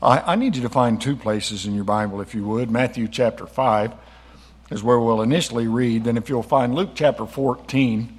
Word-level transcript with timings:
I, 0.00 0.32
I, 0.32 0.36
need 0.36 0.54
you 0.54 0.62
to 0.62 0.68
find 0.68 1.00
two 1.00 1.16
places 1.16 1.66
in 1.66 1.74
your 1.74 1.84
Bible, 1.84 2.20
if 2.20 2.34
you 2.34 2.44
would. 2.44 2.70
Matthew 2.70 3.08
chapter 3.08 3.46
5 3.46 3.92
is 4.70 4.82
where 4.82 4.98
we'll 5.00 5.22
initially 5.22 5.66
read. 5.66 6.04
Then, 6.04 6.16
if 6.16 6.28
you'll 6.28 6.42
find 6.44 6.74
Luke 6.74 6.90
chapter 6.94 7.26
14 7.26 8.18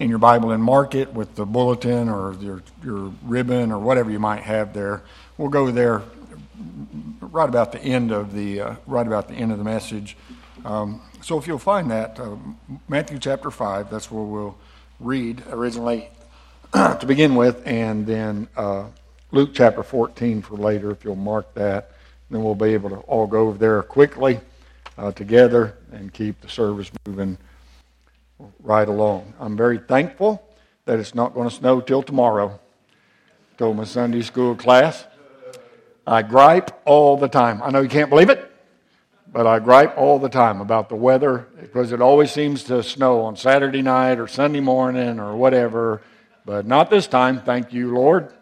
in 0.00 0.10
your 0.10 0.18
Bible 0.18 0.50
and 0.50 0.62
mark 0.62 0.96
it 0.96 1.12
with 1.12 1.36
the 1.36 1.46
bulletin 1.46 2.08
or 2.08 2.34
your, 2.40 2.62
your 2.82 3.12
ribbon 3.22 3.70
or 3.70 3.78
whatever 3.78 4.10
you 4.10 4.18
might 4.18 4.42
have 4.42 4.72
there, 4.74 5.02
we'll 5.38 5.50
go 5.50 5.70
there 5.70 6.02
right 7.20 7.48
about 7.48 7.70
the 7.70 7.80
end 7.80 8.10
of 8.10 8.34
the 8.34 8.60
uh, 8.60 8.74
right 8.86 9.06
about 9.06 9.28
the 9.28 9.34
end 9.34 9.52
of 9.52 9.58
the 9.58 9.64
message. 9.64 10.16
Um, 10.64 11.00
so, 11.22 11.38
if 11.38 11.46
you'll 11.46 11.58
find 11.58 11.92
that 11.92 12.18
uh, 12.18 12.34
Matthew 12.88 13.20
chapter 13.20 13.52
5, 13.52 13.88
that's 13.88 14.10
where 14.10 14.24
we'll 14.24 14.58
read 14.98 15.44
originally 15.50 16.08
to 16.72 17.04
begin 17.06 17.36
with, 17.36 17.64
and 17.64 18.04
then. 18.04 18.48
Uh, 18.56 18.86
Luke 19.32 19.50
chapter 19.54 19.84
14 19.84 20.42
for 20.42 20.56
later, 20.56 20.90
if 20.90 21.04
you'll 21.04 21.14
mark 21.14 21.54
that. 21.54 21.92
Then 22.30 22.42
we'll 22.42 22.56
be 22.56 22.74
able 22.74 22.90
to 22.90 22.96
all 22.96 23.28
go 23.28 23.48
over 23.48 23.58
there 23.58 23.82
quickly 23.82 24.40
uh, 24.98 25.12
together 25.12 25.76
and 25.92 26.12
keep 26.12 26.40
the 26.40 26.48
service 26.48 26.90
moving 27.06 27.38
right 28.60 28.88
along. 28.88 29.32
I'm 29.38 29.56
very 29.56 29.78
thankful 29.78 30.42
that 30.84 30.98
it's 30.98 31.14
not 31.14 31.34
going 31.34 31.48
to 31.48 31.54
snow 31.54 31.80
till 31.80 32.02
tomorrow. 32.02 32.58
Told 33.56 33.76
my 33.76 33.84
Sunday 33.84 34.22
school 34.22 34.56
class. 34.56 35.06
I 36.06 36.22
gripe 36.22 36.80
all 36.84 37.16
the 37.16 37.28
time. 37.28 37.62
I 37.62 37.70
know 37.70 37.82
you 37.82 37.88
can't 37.88 38.10
believe 38.10 38.30
it, 38.30 38.50
but 39.32 39.46
I 39.46 39.60
gripe 39.60 39.96
all 39.96 40.18
the 40.18 40.28
time 40.28 40.60
about 40.60 40.88
the 40.88 40.96
weather 40.96 41.46
because 41.60 41.92
it 41.92 42.00
always 42.00 42.32
seems 42.32 42.64
to 42.64 42.82
snow 42.82 43.20
on 43.20 43.36
Saturday 43.36 43.82
night 43.82 44.18
or 44.18 44.26
Sunday 44.26 44.60
morning 44.60 45.20
or 45.20 45.36
whatever. 45.36 46.02
But 46.44 46.66
not 46.66 46.90
this 46.90 47.06
time, 47.06 47.40
thank 47.42 47.72
you, 47.72 47.94
Lord. 47.94 48.32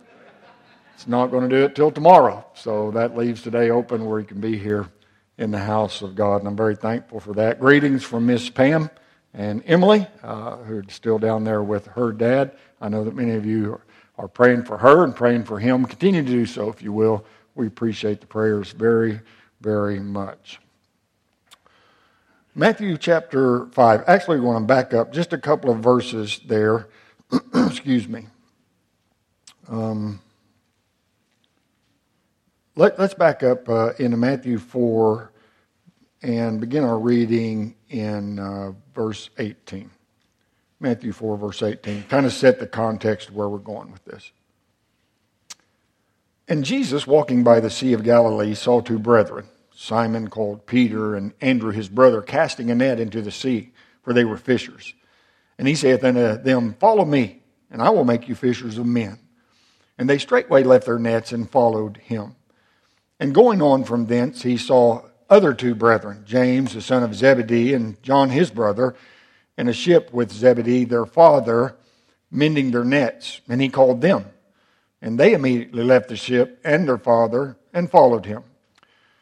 It's 0.99 1.07
not 1.07 1.31
going 1.31 1.49
to 1.49 1.57
do 1.57 1.63
it 1.63 1.77
till 1.77 1.93
tomorrow. 1.93 2.45
So 2.55 2.91
that 2.91 3.17
leaves 3.17 3.41
today 3.41 3.71
open 3.71 4.05
where 4.05 4.19
you 4.19 4.27
can 4.27 4.41
be 4.41 4.59
here 4.59 4.89
in 5.39 5.53
the 5.53 5.61
house 5.61 6.03
of 6.03 6.17
God. 6.17 6.39
And 6.39 6.49
I'm 6.49 6.57
very 6.57 6.75
thankful 6.75 7.21
for 7.21 7.35
that. 7.35 7.61
Greetings 7.61 8.03
from 8.03 8.27
Miss 8.27 8.51
Pam 8.51 8.91
and 9.33 9.63
Emily, 9.65 10.09
uh, 10.25 10.57
who 10.57 10.79
are 10.79 10.85
still 10.89 11.21
down 11.21 11.45
there 11.45 11.63
with 11.63 11.87
her 11.87 12.11
dad. 12.11 12.51
I 12.81 12.89
know 12.89 13.05
that 13.05 13.15
many 13.15 13.31
of 13.35 13.47
you 13.47 13.81
are 14.19 14.27
praying 14.27 14.65
for 14.65 14.77
her 14.77 15.05
and 15.05 15.15
praying 15.15 15.45
for 15.45 15.61
him. 15.61 15.85
Continue 15.85 16.25
to 16.25 16.29
do 16.29 16.47
so, 16.47 16.69
if 16.69 16.83
you 16.83 16.93
will. 16.93 17.25
We 17.55 17.69
appreciate 17.69 18.21
the 18.21 18.27
prayers 18.27 18.73
very, 18.73 19.21
very 19.61 20.01
much. 20.01 20.59
Matthew 22.57 22.99
chapter 22.99 23.67
5. 23.67 24.03
Actually, 24.09 24.41
we 24.41 24.47
want 24.47 24.65
to 24.65 24.67
back 24.67 24.93
up 24.93 25.13
just 25.13 25.33
a 25.33 25.39
couple 25.39 25.71
of 25.71 25.79
verses 25.79 26.41
there. 26.45 26.89
Excuse 27.55 28.09
me. 28.09 28.27
Um, 29.69 30.19
let, 32.79 33.01
us 33.01 33.13
back 33.13 33.43
up 33.43 33.69
uh, 33.69 33.93
into 33.99 34.17
Matthew 34.17 34.57
4 34.57 35.33
and 36.23 36.61
begin 36.61 36.85
our 36.85 36.99
reading 36.99 37.75
in 37.89 38.39
uh, 38.39 38.73
verse 38.95 39.31
18. 39.39 39.91
Matthew 40.79 41.11
4, 41.11 41.37
verse 41.39 41.61
18. 41.61 42.05
Kind 42.05 42.25
of 42.25 42.33
set 42.33 42.61
the 42.61 42.69
context 42.69 43.33
where 43.33 43.49
we're 43.49 43.59
going 43.59 43.91
with 43.91 44.05
this. 44.05 44.31
And 46.47 46.65
Jesus, 46.65 47.05
walking 47.05 47.43
by 47.43 47.59
the 47.59 47.69
Sea 47.69 47.95
of 47.95 48.05
Galilee, 48.05 48.55
saw 48.55 48.81
two 48.81 49.01
brethren, 49.01 49.49
Simon 49.75 50.29
called 50.29 50.65
Peter 50.65 51.17
and 51.17 51.33
Andrew 51.41 51.73
his 51.73 51.89
brother, 51.89 52.23
casting 52.23 52.71
a 52.71 52.77
net 52.77 53.01
into 53.01 53.21
the 53.23 53.33
sea, 53.33 53.73
for 54.03 54.13
they 54.13 54.25
were 54.25 54.37
fishers. 54.37 54.95
And 55.59 55.67
he 55.67 55.75
saith 55.75 56.05
unto 56.05 56.41
them, 56.41 56.75
Follow 56.75 57.05
me, 57.05 57.43
and 57.73 57.83
I 57.83 57.91
will 57.91 58.05
make 58.05 58.29
you 58.29 58.37
fishers 58.37 58.79
of 58.79 58.87
men. 58.87 59.19
And 59.99 60.09
they 60.09 60.19
straightway 60.19 60.63
left 60.63 60.87
their 60.87 61.01
nets 61.01 61.33
and 61.33 61.51
followed 61.51 61.97
him. 61.97 62.37
And 63.21 63.35
going 63.35 63.61
on 63.61 63.85
from 63.85 64.07
thence, 64.07 64.43
he 64.43 64.57
saw 64.57 65.03
other 65.29 65.53
two 65.53 65.75
brethren, 65.75 66.23
James, 66.27 66.75
the 66.75 66.81
son 66.81 67.03
of 67.03 67.15
Zebedee, 67.15 67.75
and 67.75 68.01
John, 68.03 68.31
his 68.31 68.51
brother, 68.51 68.95
in 69.57 69.69
a 69.69 69.73
ship 69.73 70.13
with 70.13 70.33
Zebedee, 70.33 70.85
their 70.85 71.07
father, 71.07 71.77
mending 72.31 72.71
their 72.71 72.85
nets. 72.85 73.41
And 73.49 73.61
he 73.61 73.69
called 73.69 74.01
them. 74.01 74.27
And 75.03 75.19
they 75.19 75.33
immediately 75.33 75.85
left 75.85 76.09
the 76.09 76.17
ship 76.17 76.61
and 76.65 76.89
their 76.89 76.99
father 76.99 77.57
and 77.73 77.91
followed 77.91 78.27
him. 78.27 78.45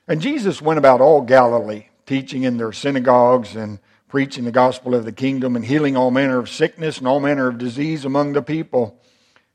And 0.07 0.21
Jesus 0.21 0.63
went 0.63 0.79
about 0.79 1.01
all 1.01 1.23
Galilee, 1.23 1.87
teaching 2.07 2.45
in 2.45 2.57
their 2.57 2.73
synagogues 2.73 3.57
and 3.57 3.81
preaching 4.09 4.45
the 4.45 4.53
gospel 4.53 4.95
of 4.95 5.05
the 5.05 5.13
kingdom 5.13 5.57
and 5.57 5.65
healing 5.65 5.97
all 5.97 6.11
manner 6.11 6.39
of 6.39 6.49
sickness 6.49 6.99
and 6.99 7.09
all 7.09 7.19
manner 7.19 7.49
of 7.49 7.59
disease 7.59 8.05
among 8.05 8.33
the 8.33 8.43
people. 8.43 9.01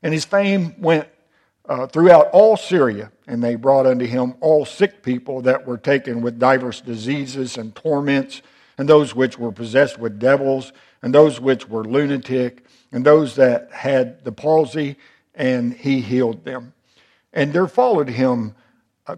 And 0.02 0.12
his 0.12 0.24
fame 0.24 0.74
went 0.78 1.08
uh, 1.72 1.86
throughout 1.86 2.28
all 2.32 2.54
Syria, 2.54 3.10
and 3.26 3.42
they 3.42 3.54
brought 3.54 3.86
unto 3.86 4.04
him 4.04 4.34
all 4.40 4.66
sick 4.66 5.02
people 5.02 5.40
that 5.40 5.66
were 5.66 5.78
taken 5.78 6.20
with 6.20 6.38
divers 6.38 6.82
diseases 6.82 7.56
and 7.56 7.74
torments, 7.74 8.42
and 8.76 8.86
those 8.86 9.14
which 9.14 9.38
were 9.38 9.52
possessed 9.52 9.98
with 9.98 10.18
devils, 10.18 10.74
and 11.00 11.14
those 11.14 11.40
which 11.40 11.66
were 11.66 11.82
lunatic, 11.82 12.66
and 12.92 13.06
those 13.06 13.36
that 13.36 13.72
had 13.72 14.22
the 14.22 14.32
palsy, 14.32 14.96
and 15.34 15.72
he 15.72 16.02
healed 16.02 16.44
them. 16.44 16.74
And 17.32 17.54
there 17.54 17.66
followed 17.66 18.10
him 18.10 18.54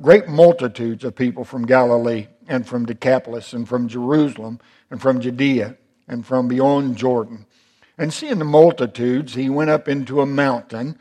great 0.01 0.29
multitudes 0.29 1.03
of 1.03 1.17
people 1.17 1.43
from 1.43 1.67
Galilee, 1.67 2.29
and 2.47 2.65
from 2.65 2.87
Decapolis, 2.87 3.53
and 3.53 3.69
from 3.69 3.89
Jerusalem, 3.89 4.61
and 4.93 5.03
from 5.03 5.21
Judea, 5.21 5.77
and 6.07 6.25
from 6.25 6.47
beyond 6.47 6.99
Jordan. 6.99 7.47
And 7.99 8.15
seeing 8.15 8.39
the 8.39 8.45
multitudes, 8.45 9.35
he 9.35 9.51
went 9.51 9.71
up 9.71 9.89
into 9.89 10.21
a 10.21 10.27
mountain 10.27 11.01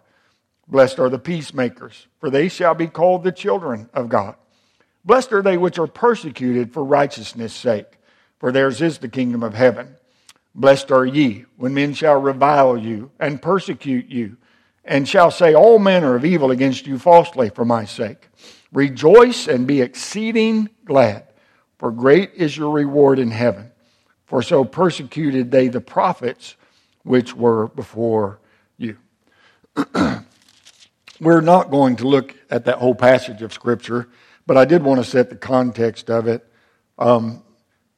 Blessed 0.67 0.99
are 0.99 1.09
the 1.09 1.19
peacemakers, 1.19 2.07
for 2.19 2.29
they 2.29 2.47
shall 2.47 2.73
be 2.73 2.87
called 2.87 3.23
the 3.23 3.31
children 3.31 3.89
of 3.93 4.09
God. 4.09 4.35
Blessed 5.03 5.33
are 5.33 5.41
they 5.41 5.57
which 5.57 5.79
are 5.79 5.87
persecuted 5.87 6.71
for 6.73 6.83
righteousness' 6.83 7.53
sake, 7.53 7.97
for 8.39 8.51
theirs 8.51 8.81
is 8.81 8.99
the 8.99 9.09
kingdom 9.09 9.43
of 9.43 9.53
heaven. 9.53 9.95
Blessed 10.53 10.91
are 10.91 11.05
ye 11.05 11.45
when 11.57 11.73
men 11.73 11.93
shall 11.93 12.19
revile 12.19 12.77
you 12.77 13.11
and 13.19 13.41
persecute 13.41 14.07
you, 14.09 14.37
and 14.83 15.07
shall 15.07 15.31
say 15.31 15.53
all 15.53 15.79
manner 15.79 16.15
of 16.15 16.25
evil 16.25 16.51
against 16.51 16.87
you 16.87 16.99
falsely 16.99 17.49
for 17.49 17.65
my 17.65 17.85
sake. 17.85 18.27
Rejoice 18.71 19.47
and 19.47 19.67
be 19.67 19.81
exceeding 19.81 20.69
glad, 20.85 21.25
for 21.77 21.91
great 21.91 22.31
is 22.35 22.55
your 22.55 22.71
reward 22.71 23.19
in 23.19 23.31
heaven. 23.31 23.71
For 24.25 24.41
so 24.41 24.63
persecuted 24.63 25.51
they 25.51 25.67
the 25.67 25.81
prophets 25.81 26.55
which 27.03 27.35
were 27.35 27.67
before 27.67 28.39
you. 28.77 28.97
We're 31.21 31.41
not 31.41 31.69
going 31.69 31.97
to 31.97 32.07
look 32.07 32.35
at 32.49 32.65
that 32.65 32.79
whole 32.79 32.95
passage 32.95 33.43
of 33.43 33.53
Scripture, 33.53 34.09
but 34.47 34.57
I 34.57 34.65
did 34.65 34.81
want 34.81 35.03
to 35.03 35.09
set 35.09 35.29
the 35.29 35.35
context 35.35 36.09
of 36.09 36.27
it. 36.27 36.43
Um, 36.97 37.43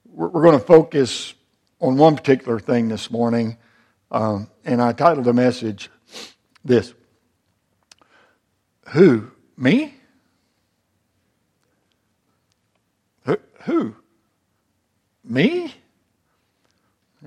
we're, 0.05 0.27
we're, 0.27 0.43
going 0.43 0.59
to 0.59 0.65
focus 0.65 1.33
on 1.79 1.95
one 1.95 2.17
particular 2.17 2.59
thing 2.59 2.89
this 2.89 3.09
morning, 3.09 3.57
um, 4.11 4.49
and 4.65 4.81
I 4.81 4.91
titled 4.91 5.25
the 5.25 5.31
message 5.31 5.89
this 6.65 6.93
Who? 8.89 9.31
Me? 9.55 9.93
Who? 13.63 13.95
Me? 15.23 15.73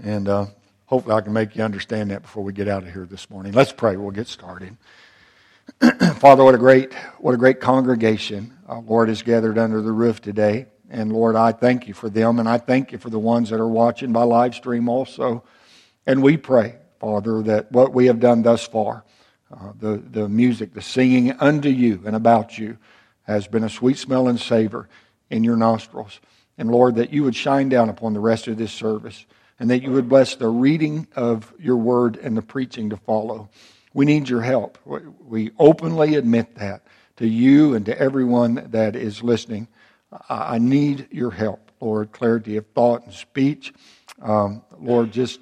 And 0.02 0.28
uh, 0.28 0.46
hopefully 0.84 1.14
I 1.14 1.22
can 1.22 1.32
make 1.32 1.56
you 1.56 1.62
understand 1.62 2.10
that 2.10 2.20
before 2.20 2.44
we 2.44 2.52
get 2.52 2.68
out 2.68 2.82
of 2.82 2.92
here 2.92 3.06
this 3.06 3.30
morning. 3.30 3.52
Let's 3.52 3.72
pray. 3.72 3.96
We'll 3.96 4.10
get 4.10 4.26
started. 4.26 4.76
Father, 6.16 6.44
what 6.44 6.54
a 6.54 6.58
great, 6.58 6.94
what 7.18 7.34
a 7.34 7.36
great 7.36 7.60
congregation, 7.60 8.56
our 8.66 8.80
Lord, 8.80 9.10
is 9.10 9.22
gathered 9.22 9.58
under 9.58 9.82
the 9.82 9.92
roof 9.92 10.20
today. 10.20 10.66
And 10.88 11.12
Lord, 11.12 11.36
I 11.36 11.52
thank 11.52 11.88
you 11.88 11.94
for 11.94 12.08
them, 12.08 12.38
and 12.38 12.48
I 12.48 12.58
thank 12.58 12.92
you 12.92 12.98
for 12.98 13.10
the 13.10 13.18
ones 13.18 13.50
that 13.50 13.60
are 13.60 13.68
watching 13.68 14.12
by 14.12 14.22
live 14.22 14.54
stream 14.54 14.88
also. 14.88 15.42
And 16.06 16.22
we 16.22 16.36
pray, 16.36 16.76
Father, 17.00 17.42
that 17.42 17.72
what 17.72 17.92
we 17.92 18.06
have 18.06 18.20
done 18.20 18.42
thus 18.42 18.66
far, 18.66 19.04
uh, 19.52 19.72
the, 19.78 19.96
the 19.96 20.28
music, 20.28 20.72
the 20.72 20.82
singing 20.82 21.32
unto 21.32 21.68
you 21.68 22.02
and 22.06 22.14
about 22.14 22.56
you, 22.56 22.78
has 23.24 23.48
been 23.48 23.64
a 23.64 23.68
sweet 23.68 23.98
smell 23.98 24.28
and 24.28 24.40
savor 24.40 24.88
in 25.30 25.42
your 25.42 25.56
nostrils. 25.56 26.20
And 26.56 26.70
Lord, 26.70 26.94
that 26.94 27.12
you 27.12 27.24
would 27.24 27.36
shine 27.36 27.68
down 27.68 27.88
upon 27.88 28.14
the 28.14 28.20
rest 28.20 28.46
of 28.46 28.56
this 28.56 28.72
service, 28.72 29.26
and 29.58 29.68
that 29.70 29.82
you 29.82 29.90
would 29.90 30.08
bless 30.08 30.36
the 30.36 30.48
reading 30.48 31.08
of 31.16 31.52
your 31.58 31.76
word 31.76 32.16
and 32.16 32.36
the 32.36 32.42
preaching 32.42 32.90
to 32.90 32.96
follow. 32.96 33.50
We 33.96 34.04
need 34.04 34.28
your 34.28 34.42
help. 34.42 34.76
We 34.84 35.52
openly 35.58 36.16
admit 36.16 36.56
that. 36.56 36.82
to 37.16 37.26
you 37.26 37.74
and 37.74 37.86
to 37.86 37.98
everyone 37.98 38.68
that 38.72 38.94
is 38.94 39.22
listening. 39.22 39.68
I 40.28 40.58
need 40.58 41.08
your 41.10 41.30
help, 41.30 41.72
Lord. 41.80 42.12
Clarity 42.12 42.58
of 42.58 42.66
thought 42.74 43.06
and 43.06 43.14
speech. 43.14 43.72
Um, 44.20 44.62
Lord, 44.78 45.12
just, 45.12 45.40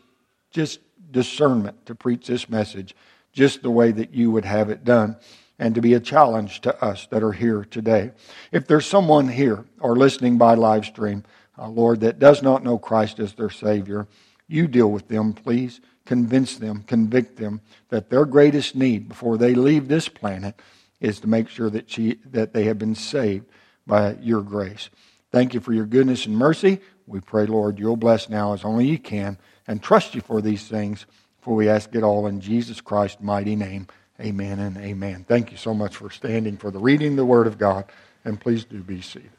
just 0.53 0.79
discernment 1.11 1.85
to 1.87 1.97
preach 1.97 2.29
this 2.29 2.49
message 2.49 2.95
just 3.33 3.63
the 3.63 3.73
way 3.73 3.91
that 3.91 4.15
you 4.15 4.31
would 4.31 4.45
have 4.45 4.71
it 4.71 4.85
done 4.85 5.17
and 5.59 5.75
to 5.75 5.81
be 5.81 5.95
a 5.95 6.01
challenge 6.01 6.61
to 6.61 6.85
us 6.85 7.09
that 7.11 7.25
are 7.25 7.33
here 7.33 7.65
today. 7.65 8.13
If 8.53 8.69
there's 8.69 8.87
someone 8.87 9.27
here 9.27 9.65
or 9.81 9.97
listening 9.97 10.39
by 10.39 10.55
live 10.55 10.85
stream, 10.85 11.25
uh, 11.59 11.69
Lord, 11.69 11.99
that 12.03 12.21
does 12.21 12.41
not 12.41 12.63
know 12.63 12.79
Christ 12.79 13.19
as 13.19 13.35
their 13.35 13.51
Savior, 13.51 14.07
you 14.47 14.69
deal 14.69 14.93
with 14.93 15.09
them, 15.09 15.33
please. 15.33 15.81
Convince 16.07 16.57
them, 16.57 16.83
convict 16.83 17.37
them 17.37 17.61
that 17.89 18.11
their 18.11 18.25
greatest 18.27 18.75
need 18.75 19.09
before 19.09 19.39
they 19.39 19.55
leave 19.55 19.89
this 19.89 20.09
planet 20.09 20.61
is 21.01 21.21
to 21.21 21.27
make 21.27 21.49
sure 21.49 21.71
that, 21.71 21.91
she, 21.91 22.19
that 22.31 22.53
they 22.53 22.65
have 22.65 22.79
been 22.79 22.95
saved 22.95 23.47
by 23.87 24.15
your 24.21 24.43
grace. 24.43 24.91
Thank 25.31 25.55
you 25.55 25.61
for 25.61 25.73
your 25.73 25.87
goodness 25.87 26.27
and 26.27 26.37
mercy. 26.37 26.81
We 27.07 27.21
pray, 27.21 27.47
Lord, 27.47 27.79
you'll 27.79 27.97
bless 27.97 28.29
now 28.29 28.53
as 28.53 28.65
only 28.65 28.87
you 28.87 28.99
can 28.99 29.39
and 29.67 29.83
trust 29.83 30.15
you 30.15 30.21
for 30.21 30.41
these 30.41 30.69
things, 30.69 31.07
for 31.41 31.55
we 31.55 31.69
ask 31.69 31.95
it 31.95 32.03
all 32.03 32.27
in 32.27 32.41
Jesus 32.41 32.81
Christ's 32.81 33.21
mighty 33.21 33.57
name. 33.57 33.87
Amen 34.21 34.61
and 34.61 34.77
amen. 34.77 35.25
Thank 35.27 35.51
you 35.51 35.57
so 35.57 35.75
much 35.75 35.97
for 35.97 36.11
standing 36.11 36.57
for 36.57 36.71
the 36.71 36.79
reading 36.79 37.13
of 37.13 37.17
the 37.17 37.27
Word 37.27 37.47
of 37.47 37.59
God, 37.59 37.85
and 38.25 38.41
please 38.41 38.65
do 38.65 38.81
be 38.81 39.01
seated. 39.01 39.31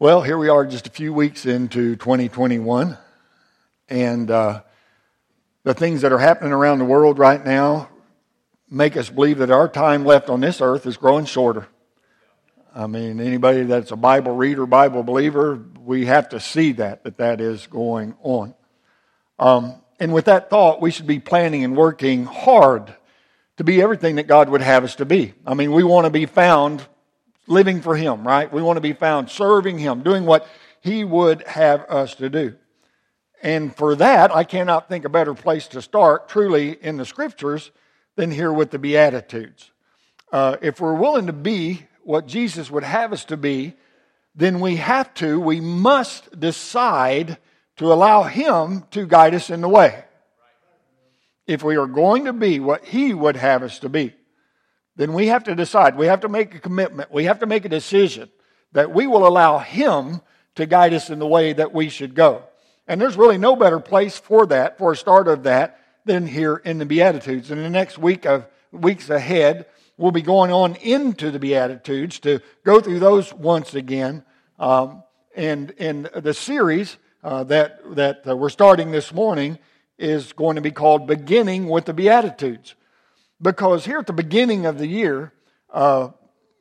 Well, 0.00 0.22
here 0.22 0.38
we 0.38 0.48
are 0.48 0.66
just 0.66 0.86
a 0.86 0.90
few 0.90 1.12
weeks 1.12 1.46
into 1.46 1.96
2021, 1.96 2.98
and 3.88 4.30
uh, 4.30 4.62
the 5.64 5.74
things 5.74 6.02
that 6.02 6.12
are 6.12 6.18
happening 6.18 6.52
around 6.52 6.78
the 6.78 6.84
world 6.84 7.18
right 7.18 7.44
now 7.44 7.88
make 8.70 8.96
us 8.96 9.08
believe 9.10 9.38
that 9.38 9.50
our 9.50 9.68
time 9.68 10.04
left 10.04 10.28
on 10.28 10.40
this 10.40 10.60
earth 10.60 10.86
is 10.86 10.96
growing 10.96 11.24
shorter. 11.24 11.68
I 12.74 12.86
mean, 12.86 13.18
anybody 13.18 13.64
that's 13.64 13.90
a 13.90 13.96
Bible 13.96 14.36
reader, 14.36 14.66
Bible 14.66 15.02
believer, 15.02 15.60
we 15.84 16.06
have 16.06 16.28
to 16.30 16.40
see 16.40 16.72
that, 16.72 17.04
that 17.04 17.16
that 17.16 17.40
is 17.40 17.66
going 17.66 18.14
on. 18.22 18.54
Um, 19.38 19.74
and 19.98 20.12
with 20.12 20.26
that 20.26 20.50
thought, 20.50 20.80
we 20.80 20.90
should 20.90 21.06
be 21.06 21.18
planning 21.18 21.64
and 21.64 21.76
working 21.76 22.24
hard 22.24 22.94
to 23.56 23.64
be 23.64 23.82
everything 23.82 24.16
that 24.16 24.26
God 24.26 24.48
would 24.48 24.60
have 24.60 24.84
us 24.84 24.94
to 24.96 25.04
be. 25.04 25.34
I 25.46 25.54
mean, 25.54 25.72
we 25.72 25.82
want 25.82 26.04
to 26.04 26.10
be 26.10 26.26
found 26.26 26.86
living 27.48 27.80
for 27.80 27.96
Him, 27.96 28.26
right? 28.26 28.52
We 28.52 28.62
want 28.62 28.76
to 28.76 28.80
be 28.80 28.92
found 28.92 29.30
serving 29.30 29.78
Him, 29.78 30.02
doing 30.02 30.24
what 30.24 30.46
He 30.80 31.02
would 31.02 31.42
have 31.46 31.80
us 31.88 32.14
to 32.16 32.28
do. 32.28 32.54
And 33.42 33.74
for 33.74 33.94
that, 33.96 34.34
I 34.34 34.44
cannot 34.44 34.88
think 34.88 35.04
a 35.04 35.08
better 35.08 35.34
place 35.34 35.68
to 35.68 35.82
start, 35.82 36.28
truly, 36.28 36.76
in 36.82 36.96
the 36.96 37.04
Scriptures 37.04 37.70
than 38.16 38.30
here 38.30 38.52
with 38.52 38.70
the 38.70 38.78
Beatitudes. 38.78 39.70
Uh, 40.32 40.56
if 40.60 40.80
we're 40.80 40.94
willing 40.94 41.26
to 41.26 41.32
be 41.32 41.86
what 42.02 42.26
Jesus 42.26 42.70
would 42.70 42.84
have 42.84 43.12
us 43.12 43.24
to 43.26 43.36
be, 43.36 43.74
then 44.34 44.60
we 44.60 44.76
have 44.76 45.12
to, 45.14 45.40
we 45.40 45.60
must 45.60 46.38
decide 46.38 47.38
to 47.76 47.92
allow 47.92 48.24
Him 48.24 48.84
to 48.90 49.06
guide 49.06 49.34
us 49.34 49.50
in 49.50 49.60
the 49.60 49.68
way. 49.68 50.04
If 51.46 51.62
we 51.62 51.76
are 51.76 51.86
going 51.86 52.24
to 52.26 52.32
be 52.32 52.60
what 52.60 52.84
He 52.84 53.14
would 53.14 53.36
have 53.36 53.62
us 53.62 53.78
to 53.80 53.88
be, 53.88 54.14
then 54.96 55.12
we 55.12 55.28
have 55.28 55.44
to 55.44 55.54
decide. 55.54 55.96
We 55.96 56.06
have 56.06 56.20
to 56.20 56.28
make 56.28 56.54
a 56.54 56.58
commitment. 56.58 57.12
We 57.12 57.24
have 57.24 57.38
to 57.38 57.46
make 57.46 57.64
a 57.64 57.68
decision 57.68 58.30
that 58.72 58.92
we 58.92 59.06
will 59.06 59.26
allow 59.26 59.58
Him 59.58 60.20
to 60.56 60.66
guide 60.66 60.92
us 60.92 61.08
in 61.08 61.20
the 61.20 61.26
way 61.26 61.52
that 61.52 61.72
we 61.72 61.88
should 61.88 62.14
go. 62.14 62.42
And 62.88 62.98
there's 62.98 63.16
really 63.16 63.36
no 63.36 63.54
better 63.54 63.78
place 63.78 64.18
for 64.18 64.46
that, 64.46 64.78
for 64.78 64.92
a 64.92 64.96
start 64.96 65.28
of 65.28 65.42
that, 65.42 65.78
than 66.06 66.26
here 66.26 66.56
in 66.56 66.78
the 66.78 66.86
Beatitudes. 66.86 67.50
In 67.50 67.62
the 67.62 67.68
next 67.68 67.98
week 67.98 68.24
of 68.24 68.46
weeks 68.72 69.10
ahead, 69.10 69.66
we'll 69.98 70.10
be 70.10 70.22
going 70.22 70.50
on 70.50 70.74
into 70.76 71.30
the 71.30 71.38
Beatitudes 71.38 72.18
to 72.20 72.40
go 72.64 72.80
through 72.80 72.98
those 72.98 73.32
once 73.34 73.74
again. 73.74 74.24
Um, 74.58 75.02
and 75.36 75.70
in 75.72 76.08
the 76.16 76.32
series 76.32 76.96
uh, 77.22 77.44
that 77.44 77.80
that 77.94 78.26
uh, 78.26 78.34
we're 78.34 78.48
starting 78.48 78.90
this 78.90 79.12
morning 79.12 79.58
is 79.98 80.32
going 80.32 80.56
to 80.56 80.62
be 80.62 80.70
called 80.70 81.06
"Beginning 81.06 81.68
with 81.68 81.84
the 81.84 81.92
Beatitudes," 81.92 82.74
because 83.40 83.84
here 83.84 83.98
at 83.98 84.06
the 84.06 84.12
beginning 84.12 84.64
of 84.66 84.78
the 84.78 84.86
year. 84.86 85.32
Uh, 85.70 86.08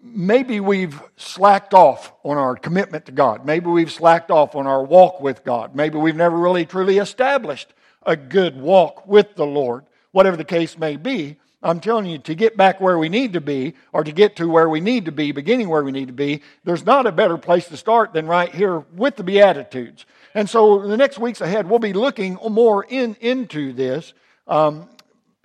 maybe 0.02 0.60
we've 0.60 1.02
slacked 1.16 1.74
off 1.74 2.14
on 2.24 2.38
our 2.38 2.56
commitment 2.56 3.06
to 3.06 3.12
God. 3.12 3.46
Maybe 3.46 3.68
we've 3.68 3.92
slacked 3.92 4.32
off 4.32 4.56
on 4.56 4.68
our 4.68 4.84
walk 4.84 5.22
with 5.22 5.44
God. 5.44 5.76
Maybe 5.76 5.98
we've 5.98 6.16
never 6.16 6.38
really 6.38 6.66
truly 6.66 6.98
established 6.98 7.74
a 8.04 8.16
good 8.16 8.60
walk 8.60 9.08
with 9.08 9.36
the 9.36 9.46
Lord, 9.46 9.86
whatever 10.12 10.38
the 10.38 10.46
case 10.46 10.78
may 10.78 10.96
be. 10.96 11.38
I'm 11.64 11.80
telling 11.80 12.06
you, 12.06 12.20
to 12.20 12.36
get 12.36 12.56
back 12.56 12.80
where 12.80 13.00
we 13.00 13.10
need 13.10 13.34
to 13.34 13.42
be, 13.42 13.74
or 13.92 14.04
to 14.04 14.12
get 14.12 14.36
to 14.36 14.48
where 14.48 14.70
we 14.70 14.80
need 14.80 15.06
to 15.06 15.12
be, 15.12 15.32
beginning 15.32 15.70
where 15.70 15.84
we 15.84 15.92
need 15.92 16.08
to 16.08 16.14
be, 16.14 16.44
there's 16.64 16.86
not 16.86 17.08
a 17.08 17.12
better 17.12 17.38
place 17.38 17.68
to 17.70 17.78
start 17.78 18.14
than 18.14 18.28
right 18.28 18.54
here 18.54 18.80
with 18.96 19.16
the 19.16 19.24
Beatitudes. 19.24 20.06
And 20.36 20.48
so, 20.48 20.88
the 20.88 20.98
next 20.98 21.18
weeks 21.18 21.42
ahead, 21.42 21.68
we'll 21.68 21.80
be 21.80 21.94
looking 21.94 22.38
more 22.48 22.84
in, 22.84 23.18
into 23.20 23.74
this. 23.74 24.14
Um, 24.48 24.88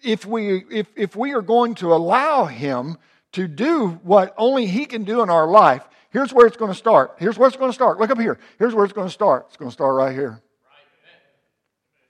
if, 0.02 0.26
we, 0.26 0.64
if, 0.70 0.86
if 0.96 1.16
we 1.16 1.32
are 1.32 1.40
going 1.40 1.76
to 1.76 1.94
allow 1.94 2.44
Him 2.44 2.98
to 3.32 3.48
do 3.48 4.00
what 4.02 4.34
only 4.36 4.66
He 4.66 4.86
can 4.86 5.04
do 5.04 5.22
in 5.22 5.30
our 5.30 5.46
life, 5.46 5.82
here's 6.10 6.32
where 6.32 6.46
it's 6.46 6.56
going 6.56 6.70
to 6.70 6.76
start. 6.76 7.16
Here's 7.18 7.38
where 7.38 7.48
it's 7.48 7.56
going 7.56 7.70
to 7.70 7.74
start. 7.74 7.98
Look 7.98 8.10
up 8.10 8.18
here. 8.18 8.38
Here's 8.58 8.74
where 8.74 8.84
it's 8.84 8.92
going 8.92 9.08
to 9.08 9.12
start. 9.12 9.46
It's 9.48 9.56
going 9.56 9.70
to 9.70 9.72
start 9.72 9.94
right 9.94 10.12
here 10.12 10.40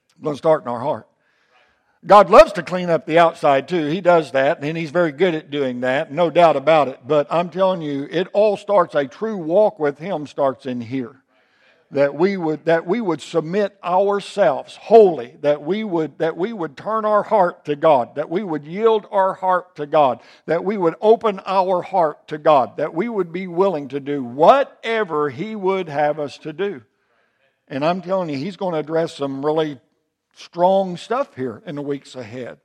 It's 0.05 0.13
going 0.21 0.35
to 0.35 0.37
start 0.37 0.63
in 0.63 0.69
our 0.69 0.79
heart. 0.79 1.07
God 2.05 2.29
loves 2.29 2.51
to 2.53 2.63
clean 2.63 2.89
up 2.89 3.05
the 3.05 3.17
outside 3.17 3.69
too. 3.69 3.85
He 3.85 4.01
does 4.01 4.31
that, 4.31 4.61
and 4.61 4.77
He's 4.77 4.91
very 4.91 5.13
good 5.13 5.35
at 5.35 5.49
doing 5.49 5.81
that, 5.81 6.11
no 6.11 6.29
doubt 6.29 6.57
about 6.57 6.89
it. 6.89 6.99
But 7.07 7.27
I'm 7.31 7.49
telling 7.49 7.81
you, 7.81 8.07
it 8.11 8.27
all 8.33 8.57
starts, 8.57 8.93
a 8.93 9.07
true 9.07 9.37
walk 9.37 9.79
with 9.79 9.99
Him 9.99 10.27
starts 10.27 10.65
in 10.65 10.81
here. 10.81 11.22
That 11.93 12.15
we 12.15 12.37
would 12.37 12.65
that 12.65 12.87
we 12.87 13.01
would 13.01 13.21
submit 13.21 13.77
ourselves 13.83 14.75
wholly, 14.75 15.37
that 15.41 15.61
we 15.61 15.83
would 15.83 16.17
that 16.17 16.35
we 16.35 16.51
would 16.51 16.75
turn 16.75 17.05
our 17.05 17.21
heart 17.21 17.65
to 17.65 17.75
God, 17.75 18.15
that 18.15 18.31
we 18.31 18.43
would 18.43 18.65
yield 18.65 19.05
our 19.11 19.35
heart 19.35 19.75
to 19.75 19.85
God, 19.85 20.21
that 20.47 20.63
we 20.63 20.75
would 20.75 20.95
open 21.01 21.39
our 21.45 21.83
heart 21.83 22.27
to 22.29 22.39
God, 22.39 22.77
that 22.77 22.95
we 22.95 23.07
would 23.07 23.31
be 23.31 23.45
willing 23.45 23.89
to 23.89 23.99
do 23.99 24.23
whatever 24.23 25.29
He 25.29 25.55
would 25.55 25.87
have 25.87 26.19
us 26.19 26.39
to 26.39 26.51
do. 26.51 26.81
And 27.67 27.85
I'm 27.85 28.01
telling 28.01 28.29
you, 28.29 28.37
He's 28.37 28.57
going 28.57 28.73
to 28.73 28.79
address 28.79 29.15
some 29.15 29.45
really 29.45 29.79
strong 30.33 30.97
stuff 30.97 31.35
here 31.35 31.61
in 31.65 31.75
the 31.75 31.83
weeks 31.83 32.15
ahead. 32.15 32.57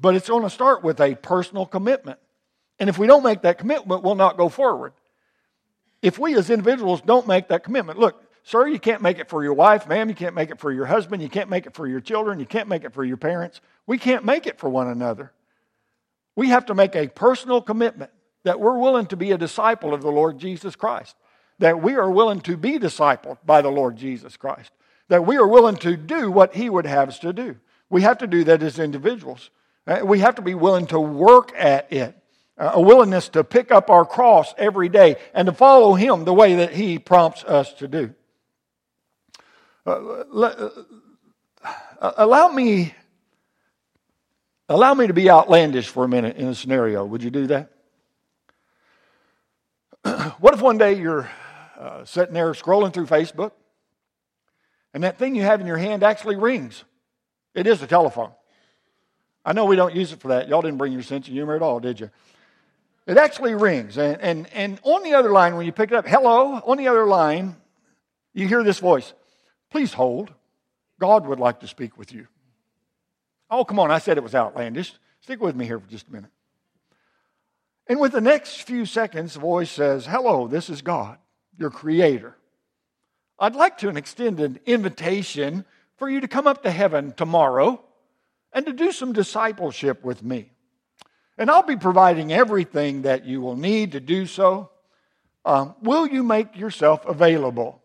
But 0.00 0.16
it's 0.16 0.28
going 0.28 0.42
to 0.42 0.50
start 0.50 0.82
with 0.82 1.00
a 1.00 1.14
personal 1.14 1.64
commitment. 1.64 2.18
And 2.80 2.90
if 2.90 2.98
we 2.98 3.06
don't 3.06 3.22
make 3.22 3.42
that 3.42 3.58
commitment, 3.58 4.02
we'll 4.02 4.16
not 4.16 4.36
go 4.36 4.48
forward. 4.48 4.94
If 6.00 6.18
we 6.18 6.34
as 6.34 6.50
individuals 6.50 7.00
don't 7.00 7.28
make 7.28 7.46
that 7.48 7.62
commitment, 7.62 8.00
look, 8.00 8.20
sir, 8.42 8.66
you 8.66 8.78
can't 8.78 9.02
make 9.02 9.18
it 9.18 9.28
for 9.28 9.42
your 9.42 9.54
wife, 9.54 9.86
ma'am, 9.88 10.08
you 10.08 10.14
can't 10.14 10.34
make 10.34 10.50
it 10.50 10.60
for 10.60 10.72
your 10.72 10.86
husband, 10.86 11.22
you 11.22 11.28
can't 11.28 11.50
make 11.50 11.66
it 11.66 11.74
for 11.74 11.86
your 11.86 12.00
children, 12.00 12.40
you 12.40 12.46
can't 12.46 12.68
make 12.68 12.84
it 12.84 12.92
for 12.92 13.04
your 13.04 13.16
parents. 13.16 13.60
We 13.86 13.98
can't 13.98 14.24
make 14.24 14.46
it 14.46 14.58
for 14.58 14.68
one 14.68 14.88
another. 14.88 15.32
We 16.36 16.48
have 16.48 16.66
to 16.66 16.74
make 16.74 16.94
a 16.94 17.08
personal 17.08 17.60
commitment 17.60 18.10
that 18.44 18.60
we're 18.60 18.78
willing 18.78 19.06
to 19.06 19.16
be 19.16 19.32
a 19.32 19.38
disciple 19.38 19.92
of 19.92 20.02
the 20.02 20.10
Lord 20.10 20.38
Jesus 20.38 20.76
Christ, 20.76 21.16
that 21.58 21.82
we 21.82 21.94
are 21.94 22.10
willing 22.10 22.40
to 22.42 22.56
be 22.56 22.78
discipled 22.78 23.38
by 23.44 23.62
the 23.62 23.70
Lord 23.70 23.96
Jesus 23.96 24.36
Christ 24.36 24.72
that 25.12 25.26
we 25.26 25.36
are 25.36 25.46
willing 25.46 25.76
to 25.76 25.94
do 25.94 26.30
what 26.30 26.54
He 26.54 26.70
would 26.70 26.86
have 26.86 27.08
us 27.08 27.18
to 27.18 27.34
do. 27.34 27.56
We 27.90 28.00
have 28.00 28.16
to 28.18 28.26
do 28.26 28.44
that 28.44 28.62
as 28.62 28.78
individuals. 28.78 29.50
Uh, 29.86 30.00
we 30.02 30.20
have 30.20 30.36
to 30.36 30.42
be 30.42 30.54
willing 30.54 30.86
to 30.86 30.98
work 30.98 31.52
at 31.54 31.92
it, 31.92 32.16
uh, 32.56 32.70
a 32.74 32.80
willingness 32.80 33.28
to 33.30 33.44
pick 33.44 33.70
up 33.70 33.90
our 33.90 34.06
cross 34.06 34.54
every 34.56 34.88
day 34.88 35.16
and 35.34 35.44
to 35.44 35.52
follow 35.52 35.92
Him 35.92 36.24
the 36.24 36.32
way 36.32 36.54
that 36.54 36.72
He 36.72 36.98
prompts 36.98 37.44
us 37.44 37.74
to 37.74 37.88
do. 37.88 38.14
Uh, 39.84 39.90
uh, 40.40 42.12
allow 42.16 42.48
me 42.48 42.94
allow 44.68 44.94
me 44.94 45.06
to 45.08 45.12
be 45.12 45.28
outlandish 45.28 45.88
for 45.88 46.04
a 46.04 46.08
minute 46.08 46.36
in 46.36 46.48
a 46.48 46.54
scenario. 46.54 47.04
Would 47.04 47.22
you 47.22 47.30
do 47.30 47.48
that? 47.48 47.72
what 50.38 50.54
if 50.54 50.60
one 50.60 50.78
day 50.78 50.94
you're 50.94 51.28
uh, 51.78 52.04
sitting 52.04 52.34
there 52.34 52.52
scrolling 52.52 52.92
through 52.92 53.06
Facebook 53.06 53.52
and 54.94 55.02
that 55.02 55.18
thing 55.18 55.34
you 55.34 55.42
have 55.42 55.60
in 55.60 55.66
your 55.66 55.78
hand 55.78 56.02
actually 56.02 56.36
rings. 56.36 56.84
It 57.54 57.66
is 57.66 57.82
a 57.82 57.86
telephone. 57.86 58.30
I 59.44 59.52
know 59.52 59.64
we 59.64 59.74
don't 59.74 59.94
use 59.94 60.12
it 60.12 60.20
for 60.20 60.28
that. 60.28 60.48
Y'all 60.48 60.62
didn't 60.62 60.78
bring 60.78 60.92
your 60.92 61.02
sense 61.02 61.26
of 61.26 61.32
humor 61.32 61.56
at 61.56 61.62
all, 61.62 61.80
did 61.80 61.98
you? 61.98 62.10
It 63.06 63.16
actually 63.16 63.54
rings. 63.54 63.98
And, 63.98 64.20
and, 64.20 64.46
and 64.52 64.80
on 64.84 65.02
the 65.02 65.14
other 65.14 65.32
line, 65.32 65.56
when 65.56 65.66
you 65.66 65.72
pick 65.72 65.90
it 65.90 65.96
up, 65.96 66.06
hello, 66.06 66.62
on 66.64 66.76
the 66.76 66.86
other 66.86 67.04
line, 67.04 67.56
you 68.32 68.46
hear 68.46 68.62
this 68.62 68.78
voice 68.78 69.12
Please 69.72 69.94
hold. 69.94 70.30
God 71.00 71.26
would 71.26 71.40
like 71.40 71.60
to 71.60 71.66
speak 71.66 71.96
with 71.96 72.12
you. 72.12 72.28
Oh, 73.50 73.64
come 73.64 73.78
on. 73.78 73.90
I 73.90 73.98
said 73.98 74.18
it 74.18 74.22
was 74.22 74.34
outlandish. 74.34 74.92
Stick 75.22 75.40
with 75.40 75.56
me 75.56 75.64
here 75.64 75.80
for 75.80 75.88
just 75.88 76.08
a 76.08 76.12
minute. 76.12 76.30
And 77.86 77.98
with 77.98 78.12
the 78.12 78.20
next 78.20 78.62
few 78.62 78.84
seconds, 78.84 79.32
the 79.32 79.40
voice 79.40 79.70
says, 79.70 80.04
Hello, 80.04 80.46
this 80.46 80.68
is 80.68 80.82
God, 80.82 81.16
your 81.58 81.70
creator. 81.70 82.36
I'd 83.38 83.54
like 83.54 83.78
to 83.78 83.88
extend 83.88 84.40
an 84.40 84.60
invitation 84.66 85.64
for 85.96 86.08
you 86.08 86.20
to 86.20 86.28
come 86.28 86.46
up 86.46 86.62
to 86.64 86.70
heaven 86.70 87.12
tomorrow 87.12 87.82
and 88.52 88.66
to 88.66 88.74
do 88.74 88.92
some 88.92 89.14
discipleship 89.14 90.04
with 90.04 90.22
me. 90.22 90.50
And 91.38 91.50
I'll 91.50 91.62
be 91.62 91.76
providing 91.76 92.30
everything 92.30 93.02
that 93.02 93.24
you 93.24 93.40
will 93.40 93.56
need 93.56 93.92
to 93.92 94.00
do 94.00 94.26
so. 94.26 94.70
Um, 95.46 95.74
will 95.80 96.06
you 96.06 96.22
make 96.22 96.56
yourself 96.56 97.06
available? 97.06 97.81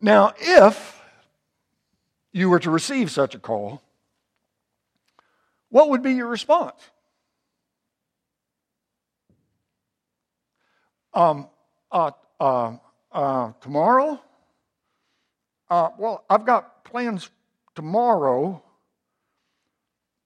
Now, 0.00 0.32
if 0.38 1.02
you 2.32 2.50
were 2.50 2.60
to 2.60 2.70
receive 2.70 3.10
such 3.10 3.34
a 3.34 3.38
call, 3.38 3.82
what 5.70 5.90
would 5.90 6.02
be 6.02 6.12
your 6.12 6.28
response? 6.28 6.76
Um, 11.12 11.48
uh, 11.90 12.12
uh, 12.38 12.76
uh, 13.10 13.52
tomorrow? 13.60 14.20
Uh, 15.68 15.90
well, 15.98 16.24
I've 16.30 16.46
got 16.46 16.84
plans 16.84 17.28
tomorrow. 17.74 18.62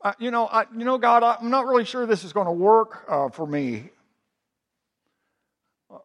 Uh, 0.02 0.12
you 0.19 0.31
know, 0.31 0.47
I, 0.47 0.67
you 0.76 0.85
know, 0.85 0.99
God, 0.99 1.23
I'm 1.23 1.50
not 1.50 1.67
really 1.67 1.85
sure 1.85 2.07
this 2.07 2.25
is 2.25 2.33
going 2.33 2.47
to 2.47 2.52
work 2.52 3.05
uh, 3.09 3.31
for 3.31 3.47
me. 3.47 3.91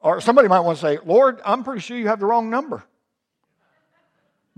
Or 0.02 0.22
somebody 0.22 0.48
might 0.48 0.62
want 0.62 0.78
to 0.78 0.82
say, 0.82 1.00
Lord, 1.06 1.42
I'm 1.46 1.64
pretty 1.64 1.82
sure 1.82 1.98
you 1.98 2.08
have 2.08 2.20
the 2.20 2.26
wrong 2.26 2.50
number. 2.50 2.84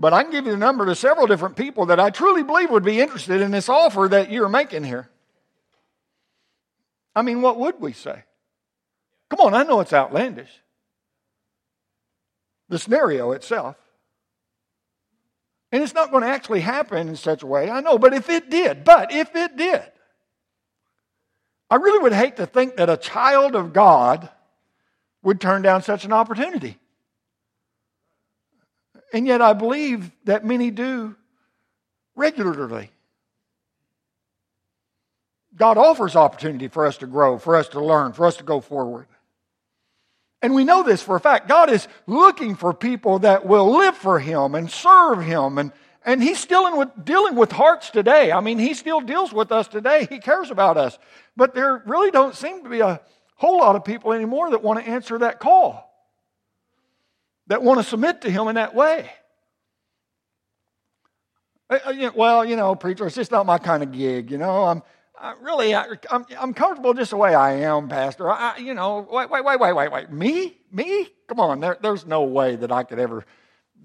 But 0.00 0.14
I 0.14 0.22
can 0.22 0.32
give 0.32 0.46
you 0.46 0.52
the 0.52 0.56
number 0.56 0.86
to 0.86 0.94
several 0.94 1.26
different 1.26 1.56
people 1.56 1.86
that 1.86 2.00
I 2.00 2.08
truly 2.08 2.42
believe 2.42 2.70
would 2.70 2.82
be 2.82 3.00
interested 3.00 3.42
in 3.42 3.50
this 3.50 3.68
offer 3.68 4.08
that 4.08 4.32
you're 4.32 4.48
making 4.48 4.82
here. 4.82 5.10
I 7.14 7.20
mean, 7.20 7.42
what 7.42 7.58
would 7.58 7.80
we 7.80 7.92
say? 7.92 8.24
Come 9.28 9.40
on, 9.40 9.52
I 9.52 9.62
know 9.62 9.80
it's 9.80 9.92
outlandish. 9.92 10.50
The 12.70 12.78
scenario 12.78 13.32
itself. 13.32 13.76
And 15.70 15.82
it's 15.82 15.94
not 15.94 16.10
going 16.10 16.22
to 16.22 16.30
actually 16.30 16.60
happen 16.60 17.08
in 17.08 17.16
such 17.16 17.42
a 17.42 17.46
way, 17.46 17.68
I 17.68 17.80
know, 17.80 17.98
but 17.98 18.14
if 18.14 18.30
it 18.30 18.48
did, 18.48 18.84
but 18.84 19.12
if 19.12 19.36
it 19.36 19.56
did, 19.56 19.84
I 21.68 21.76
really 21.76 22.02
would 22.02 22.14
hate 22.14 22.36
to 22.36 22.46
think 22.46 22.76
that 22.76 22.88
a 22.88 22.96
child 22.96 23.54
of 23.54 23.74
God 23.74 24.30
would 25.22 25.42
turn 25.42 25.60
down 25.60 25.82
such 25.82 26.06
an 26.06 26.12
opportunity. 26.12 26.79
And 29.12 29.26
yet 29.26 29.42
I 29.42 29.52
believe 29.52 30.10
that 30.24 30.44
many 30.44 30.70
do 30.70 31.16
regularly. 32.14 32.90
God 35.56 35.76
offers 35.76 36.16
opportunity 36.16 36.68
for 36.68 36.86
us 36.86 36.98
to 36.98 37.06
grow, 37.06 37.38
for 37.38 37.56
us 37.56 37.68
to 37.70 37.84
learn, 37.84 38.12
for 38.12 38.26
us 38.26 38.36
to 38.36 38.44
go 38.44 38.60
forward. 38.60 39.06
And 40.42 40.54
we 40.54 40.64
know 40.64 40.82
this 40.82 41.02
for 41.02 41.16
a 41.16 41.20
fact. 41.20 41.48
God 41.48 41.70
is 41.70 41.86
looking 42.06 42.54
for 42.54 42.72
people 42.72 43.18
that 43.20 43.44
will 43.44 43.76
live 43.76 43.96
for 43.96 44.18
Him 44.18 44.54
and 44.54 44.70
serve 44.70 45.22
Him. 45.22 45.58
And, 45.58 45.72
and 46.04 46.22
He's 46.22 46.38
still 46.38 46.78
with, 46.78 46.88
dealing 47.04 47.34
with 47.34 47.52
hearts 47.52 47.90
today. 47.90 48.32
I 48.32 48.40
mean, 48.40 48.58
He 48.58 48.72
still 48.74 49.00
deals 49.00 49.32
with 49.32 49.52
us 49.52 49.68
today. 49.68 50.06
He 50.08 50.18
cares 50.18 50.50
about 50.50 50.78
us. 50.78 50.98
But 51.36 51.54
there 51.54 51.82
really 51.84 52.10
don't 52.10 52.34
seem 52.34 52.62
to 52.62 52.70
be 52.70 52.80
a 52.80 53.00
whole 53.36 53.58
lot 53.58 53.76
of 53.76 53.84
people 53.84 54.12
anymore 54.12 54.50
that 54.50 54.62
want 54.62 54.82
to 54.82 54.90
answer 54.90 55.18
that 55.18 55.40
call, 55.40 55.89
that 57.50 57.64
want 57.64 57.80
to 57.80 57.84
submit 57.84 58.20
to 58.22 58.30
Him 58.30 58.46
in 58.46 58.54
that 58.54 58.76
way. 58.76 59.10
Uh, 61.68 61.78
uh, 61.84 62.10
well, 62.14 62.44
you 62.44 62.54
know, 62.54 62.76
preacher, 62.76 63.06
it's 63.06 63.16
just 63.16 63.32
not 63.32 63.44
my 63.44 63.58
kind 63.58 63.82
of 63.82 63.90
gig. 63.90 64.30
You 64.30 64.38
know, 64.38 64.64
I'm, 64.64 64.82
I 65.18 65.34
really, 65.42 65.74
I, 65.74 65.84
am 66.12 66.24
I'm 66.38 66.54
comfortable 66.54 66.94
just 66.94 67.10
the 67.10 67.16
way 67.16 67.34
I 67.34 67.54
am, 67.54 67.88
Pastor. 67.88 68.30
I, 68.30 68.58
you 68.58 68.72
know, 68.72 69.06
wait, 69.10 69.30
wait, 69.30 69.44
wait, 69.44 69.58
wait, 69.58 69.72
wait, 69.72 69.92
wait. 69.92 70.10
Me? 70.12 70.56
Me? 70.70 71.08
Come 71.26 71.40
on. 71.40 71.58
There, 71.58 71.76
there's 71.82 72.06
no 72.06 72.22
way 72.22 72.54
that 72.54 72.70
I 72.70 72.84
could 72.84 73.00
ever 73.00 73.26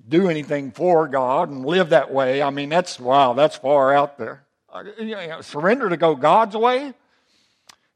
do 0.07 0.29
anything 0.29 0.72
for 0.72 1.07
God 1.07 1.50
and 1.50 1.65
live 1.65 1.89
that 1.89 2.13
way. 2.13 2.43
I 2.43 2.51
mean, 2.51 2.69
that's, 2.69 3.00
wow, 3.00 3.34
that's 3.34 3.55
far 3.55 3.91
out 3.95 4.19
there. 4.19 4.45
Uh, 4.72 4.84
you 5.00 5.15
know, 5.15 5.41
surrender 5.41 5.89
to 5.89 5.98
go 5.98 6.15
God's 6.15 6.55
way? 6.55 6.93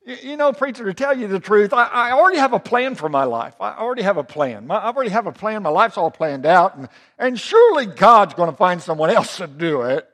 You 0.06 0.38
know, 0.38 0.54
preacher, 0.54 0.86
to 0.86 0.94
tell 0.94 1.18
you 1.18 1.28
the 1.28 1.40
truth, 1.40 1.74
I, 1.74 1.84
I, 1.84 2.12
already 2.14 2.38
have 2.38 2.54
a 2.54 2.60
plan 2.60 2.96
for 2.96 3.10
my 3.10 3.26
life. 3.26 3.54
I 3.60 3.74
already 3.78 4.02
have 4.02 4.18
a 4.18 4.24
plan. 4.24 4.66
My, 4.66 4.78
I 4.78 4.92
already 4.92 5.10
have 5.10 5.28
a 5.28 5.32
plan. 5.32 5.62
My 5.62 5.70
life's 5.70 5.98
all 5.98 6.10
planned 6.10 6.46
out. 6.46 6.78
And, 6.78 6.90
and 7.20 7.40
surely 7.40 7.86
God's 7.86 8.34
going 8.34 8.50
to 8.50 8.56
find 8.56 8.82
someone 8.82 9.10
else 9.10 9.38
to 9.38 9.48
do 9.48 9.82
it. 9.82 10.10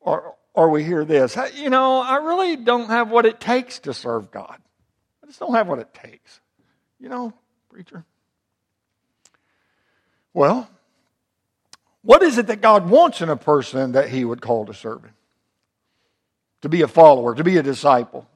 Or, 0.00 0.34
or 0.52 0.68
we 0.70 0.82
hear 0.82 1.04
this, 1.04 1.38
you 1.54 1.70
know, 1.70 2.00
I 2.00 2.16
really 2.16 2.56
don't 2.56 2.88
have 2.88 3.10
what 3.10 3.24
it 3.24 3.40
takes 3.40 3.78
to 3.80 3.94
serve 3.94 4.30
God. 4.30 4.58
I 5.22 5.26
just 5.26 5.38
don't 5.38 5.54
have 5.54 5.68
what 5.68 5.78
it 5.78 5.94
takes. 5.94 6.40
You 6.98 7.08
know, 7.08 7.32
preacher. 7.70 8.04
Well, 10.34 10.68
what 12.02 12.22
is 12.22 12.38
it 12.38 12.48
that 12.48 12.60
God 12.60 12.90
wants 12.90 13.20
in 13.20 13.28
a 13.28 13.36
person 13.36 13.92
that 13.92 14.08
he 14.08 14.24
would 14.24 14.40
call 14.40 14.66
to 14.66 14.74
serve 14.74 15.04
him? 15.04 15.14
To 16.62 16.68
be 16.68 16.82
a 16.82 16.88
follower, 16.88 17.34
to 17.34 17.44
be 17.44 17.56
a 17.56 17.62
disciple. 17.62 18.26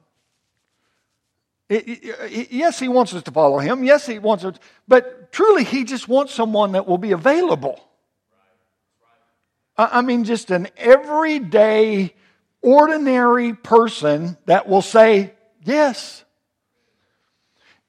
Yes, 1.69 2.79
he 2.79 2.87
wants 2.87 3.13
us 3.13 3.23
to 3.23 3.31
follow 3.31 3.59
him. 3.59 3.83
Yes, 3.83 4.05
he 4.05 4.19
wants 4.19 4.45
us, 4.45 4.57
but 4.87 5.31
truly, 5.31 5.63
he 5.63 5.83
just 5.83 6.07
wants 6.07 6.33
someone 6.33 6.73
that 6.73 6.87
will 6.87 6.97
be 6.97 7.11
available. 7.11 7.83
I 9.75 10.01
mean, 10.01 10.23
just 10.23 10.51
an 10.51 10.67
everyday, 10.77 12.13
ordinary 12.61 13.53
person 13.53 14.37
that 14.45 14.67
will 14.67 14.83
say, 14.83 15.33
Yes. 15.63 16.23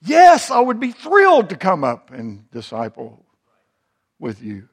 Yes, 0.01 0.51
I 0.51 0.61
would 0.61 0.81
be 0.81 0.93
thrilled 0.93 1.49
to 1.51 1.57
come 1.57 1.83
up 1.83 2.11
and 2.11 2.51
disciple 2.51 3.25
with 4.19 4.43
you. 4.43 4.69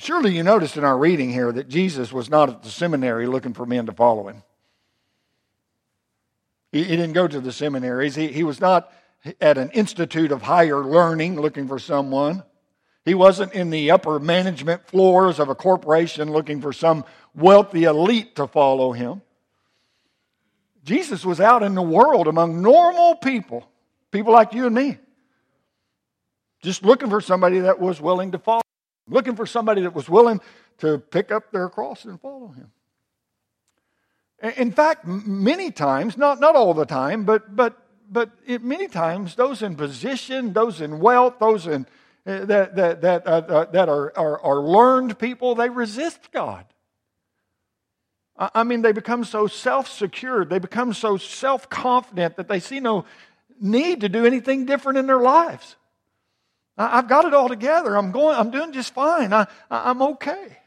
Surely 0.00 0.34
you 0.34 0.42
noticed 0.42 0.78
in 0.78 0.84
our 0.84 0.96
reading 0.96 1.30
here 1.30 1.52
that 1.52 1.68
Jesus 1.68 2.10
was 2.10 2.30
not 2.30 2.48
at 2.48 2.62
the 2.62 2.70
seminary 2.70 3.26
looking 3.26 3.52
for 3.52 3.66
men 3.66 3.84
to 3.84 3.92
follow 3.92 4.28
him. 4.28 4.42
He, 6.72 6.84
he 6.84 6.96
didn't 6.96 7.12
go 7.12 7.28
to 7.28 7.38
the 7.38 7.52
seminaries. 7.52 8.14
He, 8.14 8.28
he 8.28 8.42
was 8.42 8.62
not 8.62 8.90
at 9.42 9.58
an 9.58 9.70
institute 9.72 10.32
of 10.32 10.40
higher 10.40 10.82
learning 10.82 11.38
looking 11.38 11.68
for 11.68 11.78
someone. 11.78 12.42
He 13.04 13.14
wasn't 13.14 13.52
in 13.52 13.68
the 13.68 13.90
upper 13.90 14.18
management 14.18 14.86
floors 14.86 15.38
of 15.38 15.50
a 15.50 15.54
corporation 15.54 16.32
looking 16.32 16.62
for 16.62 16.72
some 16.72 17.04
wealthy 17.34 17.84
elite 17.84 18.36
to 18.36 18.46
follow 18.46 18.92
him. 18.92 19.20
Jesus 20.82 21.26
was 21.26 21.40
out 21.40 21.62
in 21.62 21.74
the 21.74 21.82
world 21.82 22.26
among 22.26 22.62
normal 22.62 23.16
people, 23.16 23.68
people 24.10 24.32
like 24.32 24.54
you 24.54 24.64
and 24.64 24.74
me, 24.74 24.96
just 26.62 26.82
looking 26.82 27.10
for 27.10 27.20
somebody 27.20 27.60
that 27.60 27.78
was 27.78 28.00
willing 28.00 28.32
to 28.32 28.38
follow, 28.38 28.62
looking 29.10 29.36
for 29.36 29.46
somebody 29.46 29.82
that 29.82 29.94
was 29.94 30.08
willing 30.08 30.40
to 30.78 30.98
pick 30.98 31.30
up 31.30 31.52
their 31.52 31.68
cross 31.68 32.04
and 32.04 32.20
follow 32.20 32.48
him. 32.48 32.70
In 34.56 34.72
fact, 34.72 35.06
many 35.06 35.70
times, 35.70 36.16
not, 36.16 36.40
not 36.40 36.56
all 36.56 36.72
the 36.72 36.86
time, 36.86 37.24
but, 37.24 37.54
but, 37.54 37.76
but 38.10 38.30
many 38.62 38.88
times, 38.88 39.34
those 39.34 39.60
in 39.60 39.76
position, 39.76 40.54
those 40.54 40.80
in 40.80 40.98
wealth, 40.98 41.34
those 41.38 41.66
in 41.66 41.86
uh, 42.26 42.44
that, 42.44 42.76
that, 42.76 43.00
that, 43.00 43.26
uh, 43.26 43.30
uh, 43.30 43.64
that 43.70 43.88
are, 43.88 44.12
are, 44.16 44.40
are 44.42 44.60
learned 44.60 45.18
people, 45.18 45.54
they 45.54 45.70
resist 45.70 46.30
God. 46.32 46.66
I 48.36 48.62
mean, 48.62 48.80
they 48.82 48.92
become 48.92 49.24
so 49.24 49.46
self 49.46 49.88
secured, 49.88 50.48
they 50.48 50.58
become 50.58 50.94
so 50.94 51.16
self 51.18 51.68
confident 51.68 52.36
that 52.36 52.48
they 52.48 52.60
see 52.60 52.80
no 52.80 53.04
need 53.60 54.00
to 54.00 54.08
do 54.08 54.24
anything 54.24 54.64
different 54.64 54.98
in 54.98 55.06
their 55.06 55.20
lives. 55.20 55.76
I've 56.80 57.08
got 57.08 57.26
it 57.26 57.34
all 57.34 57.48
together. 57.48 57.96
I'm 57.96 58.10
going, 58.10 58.36
I'm 58.36 58.50
doing 58.50 58.72
just 58.72 58.94
fine. 58.94 59.32
I, 59.32 59.46
I'm 59.70 60.00
okay. 60.02 60.58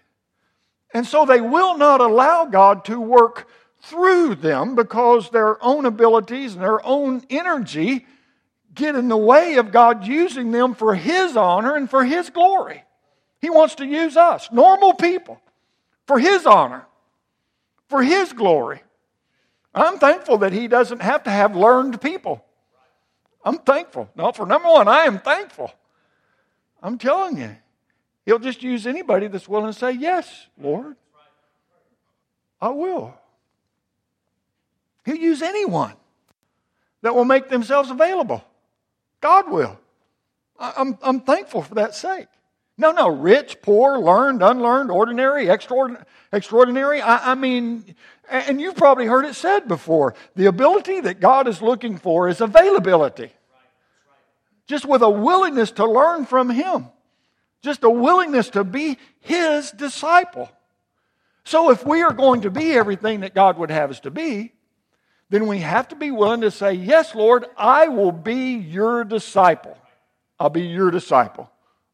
And 0.93 1.07
so 1.07 1.25
they 1.25 1.41
will 1.41 1.77
not 1.77 2.01
allow 2.01 2.45
God 2.45 2.85
to 2.85 2.99
work 2.99 3.47
through 3.81 4.35
them 4.35 4.75
because 4.75 5.29
their 5.29 5.63
own 5.63 5.85
abilities 5.85 6.53
and 6.53 6.63
their 6.63 6.85
own 6.85 7.23
energy 7.29 8.05
get 8.73 8.95
in 8.95 9.07
the 9.07 9.17
way 9.17 9.55
of 9.55 9.71
God 9.71 10.05
using 10.05 10.51
them 10.51 10.75
for 10.75 10.93
His 10.93 11.35
honor 11.35 11.75
and 11.75 11.89
for 11.89 12.03
His 12.03 12.29
glory. 12.29 12.83
He 13.41 13.49
wants 13.49 13.75
to 13.75 13.85
use 13.85 14.15
us, 14.15 14.49
normal 14.51 14.93
people, 14.93 15.41
for 16.05 16.19
His 16.19 16.45
honor, 16.45 16.85
for 17.89 18.03
His 18.03 18.33
glory. 18.33 18.81
I'm 19.73 19.97
thankful 19.97 20.37
that 20.39 20.53
He 20.53 20.67
doesn't 20.67 21.01
have 21.01 21.23
to 21.23 21.31
have 21.31 21.55
learned 21.55 21.99
people. 22.01 22.45
I'm 23.43 23.57
thankful. 23.57 24.09
No, 24.15 24.31
for 24.31 24.45
number 24.45 24.69
one, 24.69 24.87
I 24.87 25.05
am 25.05 25.19
thankful. 25.19 25.71
I'm 26.83 26.97
telling 26.97 27.37
you, 27.37 27.55
He'll 28.25 28.39
just 28.39 28.61
use 28.61 28.85
anybody 28.85 29.27
that's 29.27 29.47
willing 29.47 29.71
to 29.71 29.77
say, 29.77 29.93
Yes, 29.93 30.47
Lord, 30.61 30.95
I 32.61 32.69
will. 32.69 33.15
He'll 35.05 35.15
use 35.15 35.41
anyone 35.41 35.93
that 37.01 37.15
will 37.15 37.25
make 37.25 37.49
themselves 37.49 37.89
available. 37.89 38.43
God 39.19 39.49
will. 39.51 39.79
I'm, 40.59 40.97
I'm 41.01 41.19
thankful 41.21 41.61
for 41.61 41.75
that 41.75 41.95
sake. 41.95 42.27
No, 42.77 42.91
no, 42.91 43.09
rich, 43.09 43.61
poor, 43.61 43.99
learned, 43.99 44.41
unlearned, 44.41 44.89
ordinary, 44.89 45.49
extraordinary. 45.49 47.01
I, 47.01 47.31
I 47.31 47.35
mean, 47.35 47.95
and 48.29 48.59
you've 48.59 48.75
probably 48.75 49.05
heard 49.05 49.25
it 49.25 49.35
said 49.35 49.67
before 49.67 50.15
the 50.35 50.45
ability 50.45 51.01
that 51.01 51.19
God 51.19 51.47
is 51.47 51.61
looking 51.61 51.97
for 51.97 52.29
is 52.29 52.41
availability. 52.41 53.31
Just 54.67 54.85
with 54.85 55.01
a 55.01 55.09
willingness 55.09 55.71
to 55.71 55.85
learn 55.85 56.25
from 56.25 56.49
Him, 56.49 56.87
just 57.61 57.83
a 57.83 57.89
willingness 57.89 58.49
to 58.51 58.63
be 58.63 58.97
His 59.19 59.71
disciple. 59.71 60.49
So 61.43 61.71
if 61.71 61.85
we 61.85 62.01
are 62.01 62.13
going 62.13 62.41
to 62.41 62.51
be 62.51 62.73
everything 62.73 63.21
that 63.21 63.35
God 63.35 63.57
would 63.57 63.71
have 63.71 63.91
us 63.91 63.99
to 64.01 64.11
be, 64.11 64.53
then 65.29 65.47
we 65.47 65.59
have 65.59 65.87
to 65.89 65.95
be 65.95 66.11
willing 66.11 66.41
to 66.41 66.51
say, 66.51 66.73
Yes, 66.73 67.15
Lord, 67.15 67.45
I 67.57 67.87
will 67.87 68.11
be 68.11 68.53
your 68.55 69.03
disciple. 69.03 69.77
I'll 70.39 70.49
be 70.49 70.61
your 70.61 70.91
disciple. 70.91 71.49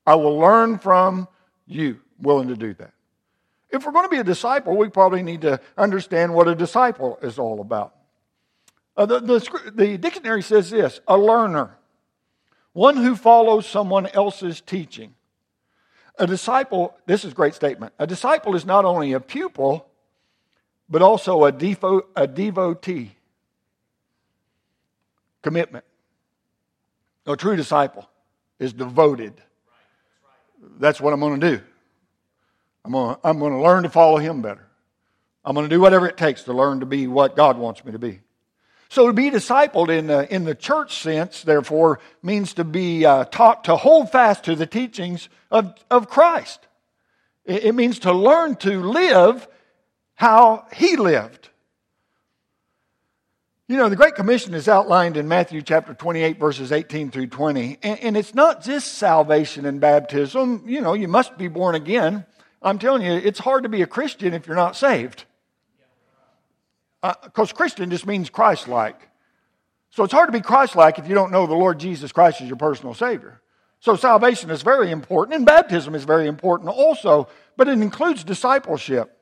I 0.05 0.15
will 0.15 0.37
learn 0.37 0.77
from 0.79 1.27
you. 1.65 1.99
Willing 2.21 2.49
to 2.49 2.55
do 2.55 2.73
that. 2.73 2.91
If 3.69 3.85
we're 3.85 3.91
going 3.91 4.05
to 4.05 4.09
be 4.09 4.17
a 4.17 4.23
disciple, 4.23 4.75
we 4.75 4.89
probably 4.89 5.23
need 5.23 5.41
to 5.41 5.61
understand 5.77 6.33
what 6.33 6.47
a 6.47 6.55
disciple 6.55 7.19
is 7.21 7.37
all 7.37 7.61
about. 7.61 7.95
Uh, 8.97 9.05
the, 9.05 9.19
the, 9.19 9.71
the 9.73 9.97
dictionary 9.97 10.41
says 10.41 10.69
this 10.69 10.99
a 11.07 11.17
learner, 11.17 11.77
one 12.73 12.97
who 12.97 13.15
follows 13.15 13.67
someone 13.67 14.07
else's 14.07 14.61
teaching. 14.61 15.15
A 16.17 16.27
disciple, 16.27 16.95
this 17.05 17.23
is 17.23 17.31
a 17.31 17.35
great 17.35 17.55
statement. 17.55 17.93
A 17.97 18.05
disciple 18.05 18.55
is 18.55 18.65
not 18.65 18.85
only 18.85 19.13
a 19.13 19.19
pupil, 19.19 19.87
but 20.89 21.01
also 21.01 21.45
a, 21.45 21.51
defo, 21.51 22.01
a 22.15 22.27
devotee. 22.27 23.15
Commitment. 25.41 25.85
A 27.25 27.37
true 27.37 27.55
disciple 27.55 28.09
is 28.59 28.73
devoted. 28.73 29.33
That's 30.79 30.99
what 30.99 31.13
I'm 31.13 31.19
going 31.19 31.39
to 31.39 31.57
do. 31.57 31.63
I'm 32.83 32.91
going 32.91 33.15
to, 33.15 33.21
I'm 33.23 33.39
going 33.39 33.53
to 33.53 33.61
learn 33.61 33.83
to 33.83 33.89
follow 33.89 34.17
him 34.17 34.41
better. 34.41 34.65
I'm 35.45 35.53
going 35.53 35.67
to 35.67 35.73
do 35.73 35.79
whatever 35.79 36.07
it 36.07 36.17
takes 36.17 36.43
to 36.43 36.53
learn 36.53 36.81
to 36.81 36.85
be 36.85 37.07
what 37.07 37.35
God 37.35 37.57
wants 37.57 37.85
me 37.85 37.91
to 37.93 37.99
be. 37.99 38.19
So 38.89 39.05
to 39.05 39.13
be 39.13 39.29
discipled 39.29 39.89
in 39.89 40.07
the, 40.07 40.33
in 40.33 40.45
the 40.45 40.55
church 40.55 41.01
sense, 41.01 41.43
therefore, 41.43 41.99
means 42.23 42.55
to 42.55 42.63
be 42.63 43.05
uh, 43.05 43.25
taught 43.25 43.65
to 43.65 43.75
hold 43.75 44.11
fast 44.11 44.45
to 44.45 44.55
the 44.55 44.65
teachings 44.65 45.29
of, 45.51 45.75
of 45.91 46.09
Christ. 46.09 46.67
It, 47.45 47.65
it 47.65 47.75
means 47.75 47.99
to 47.99 48.11
learn 48.11 48.55
to 48.57 48.81
live 48.81 49.47
how 50.15 50.65
he 50.73 50.97
lived. 50.97 51.49
You 53.67 53.77
know, 53.77 53.89
the 53.89 53.95
Great 53.95 54.15
Commission 54.15 54.55
is 54.55 54.67
outlined 54.67 55.17
in 55.17 55.27
Matthew 55.27 55.61
chapter 55.61 55.93
28, 55.93 56.39
verses 56.39 56.71
18 56.71 57.11
through 57.11 57.27
20. 57.27 57.77
And, 57.83 57.99
and, 57.99 58.17
it's 58.17 58.33
not 58.33 58.63
just 58.63 58.95
salvation 58.95 59.67
and 59.67 59.79
baptism. 59.79 60.63
You 60.65 60.81
know, 60.81 60.93
you 60.93 61.07
must 61.07 61.37
be 61.37 61.47
born 61.47 61.75
again. 61.75 62.25
I'm 62.63 62.79
telling 62.79 63.03
you, 63.03 63.11
it's 63.11 63.37
hard 63.37 63.61
to 63.63 63.69
be 63.69 63.83
a 63.83 63.87
Christian 63.87 64.33
if 64.33 64.47
you're 64.47 64.55
not 64.55 64.75
saved 64.75 65.25
because 67.01 67.51
uh, 67.51 67.55
Christian 67.55 67.89
just 67.89 68.05
means 68.05 68.29
Christ 68.29 68.67
like. 68.67 69.09
So 69.91 70.03
it's 70.03 70.13
hard 70.13 70.27
to 70.27 70.33
be 70.33 70.41
Christ 70.41 70.75
like 70.75 70.99
if 70.99 71.07
you 71.07 71.15
don't 71.15 71.31
know 71.31 71.47
the 71.47 71.53
Lord 71.53 71.79
Jesus 71.79 72.11
Christ 72.11 72.41
as 72.41 72.47
your 72.47 72.57
personal 72.57 72.93
Savior. 72.93 73.41
So 73.79 73.95
salvation 73.95 74.49
is 74.49 74.61
very 74.61 74.91
important, 74.91 75.35
and 75.35 75.45
baptism 75.45 75.95
is 75.95 76.03
very 76.03 76.27
important 76.27 76.69
also, 76.69 77.29
but 77.55 77.69
it 77.69 77.79
includes 77.79 78.25
discipleship, 78.25 79.17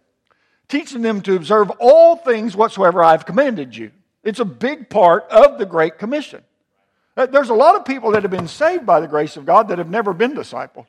teaching 0.67 1.03
them 1.03 1.21
to 1.21 1.35
observe 1.35 1.69
all 1.79 2.15
things 2.15 2.55
whatsoever 2.55 3.03
I've 3.03 3.25
commanded 3.25 3.77
you. 3.77 3.91
It's 4.23 4.39
a 4.39 4.45
big 4.45 4.89
part 4.89 5.25
of 5.29 5.59
the 5.59 5.65
Great 5.65 5.99
Commission. 5.99 6.43
Uh, 7.15 7.27
there's 7.27 7.49
a 7.49 7.53
lot 7.53 7.75
of 7.75 7.85
people 7.85 8.11
that 8.11 8.23
have 8.23 8.31
been 8.31 8.47
saved 8.47 8.85
by 8.85 8.99
the 8.99 9.07
grace 9.07 9.37
of 9.37 9.45
God 9.45 9.67
that 9.67 9.77
have 9.77 9.89
never 9.89 10.11
been 10.11 10.33
discipled. 10.33 10.87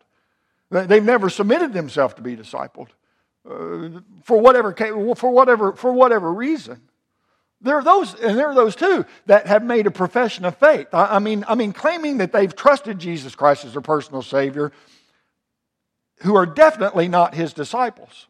They've 0.71 1.05
never 1.05 1.31
submitted 1.31 1.73
themselves 1.73 2.15
to 2.15 2.23
be 2.23 2.37
discipled 2.37 2.89
for 4.25 4.39
whatever 4.39 4.75
for 5.15 5.31
whatever 5.31 5.73
for 5.73 5.93
whatever 5.93 6.33
reason. 6.33 6.81
There 7.61 7.77
are 7.77 7.83
those, 7.83 8.15
and 8.15 8.39
there 8.39 8.49
are 8.49 8.55
those 8.55 8.77
too 8.77 9.05
that 9.27 9.49
have 9.49 9.65
made 9.65 9.89
a 9.89 9.91
profession 9.91 10.45
of 10.45 10.57
faith. 10.57 10.89
I, 10.93 11.17
I 11.17 11.19
mean, 11.19 11.45
I 11.49 11.57
mean, 11.57 11.73
claiming 11.73 12.19
that 12.19 12.31
they've 12.33 12.55
trusted 12.55 13.01
Jesus 13.01 13.35
Christ 13.35 13.65
as 13.65 13.73
their 13.73 13.83
personal 13.83 14.23
Savior, 14.23 14.71
who 16.21 16.37
are 16.37 16.47
definitely 16.47 17.09
not 17.09 17.35
His 17.35 17.53
disciples. 17.53 18.29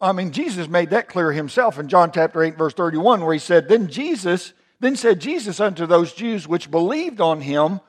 I 0.00 0.12
mean, 0.12 0.32
Jesus 0.32 0.68
made 0.68 0.90
that 0.90 1.08
clear 1.08 1.32
himself 1.32 1.78
in 1.78 1.88
John 1.88 2.12
chapter 2.12 2.42
8, 2.42 2.58
verse 2.58 2.74
31, 2.74 3.24
where 3.24 3.32
he 3.32 3.38
said, 3.38 3.68
Then 3.68 3.88
Jesus, 3.88 4.52
then 4.80 4.96
said 4.96 5.20
Jesus 5.20 5.60
unto 5.60 5.86
those 5.86 6.12
Jews 6.12 6.46
which 6.46 6.70
believed 6.70 7.22
on 7.22 7.40
him, 7.40 7.80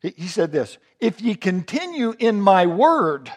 he 0.00 0.26
said 0.26 0.50
this, 0.50 0.78
If 0.98 1.20
ye 1.20 1.36
continue 1.36 2.14
in 2.18 2.40
my 2.40 2.66
word, 2.66 3.30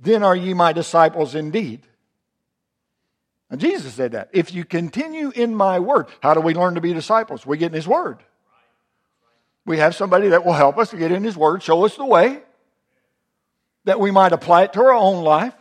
then 0.00 0.22
are 0.22 0.34
ye 0.34 0.54
my 0.54 0.72
disciples 0.72 1.34
indeed. 1.34 1.82
And 3.50 3.60
Jesus 3.60 3.94
said 3.94 4.12
that. 4.12 4.30
If 4.32 4.54
you 4.54 4.64
continue 4.64 5.30
in 5.30 5.54
my 5.54 5.78
word, 5.78 6.06
how 6.22 6.34
do 6.34 6.40
we 6.40 6.54
learn 6.54 6.76
to 6.76 6.80
be 6.80 6.94
disciples? 6.94 7.44
We 7.44 7.58
get 7.58 7.66
in 7.66 7.74
his 7.74 7.88
word. 7.88 8.18
We 9.66 9.78
have 9.78 9.94
somebody 9.94 10.28
that 10.28 10.44
will 10.44 10.54
help 10.54 10.78
us 10.78 10.90
to 10.90 10.96
get 10.96 11.12
in 11.12 11.22
his 11.22 11.36
word, 11.36 11.62
show 11.62 11.84
us 11.84 11.96
the 11.96 12.04
way, 12.04 12.42
that 13.84 14.00
we 14.00 14.10
might 14.10 14.32
apply 14.32 14.64
it 14.64 14.72
to 14.74 14.80
our 14.80 14.92
own 14.92 15.22
life, 15.22 15.54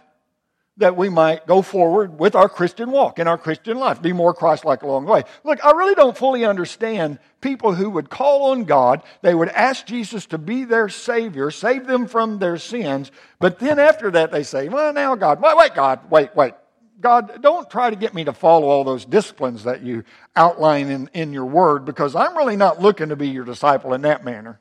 that 0.80 0.98
we 0.98 1.10
might 1.10 1.46
go 1.46 1.62
forward 1.62 2.20
with 2.20 2.36
our 2.36 2.50
Christian 2.50 2.92
walk 2.92 3.20
in 3.20 3.28
our 3.28 3.38
Christian 3.38 3.78
life, 3.78 4.02
be 4.02 4.14
more 4.14 4.34
Christ 4.34 4.66
like 4.66 4.82
along 4.82 5.06
the 5.06 5.12
way. 5.12 5.24
Look, 5.44 5.64
I 5.64 5.72
really 5.72 5.96
don't 5.96 6.18
fully 6.18 6.46
understand 6.46 7.20
people 7.42 7.74
who 7.74 7.90
would 7.92 8.10
call 8.10 8.52
on 8.52 8.64
God, 8.64 9.04
they 9.22 9.36
would 9.36 9.50
ask 9.50 9.86
Jesus 9.86 10.26
to 10.28 10.38
be 10.38 10.64
their 10.66 10.90
Savior, 10.90 11.52
save 11.52 11.86
them 11.86 12.08
from 12.08 12.40
their 12.40 12.58
sins, 12.58 13.12
but 13.40 13.60
then 13.60 13.80
after 13.80 14.12
that 14.12 14.32
they 14.32 14.44
say, 14.44 14.70
Well, 14.70 14.92
now, 14.94 15.16
God, 15.16 15.42
wait, 15.42 15.58
wait, 15.58 15.76
God, 15.76 16.10
wait, 16.10 16.36
wait. 16.36 16.54
God, 17.02 17.42
don't 17.42 17.70
try 17.70 17.90
to 17.90 17.96
get 17.96 18.14
me 18.14 18.26
to 18.26 18.34
follow 18.34 18.68
all 18.68 18.84
those 18.84 19.06
disciplines 19.06 19.64
that 19.64 19.82
you 19.82 20.04
outline 20.36 20.90
in, 20.90 21.10
in 21.14 21.32
your 21.32 21.46
word 21.46 21.86
because 21.86 22.14
I'm 22.14 22.36
really 22.38 22.58
not 22.58 22.82
looking 22.82 23.10
to 23.10 23.16
be 23.16 23.30
your 23.30 23.46
disciple 23.46 23.94
in 23.94 24.02
that 24.02 24.26
manner. 24.26 24.60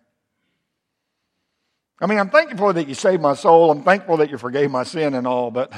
I 2.01 2.07
mean, 2.07 2.19
I'm 2.19 2.31
thankful 2.31 2.73
that 2.73 2.87
you 2.87 2.95
saved 2.95 3.23
my 3.23 3.35
soul. 3.35 3.71
I'm 3.71 3.83
thankful 3.83 4.19
that 4.19 4.31
you 4.31 4.39
forgave 4.39 4.71
my 4.71 4.85
sin 4.85 5.15
and 5.15 5.27
all, 5.27 5.51
but, 5.51 5.73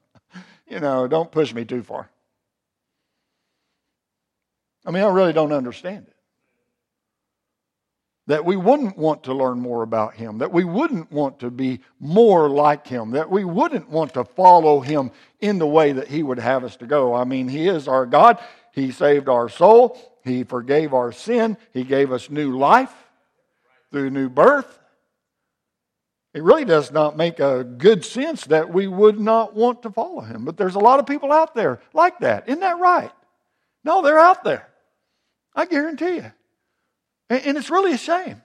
you 0.68 0.80
know, 0.80 1.08
don't 1.08 1.32
push 1.32 1.54
me 1.54 1.64
too 1.64 1.82
far. 1.82 2.10
I 4.84 4.90
mean, 4.90 5.02
I 5.02 5.08
really 5.08 5.32
don't 5.32 5.52
understand 5.52 6.06
it. 6.08 6.16
That 8.26 8.44
we 8.44 8.56
wouldn't 8.56 8.96
want 8.96 9.24
to 9.24 9.34
learn 9.34 9.60
more 9.60 9.82
about 9.82 10.14
Him, 10.14 10.38
that 10.38 10.52
we 10.52 10.62
wouldn't 10.62 11.10
want 11.10 11.40
to 11.40 11.50
be 11.50 11.80
more 11.98 12.48
like 12.48 12.86
Him, 12.86 13.12
that 13.12 13.30
we 13.30 13.44
wouldn't 13.44 13.88
want 13.88 14.14
to 14.14 14.24
follow 14.24 14.80
Him 14.80 15.10
in 15.40 15.58
the 15.58 15.66
way 15.66 15.92
that 15.92 16.08
He 16.08 16.22
would 16.22 16.38
have 16.38 16.64
us 16.64 16.76
to 16.76 16.86
go. 16.86 17.14
I 17.14 17.24
mean, 17.24 17.48
He 17.48 17.66
is 17.66 17.88
our 17.88 18.04
God. 18.04 18.38
He 18.72 18.92
saved 18.92 19.28
our 19.28 19.48
soul. 19.48 19.98
He 20.22 20.44
forgave 20.44 20.92
our 20.92 21.12
sin. 21.12 21.56
He 21.72 21.82
gave 21.82 22.12
us 22.12 22.30
new 22.30 22.56
life 22.56 22.94
through 23.90 24.10
new 24.10 24.28
birth. 24.28 24.79
It 26.32 26.42
really 26.42 26.64
does 26.64 26.92
not 26.92 27.16
make 27.16 27.40
a 27.40 27.64
good 27.64 28.04
sense 28.04 28.44
that 28.46 28.72
we 28.72 28.86
would 28.86 29.18
not 29.18 29.54
want 29.54 29.82
to 29.82 29.90
follow 29.90 30.20
him. 30.20 30.44
But 30.44 30.56
there's 30.56 30.76
a 30.76 30.80
lot 30.80 31.00
of 31.00 31.06
people 31.06 31.32
out 31.32 31.54
there 31.54 31.80
like 31.92 32.20
that. 32.20 32.48
Isn't 32.48 32.60
that 32.60 32.78
right? 32.78 33.10
No, 33.82 34.02
they're 34.02 34.18
out 34.18 34.44
there. 34.44 34.68
I 35.54 35.66
guarantee 35.66 36.16
you. 36.16 36.32
And 37.28 37.58
it's 37.58 37.70
really 37.70 37.92
a 37.92 37.98
shame. 37.98 38.42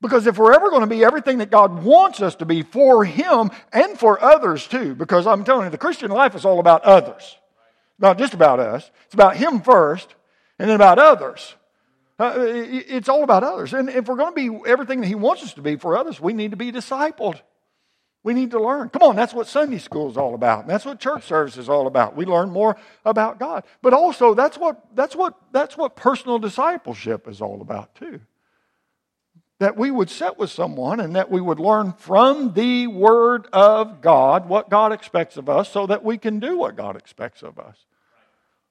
Because 0.00 0.26
if 0.26 0.36
we're 0.36 0.52
ever 0.52 0.70
going 0.70 0.80
to 0.80 0.88
be 0.88 1.04
everything 1.04 1.38
that 1.38 1.50
God 1.52 1.84
wants 1.84 2.20
us 2.20 2.34
to 2.36 2.44
be 2.44 2.62
for 2.62 3.04
Him 3.04 3.52
and 3.72 3.96
for 3.96 4.20
others 4.22 4.66
too, 4.66 4.96
because 4.96 5.28
I'm 5.28 5.44
telling 5.44 5.66
you, 5.66 5.70
the 5.70 5.78
Christian 5.78 6.10
life 6.10 6.34
is 6.34 6.44
all 6.44 6.58
about 6.58 6.82
others, 6.82 7.36
not 8.00 8.18
just 8.18 8.34
about 8.34 8.58
us. 8.58 8.90
It's 9.04 9.14
about 9.14 9.36
Him 9.36 9.60
first 9.60 10.12
and 10.58 10.68
then 10.68 10.74
about 10.74 10.98
others. 10.98 11.54
Uh, 12.22 12.34
it's 12.38 13.08
all 13.08 13.24
about 13.24 13.42
others. 13.42 13.74
And 13.74 13.88
if 13.88 14.06
we're 14.06 14.16
going 14.16 14.32
to 14.32 14.60
be 14.62 14.70
everything 14.70 15.00
that 15.00 15.08
He 15.08 15.16
wants 15.16 15.42
us 15.42 15.54
to 15.54 15.62
be 15.62 15.74
for 15.74 15.96
others, 15.96 16.20
we 16.20 16.32
need 16.32 16.52
to 16.52 16.56
be 16.56 16.70
discipled. 16.70 17.40
We 18.22 18.32
need 18.32 18.52
to 18.52 18.62
learn. 18.62 18.90
Come 18.90 19.02
on, 19.02 19.16
that's 19.16 19.34
what 19.34 19.48
Sunday 19.48 19.78
school 19.78 20.08
is 20.08 20.16
all 20.16 20.36
about. 20.36 20.68
That's 20.68 20.84
what 20.84 21.00
church 21.00 21.24
service 21.24 21.56
is 21.56 21.68
all 21.68 21.88
about. 21.88 22.14
We 22.14 22.24
learn 22.24 22.50
more 22.50 22.76
about 23.04 23.40
God. 23.40 23.64
But 23.82 23.92
also 23.92 24.34
that's 24.34 24.56
what 24.56 24.94
that's 24.94 25.16
what 25.16 25.34
that's 25.50 25.76
what 25.76 25.96
personal 25.96 26.38
discipleship 26.38 27.26
is 27.26 27.40
all 27.40 27.60
about 27.60 27.96
too. 27.96 28.20
That 29.58 29.76
we 29.76 29.90
would 29.90 30.08
sit 30.08 30.38
with 30.38 30.50
someone 30.50 31.00
and 31.00 31.16
that 31.16 31.28
we 31.28 31.40
would 31.40 31.58
learn 31.58 31.94
from 31.94 32.52
the 32.52 32.86
Word 32.86 33.48
of 33.52 34.00
God 34.00 34.48
what 34.48 34.70
God 34.70 34.92
expects 34.92 35.36
of 35.36 35.48
us 35.48 35.68
so 35.68 35.88
that 35.88 36.04
we 36.04 36.18
can 36.18 36.38
do 36.38 36.56
what 36.58 36.76
God 36.76 36.94
expects 36.94 37.42
of 37.42 37.58
us. 37.58 37.76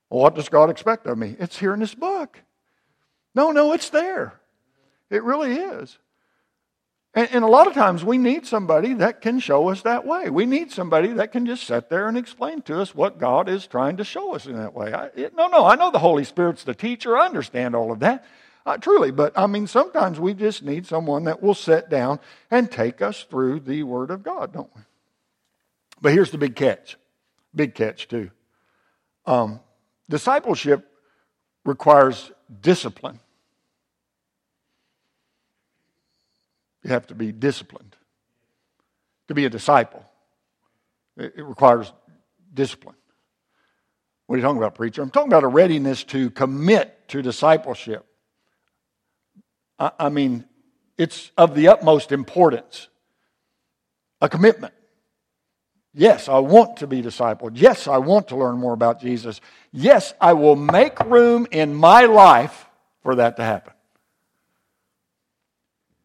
Well, 0.10 0.22
what 0.22 0.36
does 0.36 0.48
God 0.48 0.70
expect 0.70 1.06
of 1.08 1.18
me? 1.18 1.36
It's 1.40 1.60
here 1.60 1.74
in 1.74 1.82
this 1.82 1.96
book. 1.96 2.40
No, 3.34 3.52
no, 3.52 3.74
it's 3.74 3.90
there. 3.90 4.40
It 5.10 5.24
really 5.24 5.54
is. 5.54 5.98
And, 7.14 7.30
and, 7.32 7.44
a 7.44 7.48
lot 7.48 7.68
of 7.68 7.74
times 7.74 8.06
we 8.06 8.18
need 8.18 8.46
somebody 8.46 8.94
that 8.94 9.20
can 9.20 9.40
show 9.40 9.68
us 9.70 9.82
that 9.82 10.06
way. 10.06 10.30
We 10.30 10.46
need 10.46 10.72
somebody 10.72 11.10
that 11.10 11.34
can 11.34 11.46
just 11.46 11.64
sit 11.64 11.90
there 11.90 12.08
and 12.08 12.18
explain 12.18 12.62
to 12.64 12.80
us 12.80 12.96
what 12.96 13.20
God 13.20 13.50
is 13.50 13.68
trying 13.68 13.98
to 13.98 14.06
show 14.06 14.34
us 14.34 14.46
in 14.46 14.56
that 14.56 14.74
way. 14.74 14.94
I, 14.94 15.08
it, 15.08 15.36
no, 15.36 15.48
no, 15.48 15.66
I 15.66 15.76
know 15.76 15.92
the 15.92 16.00
Holy 16.00 16.24
Spirit's 16.24 16.64
the 16.64 16.74
teacher. 16.74 17.18
I 17.18 17.26
understand 17.26 17.76
all 17.76 17.92
of 17.92 18.00
that. 18.00 18.26
Uh, 18.66 18.78
truly, 18.78 19.12
but 19.12 19.38
I 19.38 19.48
mean, 19.48 19.68
sometimes 19.68 20.20
we 20.20 20.34
just 20.34 20.64
need 20.64 20.86
someone 20.86 21.26
that 21.26 21.42
will 21.42 21.56
sit 21.56 21.90
down 21.90 22.20
and 22.50 22.72
take 22.72 23.02
us 23.02 23.24
through 23.24 23.62
the 23.62 23.84
Word 23.84 24.12
of 24.12 24.24
God, 24.24 24.54
don't 24.54 24.70
we? 24.74 24.84
But 26.00 26.14
here's 26.14 26.32
the 26.32 26.38
big 26.38 26.56
catch 26.56 26.96
big 27.54 27.76
catch, 27.76 28.08
too. 28.08 28.32
Um, 29.26 29.60
discipleship 30.10 30.88
requires 31.66 32.32
discipline. 32.60 33.20
You 36.84 36.90
have 36.90 37.08
to 37.08 37.16
be 37.16 37.32
disciplined 37.32 37.96
to 39.28 39.34
be 39.34 39.46
a 39.46 39.50
disciple. 39.50 40.04
It, 41.18 41.34
it 41.38 41.44
requires 41.44 41.92
discipline. 42.54 42.96
What 44.26 44.36
are 44.36 44.38
you 44.38 44.44
talking 44.44 44.58
about, 44.58 44.76
preacher? 44.76 45.02
I'm 45.02 45.10
talking 45.10 45.32
about 45.32 45.44
a 45.44 45.48
readiness 45.48 46.04
to 46.06 46.30
commit 46.32 47.08
to 47.10 47.22
discipleship. 47.22 48.06
I, 49.78 49.92
I 50.00 50.10
mean, 50.10 50.46
it's 50.98 51.32
of 51.38 51.56
the 51.56 51.68
utmost 51.68 52.12
importance. 52.12 52.88
A 54.22 54.30
commitment. 54.30 54.74
Yes, 55.94 56.30
I 56.30 56.40
want 56.40 56.78
to 56.78 56.88
be 56.88 57.02
discipled. 57.02 57.52
Yes, 57.56 57.88
I 57.88 57.98
want 57.98 58.30
to 58.30 58.38
learn 58.38 58.58
more 58.58 58.74
about 58.74 59.02
Jesus. 59.02 59.42
Yes, 59.72 60.14
I 60.22 60.34
will 60.34 60.56
make 60.56 61.00
room 61.02 61.48
in 61.52 61.76
my 61.76 62.06
life 62.06 62.66
for 63.04 63.16
that 63.16 63.36
to 63.38 63.44
happen. 63.44 63.74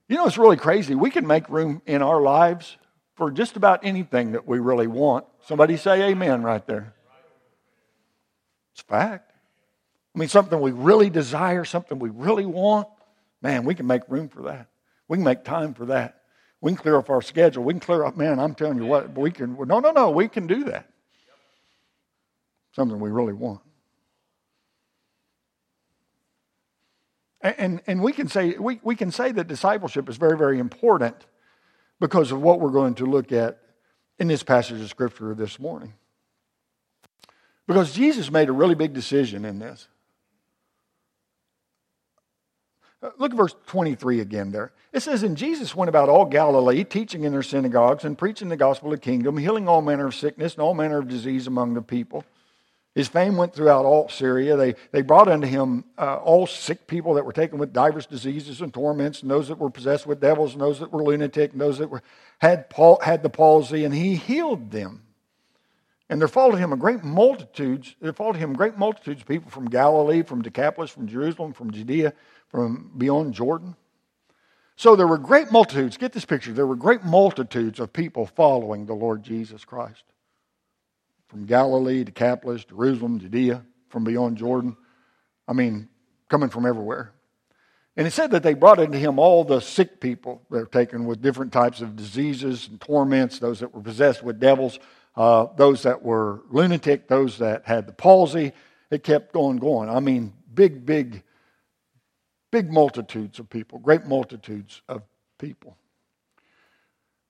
You 0.08 0.16
know, 0.16 0.26
it's 0.26 0.38
really 0.38 0.56
crazy. 0.56 0.94
We 0.94 1.10
can 1.10 1.26
make 1.26 1.48
room 1.48 1.82
in 1.86 2.02
our 2.02 2.20
lives 2.20 2.76
for 3.14 3.30
just 3.30 3.56
about 3.56 3.84
anything 3.84 4.32
that 4.32 4.46
we 4.46 4.58
really 4.58 4.86
want. 4.86 5.24
Somebody 5.46 5.76
say 5.76 6.10
amen 6.10 6.42
right 6.42 6.64
there. 6.66 6.94
It's 8.72 8.82
fact. 8.82 9.32
I 10.14 10.18
mean, 10.18 10.28
something 10.28 10.60
we 10.60 10.72
really 10.72 11.10
desire, 11.10 11.64
something 11.64 11.98
we 11.98 12.10
really 12.10 12.46
want, 12.46 12.88
man, 13.42 13.64
we 13.64 13.74
can 13.74 13.86
make 13.86 14.02
room 14.08 14.28
for 14.28 14.42
that. 14.42 14.68
We 15.08 15.16
can 15.16 15.24
make 15.24 15.44
time 15.44 15.74
for 15.74 15.86
that. 15.86 16.22
We 16.66 16.72
can 16.72 16.78
clear 16.78 16.96
up 16.96 17.10
our 17.10 17.22
schedule. 17.22 17.62
We 17.62 17.74
can 17.74 17.78
clear 17.78 18.04
up, 18.04 18.16
man, 18.16 18.40
I'm 18.40 18.52
telling 18.52 18.78
you 18.78 18.86
what, 18.86 19.16
we 19.16 19.30
can, 19.30 19.54
no, 19.68 19.78
no, 19.78 19.92
no, 19.92 20.10
we 20.10 20.26
can 20.26 20.48
do 20.48 20.64
that. 20.64 20.90
Something 22.72 22.98
we 22.98 23.08
really 23.08 23.34
want. 23.34 23.60
And, 27.40 27.80
and 27.86 28.02
we, 28.02 28.12
can 28.12 28.26
say, 28.26 28.56
we, 28.58 28.80
we 28.82 28.96
can 28.96 29.12
say 29.12 29.30
that 29.30 29.46
discipleship 29.46 30.08
is 30.08 30.16
very, 30.16 30.36
very 30.36 30.58
important 30.58 31.14
because 32.00 32.32
of 32.32 32.42
what 32.42 32.58
we're 32.58 32.70
going 32.70 32.96
to 32.96 33.06
look 33.06 33.30
at 33.30 33.60
in 34.18 34.26
this 34.26 34.42
passage 34.42 34.80
of 34.80 34.90
Scripture 34.90 35.36
this 35.36 35.60
morning. 35.60 35.92
Because 37.68 37.92
Jesus 37.92 38.28
made 38.28 38.48
a 38.48 38.52
really 38.52 38.74
big 38.74 38.92
decision 38.92 39.44
in 39.44 39.60
this. 39.60 39.86
Uh, 42.82 42.85
look 43.18 43.32
at 43.32 43.36
verse 43.36 43.54
23 43.66 44.20
again 44.20 44.50
there. 44.50 44.72
It 44.92 45.00
says, 45.00 45.22
And 45.22 45.36
Jesus 45.36 45.74
went 45.74 45.88
about 45.88 46.08
all 46.08 46.24
Galilee, 46.24 46.84
teaching 46.84 47.24
in 47.24 47.32
their 47.32 47.42
synagogues 47.42 48.04
and 48.04 48.16
preaching 48.16 48.48
the 48.48 48.56
gospel 48.56 48.92
of 48.92 48.98
the 48.98 49.04
kingdom, 49.04 49.36
healing 49.36 49.68
all 49.68 49.82
manner 49.82 50.06
of 50.06 50.14
sickness 50.14 50.54
and 50.54 50.62
all 50.62 50.74
manner 50.74 50.98
of 50.98 51.08
disease 51.08 51.46
among 51.46 51.74
the 51.74 51.82
people. 51.82 52.24
His 52.96 53.08
fame 53.08 53.36
went 53.36 53.54
throughout 53.54 53.84
all 53.84 54.08
Syria. 54.08 54.56
They, 54.56 54.74
they 54.90 55.02
brought 55.02 55.28
unto 55.28 55.46
him 55.46 55.84
uh, 55.98 56.16
all 56.16 56.46
sick 56.46 56.86
people 56.86 57.12
that 57.14 57.26
were 57.26 57.32
taken 57.34 57.58
with 57.58 57.74
divers 57.74 58.06
diseases 58.06 58.62
and 58.62 58.72
torments, 58.72 59.20
and 59.20 59.30
those 59.30 59.48
that 59.48 59.58
were 59.58 59.68
possessed 59.68 60.06
with 60.06 60.18
devils, 60.18 60.54
and 60.54 60.62
those 60.62 60.80
that 60.80 60.90
were 60.90 61.02
lunatic, 61.02 61.52
and 61.52 61.60
those 61.60 61.76
that 61.76 61.90
were, 61.90 62.02
had, 62.38 62.70
Paul, 62.70 62.98
had 63.02 63.22
the 63.22 63.28
palsy, 63.28 63.84
and 63.84 63.94
he 63.94 64.16
healed 64.16 64.70
them. 64.70 65.02
And 66.08 66.22
there 66.22 66.28
followed 66.28 66.56
him 66.56 66.72
a 66.72 66.76
great 66.76 67.04
multitudes, 67.04 67.96
there 68.00 68.14
followed 68.14 68.36
him 68.36 68.54
great 68.54 68.78
multitudes 68.78 69.20
of 69.20 69.28
people 69.28 69.50
from 69.50 69.68
Galilee, 69.68 70.22
from 70.22 70.40
Decapolis, 70.40 70.90
from 70.90 71.06
Jerusalem, 71.06 71.52
from 71.52 71.72
Judea, 71.72 72.14
from 72.56 72.90
beyond 72.96 73.34
Jordan. 73.34 73.76
So 74.76 74.96
there 74.96 75.06
were 75.06 75.18
great 75.18 75.52
multitudes, 75.52 75.98
get 75.98 76.14
this 76.14 76.24
picture, 76.24 76.54
there 76.54 76.66
were 76.66 76.74
great 76.74 77.04
multitudes 77.04 77.78
of 77.78 77.92
people 77.92 78.24
following 78.24 78.86
the 78.86 78.94
Lord 78.94 79.22
Jesus 79.22 79.62
Christ 79.62 80.04
from 81.28 81.44
Galilee, 81.44 81.98
to 81.98 82.04
Decapolis, 82.06 82.64
Jerusalem, 82.64 83.18
Judea, 83.18 83.62
from 83.90 84.04
beyond 84.04 84.38
Jordan. 84.38 84.74
I 85.46 85.52
mean, 85.52 85.90
coming 86.30 86.48
from 86.48 86.64
everywhere. 86.64 87.12
And 87.94 88.06
it 88.06 88.12
said 88.12 88.30
that 88.30 88.42
they 88.42 88.54
brought 88.54 88.80
into 88.80 88.96
him 88.96 89.18
all 89.18 89.44
the 89.44 89.60
sick 89.60 90.00
people 90.00 90.40
that 90.50 90.56
were 90.56 90.64
taken 90.64 91.04
with 91.04 91.20
different 91.20 91.52
types 91.52 91.82
of 91.82 91.94
diseases 91.94 92.68
and 92.68 92.80
torments, 92.80 93.38
those 93.38 93.60
that 93.60 93.74
were 93.74 93.82
possessed 93.82 94.22
with 94.22 94.40
devils, 94.40 94.78
uh, 95.14 95.48
those 95.58 95.82
that 95.82 96.02
were 96.02 96.40
lunatic, 96.50 97.06
those 97.06 97.36
that 97.36 97.66
had 97.66 97.86
the 97.86 97.92
palsy. 97.92 98.52
It 98.90 99.04
kept 99.04 99.34
going, 99.34 99.58
going. 99.58 99.90
I 99.90 100.00
mean, 100.00 100.32
big, 100.54 100.86
big, 100.86 101.22
big 102.50 102.70
multitudes 102.70 103.38
of 103.38 103.50
people, 103.50 103.78
great 103.78 104.04
multitudes 104.04 104.82
of 104.88 105.02
people. 105.38 105.76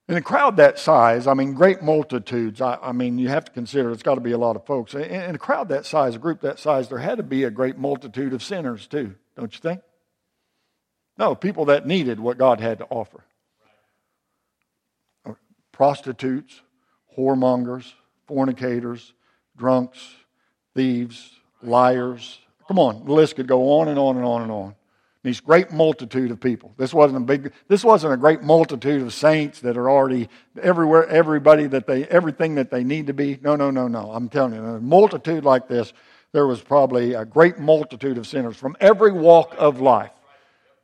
In 0.07 0.15
a 0.15 0.21
crowd 0.21 0.55
that 0.57 0.79
size, 0.79 1.27
I 1.27 1.33
mean, 1.33 1.53
great 1.53 1.81
multitudes, 1.81 2.61
I, 2.61 2.77
I 2.81 2.91
mean, 2.93 3.17
you 3.17 3.27
have 3.27 3.43
to 3.45 3.51
consider 3.51 3.91
it's 3.91 4.03
got 4.03 4.15
to 4.15 4.21
be 4.21 4.31
a 4.31 4.37
lot 4.37 4.55
of 4.55 4.65
folks. 4.65 4.93
In, 4.93 5.01
in 5.01 5.35
a 5.35 5.39
crowd 5.39 5.67
that 5.69 5.85
size, 5.85 6.15
a 6.15 6.19
group 6.19 6.41
that 6.41 6.59
size, 6.59 6.87
there 6.87 6.99
had 6.99 7.17
to 7.17 7.23
be 7.23 7.43
a 7.43 7.51
great 7.51 7.77
multitude 7.77 8.33
of 8.33 8.41
sinners 8.41 8.87
too, 8.87 9.15
don't 9.35 9.53
you 9.53 9.59
think? 9.59 9.81
No, 11.17 11.35
people 11.35 11.65
that 11.65 11.85
needed 11.85 12.19
what 12.19 12.37
God 12.37 12.61
had 12.61 12.77
to 12.77 12.85
offer. 12.85 13.21
Uh, 15.25 15.33
prostitutes, 15.73 16.61
whoremongers, 17.17 17.91
fornicators, 18.29 19.11
drunks, 19.57 20.15
thieves, 20.73 21.31
liars. 21.61 22.39
Come 22.67 22.79
on, 22.79 23.03
the 23.05 23.11
list 23.11 23.35
could 23.35 23.47
go 23.47 23.79
on 23.79 23.89
and 23.89 23.99
on 23.99 24.15
and 24.15 24.25
on 24.25 24.41
and 24.43 24.51
on 24.51 24.75
these 25.27 25.41
great 25.41 25.71
multitude 25.71 26.31
of 26.31 26.39
people. 26.39 26.73
This 26.77 26.93
wasn't 26.93 27.23
a 27.23 27.25
big 27.25 27.51
this 27.67 27.83
wasn't 27.83 28.13
a 28.13 28.17
great 28.17 28.41
multitude 28.41 29.01
of 29.01 29.13
saints 29.13 29.59
that 29.59 29.77
are 29.77 29.89
already 29.89 30.29
everywhere 30.61 31.05
everybody 31.07 31.67
that 31.67 31.85
they 31.85 32.05
everything 32.05 32.55
that 32.55 32.71
they 32.71 32.85
need 32.85 33.07
to 33.07 33.13
be. 33.13 33.37
No, 33.41 33.57
no, 33.57 33.69
no, 33.69 33.89
no. 33.89 34.11
I'm 34.11 34.29
telling 34.29 34.53
you, 34.53 34.63
a 34.63 34.79
multitude 34.79 35.43
like 35.43 35.67
this, 35.67 35.91
there 36.31 36.47
was 36.47 36.61
probably 36.61 37.13
a 37.13 37.25
great 37.25 37.59
multitude 37.59 38.17
of 38.17 38.25
sinners 38.25 38.55
from 38.55 38.77
every 38.79 39.11
walk 39.11 39.53
of 39.57 39.81
life. 39.81 40.11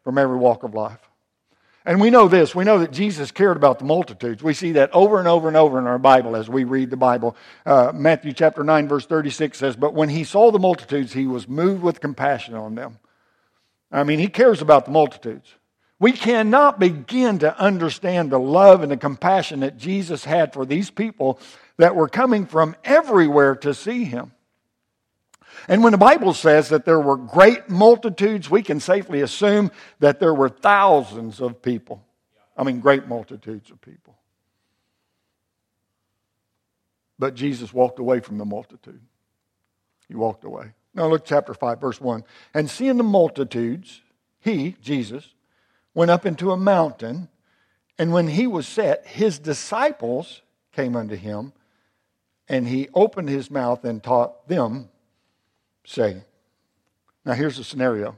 From 0.03 0.17
every 0.17 0.37
walk 0.37 0.63
of 0.63 0.73
life. 0.73 0.99
And 1.85 2.01
we 2.01 2.09
know 2.09 2.27
this. 2.27 2.53
We 2.53 2.65
know 2.65 2.79
that 2.79 2.91
Jesus 2.91 3.31
cared 3.31 3.55
about 3.55 3.79
the 3.79 3.85
multitudes. 3.85 4.43
We 4.43 4.53
see 4.53 4.73
that 4.73 4.89
over 4.93 5.19
and 5.19 5.27
over 5.27 5.47
and 5.47 5.55
over 5.55 5.79
in 5.79 5.87
our 5.87 5.97
Bible 5.97 6.35
as 6.35 6.49
we 6.49 6.65
read 6.65 6.89
the 6.89 6.97
Bible. 6.97 7.37
Uh, 7.65 7.91
Matthew 7.93 8.33
chapter 8.33 8.63
9, 8.63 8.87
verse 8.89 9.05
36 9.05 9.57
says, 9.57 9.75
But 9.77 9.93
when 9.93 10.09
he 10.09 10.25
saw 10.25 10.51
the 10.51 10.59
multitudes, 10.59 11.13
he 11.13 11.27
was 11.27 11.47
moved 11.47 11.83
with 11.83 12.01
compassion 12.01 12.55
on 12.55 12.75
them 12.75 12.99
I 13.93 14.03
mean, 14.03 14.19
he 14.19 14.27
cares 14.27 14.61
about 14.61 14.85
the 14.85 14.91
multitudes. 14.91 15.53
We 15.99 16.11
cannot 16.11 16.79
begin 16.79 17.39
to 17.39 17.57
understand 17.57 18.31
the 18.31 18.39
love 18.39 18.81
and 18.81 18.91
the 18.91 18.97
compassion 18.97 19.61
that 19.61 19.77
Jesus 19.77 20.25
had 20.25 20.51
for 20.51 20.65
these 20.65 20.89
people 20.89 21.39
that 21.77 21.95
were 21.95 22.09
coming 22.09 22.45
from 22.45 22.75
everywhere 22.83 23.55
to 23.57 23.73
see 23.73 24.03
him. 24.03 24.33
And 25.67 25.83
when 25.83 25.91
the 25.91 25.97
Bible 25.97 26.33
says 26.33 26.69
that 26.69 26.85
there 26.85 26.99
were 26.99 27.15
great 27.15 27.69
multitudes, 27.69 28.49
we 28.49 28.63
can 28.63 28.79
safely 28.79 29.21
assume 29.21 29.71
that 29.99 30.19
there 30.19 30.33
were 30.33 30.49
thousands 30.49 31.39
of 31.39 31.61
people. 31.61 32.03
I 32.57 32.63
mean, 32.63 32.79
great 32.79 33.07
multitudes 33.07 33.69
of 33.69 33.79
people. 33.79 34.17
But 37.17 37.35
Jesus 37.35 37.71
walked 37.73 37.99
away 37.99 38.19
from 38.19 38.39
the 38.39 38.45
multitude. 38.45 39.01
He 40.09 40.15
walked 40.15 40.43
away. 40.43 40.73
Now 40.93 41.07
look, 41.07 41.25
chapter 41.25 41.53
5, 41.53 41.81
verse 41.81 41.99
1. 41.99 42.23
And 42.53 42.69
seeing 42.69 42.97
the 42.97 43.03
multitudes, 43.03 44.01
he, 44.39 44.75
Jesus, 44.81 45.33
went 45.93 46.11
up 46.11 46.25
into 46.25 46.51
a 46.51 46.57
mountain, 46.57 47.29
and 47.97 48.11
when 48.11 48.27
he 48.27 48.47
was 48.47 48.67
set, 48.67 49.05
his 49.05 49.39
disciples 49.39 50.41
came 50.71 50.95
unto 50.95 51.15
him, 51.15 51.53
and 52.47 52.67
he 52.67 52.89
opened 52.93 53.29
his 53.29 53.49
mouth 53.49 53.83
and 53.85 54.03
taught 54.03 54.47
them, 54.47 54.89
saying, 55.85 56.23
Now 57.25 57.33
here's 57.33 57.57
the 57.57 57.63
scenario. 57.63 58.17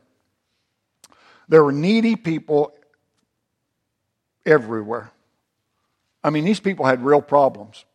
There 1.47 1.63
were 1.63 1.71
needy 1.71 2.15
people 2.15 2.73
everywhere. 4.45 5.11
I 6.23 6.29
mean, 6.31 6.43
these 6.43 6.59
people 6.59 6.85
had 6.85 7.05
real 7.05 7.21
problems. 7.21 7.85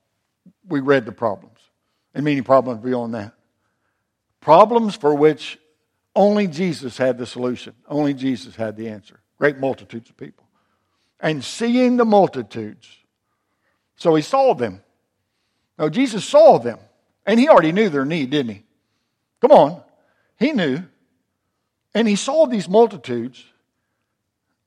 We 0.69 0.81
read 0.81 1.05
the 1.05 1.13
problems, 1.13 1.59
and 2.15 2.25
many 2.25 2.43
problems 2.43 2.83
beyond 2.83 3.15
that. 3.15 3.35
Problems 4.41 4.97
for 4.97 5.15
which 5.15 5.59
only 6.17 6.47
Jesus 6.47 6.97
had 6.97 7.19
the 7.19 7.27
solution. 7.27 7.75
Only 7.89 8.15
Jesus 8.15 8.57
had 8.57 8.77
the 8.77 8.89
answer. 8.89 9.21
Great 9.39 9.59
multitudes 9.59 10.11
of 10.11 10.17
people. 10.17 10.45
And 11.21 11.45
seeing 11.45 11.97
the 11.97 12.05
multitudes. 12.05 12.89
So 13.97 14.15
he 14.15 14.23
saw 14.23 14.55
them. 14.55 14.83
No, 15.79 15.89
Jesus 15.89 16.25
saw 16.25 16.59
them. 16.59 16.79
And 17.27 17.39
he 17.39 17.49
already 17.49 17.73
knew 17.73 17.89
their 17.89 18.05
need, 18.05 18.31
didn't 18.31 18.55
he? 18.55 18.63
Come 19.41 19.53
on. 19.53 19.83
He 20.39 20.53
knew. 20.53 20.83
And 21.95 22.09
he 22.09 22.17
saw 22.17 22.47
these 22.47 22.69
multitudes 22.69 23.45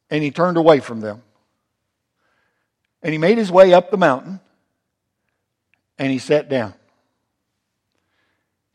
and 0.10 0.24
he 0.24 0.32
turned 0.32 0.58
away 0.58 0.80
from 0.80 1.00
them. 1.00 1.24
And 3.02 3.12
he 3.12 3.18
made 3.18 3.38
his 3.38 3.52
way 3.52 3.74
up 3.74 3.90
the 3.92 3.98
mountain 3.98 4.40
and 5.98 6.12
he 6.12 6.20
sat 6.20 6.50
down. 6.50 6.74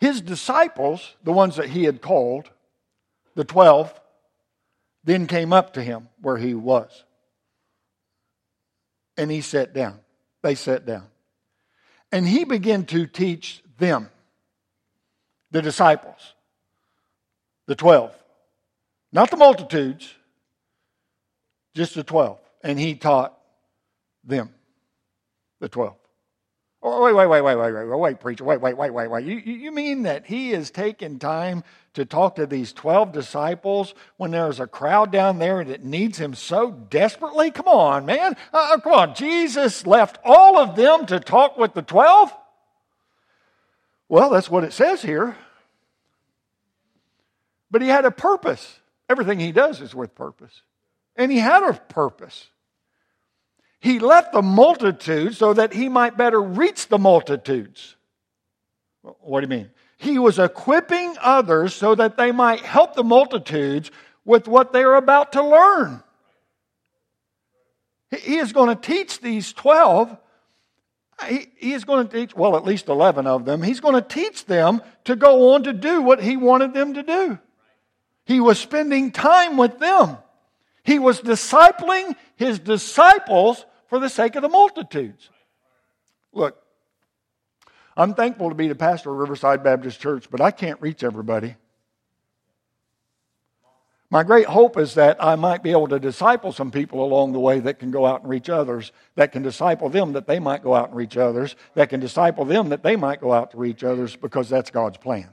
His 0.00 0.20
disciples, 0.20 1.14
the 1.24 1.32
ones 1.32 1.56
that 1.56 1.68
he 1.68 1.84
had 1.84 2.00
called, 2.00 2.50
the 3.34 3.44
twelve, 3.44 3.92
then 5.04 5.26
came 5.26 5.52
up 5.52 5.74
to 5.74 5.82
him 5.82 6.08
where 6.20 6.36
he 6.36 6.54
was. 6.54 7.04
And 9.16 9.30
he 9.30 9.40
sat 9.40 9.74
down. 9.74 9.98
They 10.42 10.54
sat 10.54 10.86
down. 10.86 11.06
And 12.12 12.26
he 12.26 12.44
began 12.44 12.84
to 12.86 13.06
teach 13.06 13.62
them, 13.78 14.10
the 15.50 15.62
disciples, 15.62 16.34
the 17.66 17.74
twelve. 17.74 18.14
Not 19.12 19.30
the 19.30 19.36
multitudes, 19.36 20.14
just 21.74 21.94
the 21.94 22.04
twelve. 22.04 22.38
And 22.62 22.78
he 22.78 22.94
taught 22.94 23.36
them, 24.24 24.54
the 25.60 25.68
twelve. 25.68 25.96
Oh, 26.80 27.04
wait, 27.04 27.12
wait, 27.12 27.26
wait, 27.26 27.42
wait, 27.42 27.56
wait, 27.56 27.72
wait, 27.72 27.98
wait, 27.98 28.20
preacher, 28.20 28.44
wait, 28.44 28.60
wait, 28.60 28.76
wait, 28.76 28.90
wait, 28.90 29.08
wait. 29.08 29.24
You, 29.24 29.36
you 29.36 29.72
mean 29.72 30.04
that 30.04 30.26
he 30.26 30.52
is 30.52 30.70
taking 30.70 31.18
time 31.18 31.64
to 31.94 32.04
talk 32.04 32.36
to 32.36 32.46
these 32.46 32.72
12 32.72 33.10
disciples 33.10 33.94
when 34.16 34.30
there's 34.30 34.60
a 34.60 34.66
crowd 34.68 35.10
down 35.10 35.40
there 35.40 35.64
that 35.64 35.84
needs 35.84 36.18
him 36.18 36.34
so 36.34 36.70
desperately? 36.70 37.50
Come 37.50 37.66
on, 37.66 38.06
man. 38.06 38.36
Uh, 38.52 38.74
uh 38.74 38.78
come 38.78 38.92
on. 38.92 39.14
Jesus 39.16 39.86
left 39.86 40.18
all 40.24 40.56
of 40.56 40.76
them 40.76 41.06
to 41.06 41.18
talk 41.18 41.58
with 41.58 41.74
the 41.74 41.82
12? 41.82 42.32
Well, 44.08 44.30
that's 44.30 44.48
what 44.48 44.62
it 44.62 44.72
says 44.72 45.02
here. 45.02 45.36
But 47.72 47.82
he 47.82 47.88
had 47.88 48.04
a 48.04 48.12
purpose. 48.12 48.78
Everything 49.08 49.40
he 49.40 49.50
does 49.50 49.80
is 49.80 49.96
with 49.96 50.14
purpose. 50.14 50.62
And 51.16 51.32
he 51.32 51.38
had 51.38 51.64
a 51.64 51.72
purpose. 51.72 52.46
He 53.80 53.98
left 53.98 54.32
the 54.32 54.42
multitude 54.42 55.36
so 55.36 55.54
that 55.54 55.72
he 55.72 55.88
might 55.88 56.16
better 56.16 56.40
reach 56.40 56.88
the 56.88 56.98
multitudes. 56.98 57.96
What 59.02 59.40
do 59.40 59.44
you 59.44 59.60
mean? 59.60 59.70
He 59.98 60.18
was 60.18 60.38
equipping 60.38 61.16
others 61.20 61.74
so 61.74 61.94
that 61.94 62.16
they 62.16 62.32
might 62.32 62.60
help 62.60 62.94
the 62.94 63.04
multitudes 63.04 63.90
with 64.24 64.46
what 64.46 64.72
they 64.72 64.82
are 64.82 64.96
about 64.96 65.32
to 65.32 65.42
learn. 65.42 66.02
He 68.10 68.36
is 68.36 68.52
going 68.52 68.68
to 68.68 68.80
teach 68.80 69.20
these 69.20 69.52
12. 69.52 70.16
He, 71.26 71.72
is 71.72 71.84
going 71.84 72.06
to 72.06 72.16
teach, 72.16 72.34
well, 72.34 72.56
at 72.56 72.64
least 72.64 72.88
11 72.88 73.26
of 73.26 73.44
them. 73.44 73.62
He's 73.62 73.80
going 73.80 73.94
to 73.94 74.02
teach 74.02 74.46
them 74.46 74.82
to 75.04 75.16
go 75.16 75.54
on 75.54 75.64
to 75.64 75.72
do 75.72 76.00
what 76.00 76.22
he 76.22 76.36
wanted 76.36 76.74
them 76.74 76.94
to 76.94 77.02
do. 77.02 77.38
He 78.24 78.40
was 78.40 78.58
spending 78.58 79.10
time 79.10 79.56
with 79.56 79.78
them. 79.78 80.18
He 80.88 80.98
was 80.98 81.20
discipling 81.20 82.16
his 82.36 82.58
disciples 82.58 83.66
for 83.88 83.98
the 83.98 84.08
sake 84.08 84.36
of 84.36 84.42
the 84.42 84.48
multitudes. 84.48 85.28
Look, 86.32 86.56
I'm 87.94 88.14
thankful 88.14 88.48
to 88.48 88.54
be 88.54 88.68
the 88.68 88.74
pastor 88.74 89.10
of 89.10 89.18
Riverside 89.18 89.62
Baptist 89.62 90.00
Church, 90.00 90.30
but 90.30 90.40
I 90.40 90.50
can't 90.50 90.80
reach 90.80 91.04
everybody. 91.04 91.56
My 94.08 94.22
great 94.22 94.46
hope 94.46 94.78
is 94.78 94.94
that 94.94 95.22
I 95.22 95.36
might 95.36 95.62
be 95.62 95.72
able 95.72 95.88
to 95.88 95.98
disciple 95.98 96.52
some 96.52 96.70
people 96.70 97.04
along 97.04 97.34
the 97.34 97.38
way 97.38 97.60
that 97.60 97.78
can 97.78 97.90
go 97.90 98.06
out 98.06 98.22
and 98.22 98.30
reach 98.30 98.48
others, 98.48 98.90
that 99.14 99.30
can 99.30 99.42
disciple 99.42 99.90
them 99.90 100.14
that 100.14 100.26
they 100.26 100.38
might 100.38 100.62
go 100.62 100.74
out 100.74 100.88
and 100.88 100.96
reach 100.96 101.18
others, 101.18 101.54
that 101.74 101.90
can 101.90 102.00
disciple 102.00 102.46
them 102.46 102.70
that 102.70 102.82
they 102.82 102.96
might 102.96 103.20
go 103.20 103.34
out 103.34 103.50
to 103.50 103.58
reach 103.58 103.84
others 103.84 104.16
because 104.16 104.48
that's 104.48 104.70
God's 104.70 104.96
plan. 104.96 105.28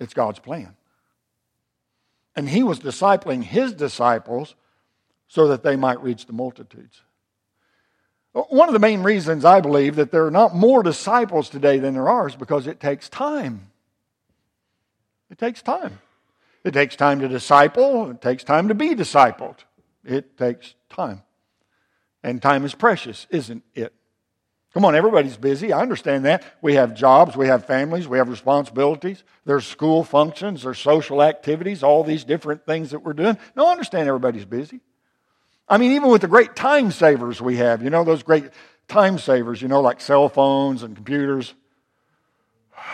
It's 0.00 0.14
God's 0.14 0.38
plan. 0.38 0.76
And 2.36 2.48
he 2.48 2.62
was 2.62 2.78
discipling 2.78 3.42
his 3.42 3.72
disciples 3.72 4.54
so 5.26 5.48
that 5.48 5.62
they 5.62 5.74
might 5.74 6.02
reach 6.02 6.26
the 6.26 6.32
multitudes. 6.32 7.02
One 8.32 8.68
of 8.68 8.74
the 8.74 8.78
main 8.78 9.02
reasons 9.02 9.46
I 9.46 9.62
believe 9.62 9.96
that 9.96 10.10
there 10.10 10.26
are 10.26 10.30
not 10.30 10.54
more 10.54 10.82
disciples 10.82 11.48
today 11.48 11.78
than 11.78 11.94
there 11.94 12.08
are 12.08 12.28
is 12.28 12.36
because 12.36 12.66
it 12.66 12.78
takes 12.78 13.08
time. 13.08 13.70
It 15.30 15.38
takes 15.38 15.62
time. 15.62 16.00
It 16.62 16.72
takes 16.72 16.96
time 16.96 17.20
to 17.20 17.28
disciple, 17.28 18.10
it 18.10 18.20
takes 18.20 18.44
time 18.44 18.68
to 18.68 18.74
be 18.74 18.94
discipled. 18.94 19.58
It 20.04 20.36
takes 20.36 20.74
time. 20.90 21.22
And 22.22 22.42
time 22.42 22.64
is 22.64 22.74
precious, 22.74 23.26
isn't 23.30 23.62
it? 23.74 23.94
Come 24.76 24.84
on, 24.84 24.94
everybody's 24.94 25.38
busy. 25.38 25.72
I 25.72 25.80
understand 25.80 26.26
that. 26.26 26.44
We 26.60 26.74
have 26.74 26.92
jobs, 26.92 27.34
we 27.34 27.46
have 27.46 27.64
families, 27.64 28.06
we 28.06 28.18
have 28.18 28.28
responsibilities. 28.28 29.24
There's 29.46 29.66
school 29.66 30.04
functions, 30.04 30.64
there's 30.64 30.78
social 30.78 31.22
activities, 31.22 31.82
all 31.82 32.04
these 32.04 32.24
different 32.24 32.66
things 32.66 32.90
that 32.90 32.98
we're 32.98 33.14
doing. 33.14 33.38
No, 33.56 33.68
I 33.68 33.72
understand 33.72 34.06
everybody's 34.06 34.44
busy. 34.44 34.80
I 35.66 35.78
mean, 35.78 35.92
even 35.92 36.10
with 36.10 36.20
the 36.20 36.28
great 36.28 36.54
time 36.54 36.90
savers 36.90 37.40
we 37.40 37.56
have, 37.56 37.82
you 37.82 37.88
know, 37.88 38.04
those 38.04 38.22
great 38.22 38.50
time 38.86 39.18
savers, 39.18 39.62
you 39.62 39.68
know, 39.68 39.80
like 39.80 39.98
cell 40.02 40.28
phones 40.28 40.82
and 40.82 40.94
computers. 40.94 41.54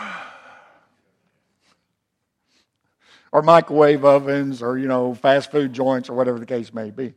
or 3.33 3.41
microwave 3.41 4.05
ovens 4.05 4.61
or, 4.61 4.77
you 4.77 4.87
know, 4.87 5.13
fast 5.15 5.51
food 5.51 5.73
joints 5.73 6.09
or 6.09 6.13
whatever 6.13 6.39
the 6.39 6.45
case 6.45 6.73
may 6.73 6.91
be. 6.91 7.13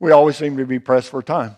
We 0.00 0.12
always 0.12 0.36
seem 0.38 0.56
to 0.56 0.64
be 0.64 0.78
pressed 0.78 1.10
for 1.10 1.20
time. 1.22 1.56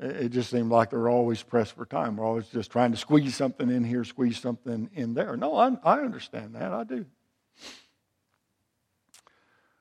It 0.00 0.28
just 0.28 0.50
seemed 0.50 0.70
like 0.70 0.90
they're 0.90 1.08
always 1.08 1.42
pressed 1.42 1.74
for 1.74 1.84
time. 1.84 2.16
We're 2.16 2.26
always 2.26 2.46
just 2.48 2.70
trying 2.70 2.92
to 2.92 2.96
squeeze 2.96 3.34
something 3.34 3.68
in 3.68 3.82
here, 3.82 4.04
squeeze 4.04 4.38
something 4.38 4.90
in 4.94 5.14
there. 5.14 5.36
No, 5.36 5.56
I, 5.56 5.76
I 5.82 6.00
understand 6.00 6.54
that. 6.54 6.72
I 6.72 6.84
do. 6.84 7.04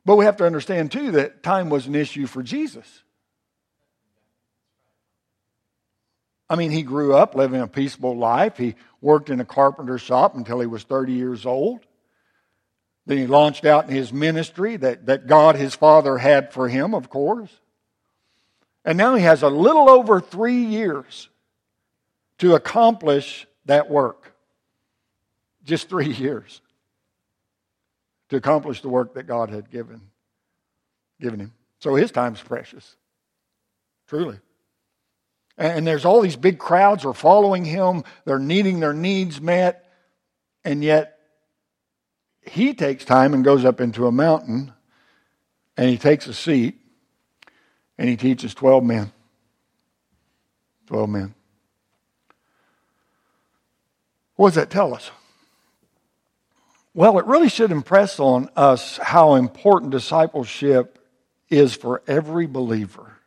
But 0.03 0.15
we 0.15 0.25
have 0.25 0.37
to 0.37 0.45
understand, 0.45 0.91
too, 0.91 1.11
that 1.11 1.43
time 1.43 1.69
was 1.69 1.85
an 1.85 1.93
issue 1.93 2.25
for 2.25 2.41
Jesus. 2.41 3.03
I 6.49 6.55
mean, 6.55 6.71
he 6.71 6.81
grew 6.81 7.13
up 7.13 7.35
living 7.35 7.61
a 7.61 7.67
peaceable 7.67 8.17
life. 8.17 8.57
He 8.57 8.75
worked 9.01 9.29
in 9.29 9.39
a 9.39 9.45
carpenter 9.45 9.97
shop 9.97 10.35
until 10.35 10.61
he 10.61 10.65
was 10.65 10.83
30 10.83 11.13
years 11.13 11.45
old. 11.45 11.85
Then 13.05 13.17
he 13.17 13.27
launched 13.27 13.65
out 13.65 13.87
in 13.87 13.95
his 13.95 14.11
ministry 14.11 14.77
that, 14.77 15.05
that 15.05 15.27
God, 15.27 15.55
his 15.55 15.75
father, 15.75 16.17
had 16.17 16.53
for 16.53 16.69
him, 16.69 16.95
of 16.95 17.09
course. 17.09 17.51
And 18.87 18.97
now 18.97 19.15
he 19.15 19.23
has 19.23 19.43
a 19.43 19.49
little 19.49 19.89
over 19.89 20.21
three 20.21 20.63
years 20.63 21.27
to 22.37 22.55
accomplish 22.55 23.45
that 23.65 23.89
work. 23.89 24.33
Just 25.65 25.89
three 25.89 26.13
years 26.13 26.61
to 28.29 28.37
accomplish 28.37 28.81
the 28.81 28.87
work 28.87 29.15
that 29.15 29.23
God 29.23 29.49
had 29.49 29.69
given, 29.69 29.99
given 31.19 31.41
him. 31.41 31.53
So 31.81 31.95
his 31.95 32.11
time's 32.11 32.41
precious. 32.41 32.95
Truly. 34.07 34.39
And 35.57 35.85
there's 35.85 36.05
all 36.05 36.21
these 36.21 36.37
big 36.37 36.57
crowds 36.57 37.03
are 37.03 37.13
following 37.13 37.65
him. 37.65 38.05
They're 38.23 38.39
needing 38.39 38.79
their 38.79 38.93
needs 38.93 39.41
met. 39.41 39.85
And 40.63 40.81
yet, 40.81 41.19
he 42.41 42.73
takes 42.73 43.03
time 43.03 43.33
and 43.33 43.43
goes 43.43 43.65
up 43.65 43.81
into 43.81 44.07
a 44.07 44.13
mountain 44.13 44.73
and 45.75 45.89
he 45.89 45.97
takes 45.97 46.27
a 46.27 46.33
seat 46.33 46.79
and 47.97 48.09
he 48.09 48.15
teaches 48.15 48.53
12 48.53 48.83
men. 48.83 49.11
12 50.87 51.09
men. 51.09 51.33
What 54.35 54.49
does 54.49 54.55
that 54.55 54.69
tell 54.69 54.93
us? 54.93 55.09
Well, 56.93 57.19
it 57.19 57.25
really 57.25 57.49
should 57.49 57.71
impress 57.71 58.19
on 58.19 58.49
us 58.55 58.97
how 58.97 59.35
important 59.35 59.91
discipleship 59.91 60.99
is 61.49 61.75
for 61.75 62.01
every 62.07 62.47
believer. 62.47 63.17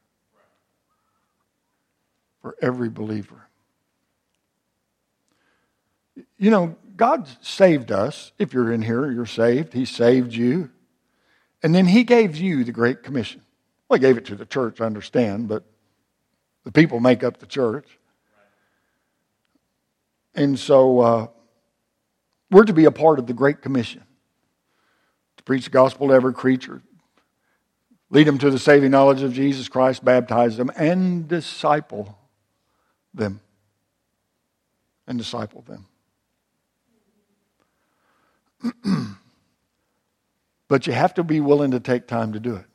For 2.42 2.56
every 2.61 2.88
believer. 2.88 3.46
You 6.38 6.50
know, 6.50 6.76
God 6.96 7.28
saved 7.42 7.92
us. 7.92 8.33
If 8.38 8.52
you're 8.52 8.72
in 8.72 8.83
here, 8.83 9.11
you're 9.11 9.26
saved. 9.26 9.72
He 9.72 9.85
saved 9.85 10.35
you. 10.35 10.70
And 11.62 11.74
then 11.74 11.87
He 11.87 12.04
gave 12.04 12.37
you 12.37 12.64
the 12.64 12.72
Great 12.72 13.02
Commission. 13.02 13.42
Well, 13.90 13.98
he 13.98 14.07
gave 14.07 14.16
it 14.16 14.24
to 14.26 14.37
the 14.37 14.46
church, 14.46 14.81
I 14.81 14.87
understand, 14.87 15.48
but 15.48 15.64
the 16.62 16.70
people 16.70 17.00
make 17.00 17.24
up 17.24 17.38
the 17.38 17.46
church. 17.46 17.98
And 20.33 20.57
so 20.57 21.00
uh, 21.00 21.26
we're 22.53 22.62
to 22.62 22.72
be 22.72 22.85
a 22.85 22.92
part 22.92 23.18
of 23.18 23.26
the 23.26 23.33
Great 23.33 23.62
Commission 23.62 24.05
to 25.38 25.42
preach 25.42 25.64
the 25.64 25.70
gospel 25.70 26.07
to 26.07 26.14
every 26.14 26.33
creature, 26.33 26.83
lead 28.11 28.29
them 28.29 28.38
to 28.38 28.48
the 28.48 28.61
saving 28.61 28.92
knowledge 28.92 29.22
of 29.22 29.33
Jesus 29.33 29.68
Christ, 29.68 30.05
baptize 30.05 30.57
them, 30.57 30.70
and 30.76 31.26
disciple 31.26 32.16
them. 33.12 33.40
And 35.09 35.18
disciple 35.18 35.64
them. 35.66 35.87
but 40.68 40.87
you 40.87 40.92
have 40.92 41.14
to 41.14 41.24
be 41.24 41.40
willing 41.40 41.72
to 41.72 41.81
take 41.81 42.07
time 42.07 42.35
to 42.35 42.38
do 42.38 42.55
it. 42.55 42.66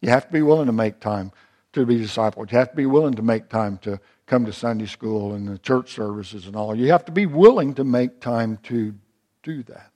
You 0.00 0.10
have 0.10 0.26
to 0.26 0.32
be 0.32 0.42
willing 0.42 0.66
to 0.66 0.72
make 0.72 1.00
time 1.00 1.32
to 1.72 1.86
be 1.86 1.98
discipled. 1.98 2.50
You 2.50 2.58
have 2.58 2.70
to 2.70 2.76
be 2.76 2.86
willing 2.86 3.14
to 3.14 3.22
make 3.22 3.48
time 3.48 3.78
to 3.78 4.00
come 4.26 4.44
to 4.46 4.52
Sunday 4.52 4.86
school 4.86 5.34
and 5.34 5.48
the 5.48 5.58
church 5.58 5.92
services 5.92 6.46
and 6.46 6.56
all. 6.56 6.74
You 6.74 6.90
have 6.92 7.04
to 7.06 7.12
be 7.12 7.26
willing 7.26 7.74
to 7.74 7.84
make 7.84 8.20
time 8.20 8.58
to 8.64 8.94
do 9.42 9.62
that. 9.64 9.90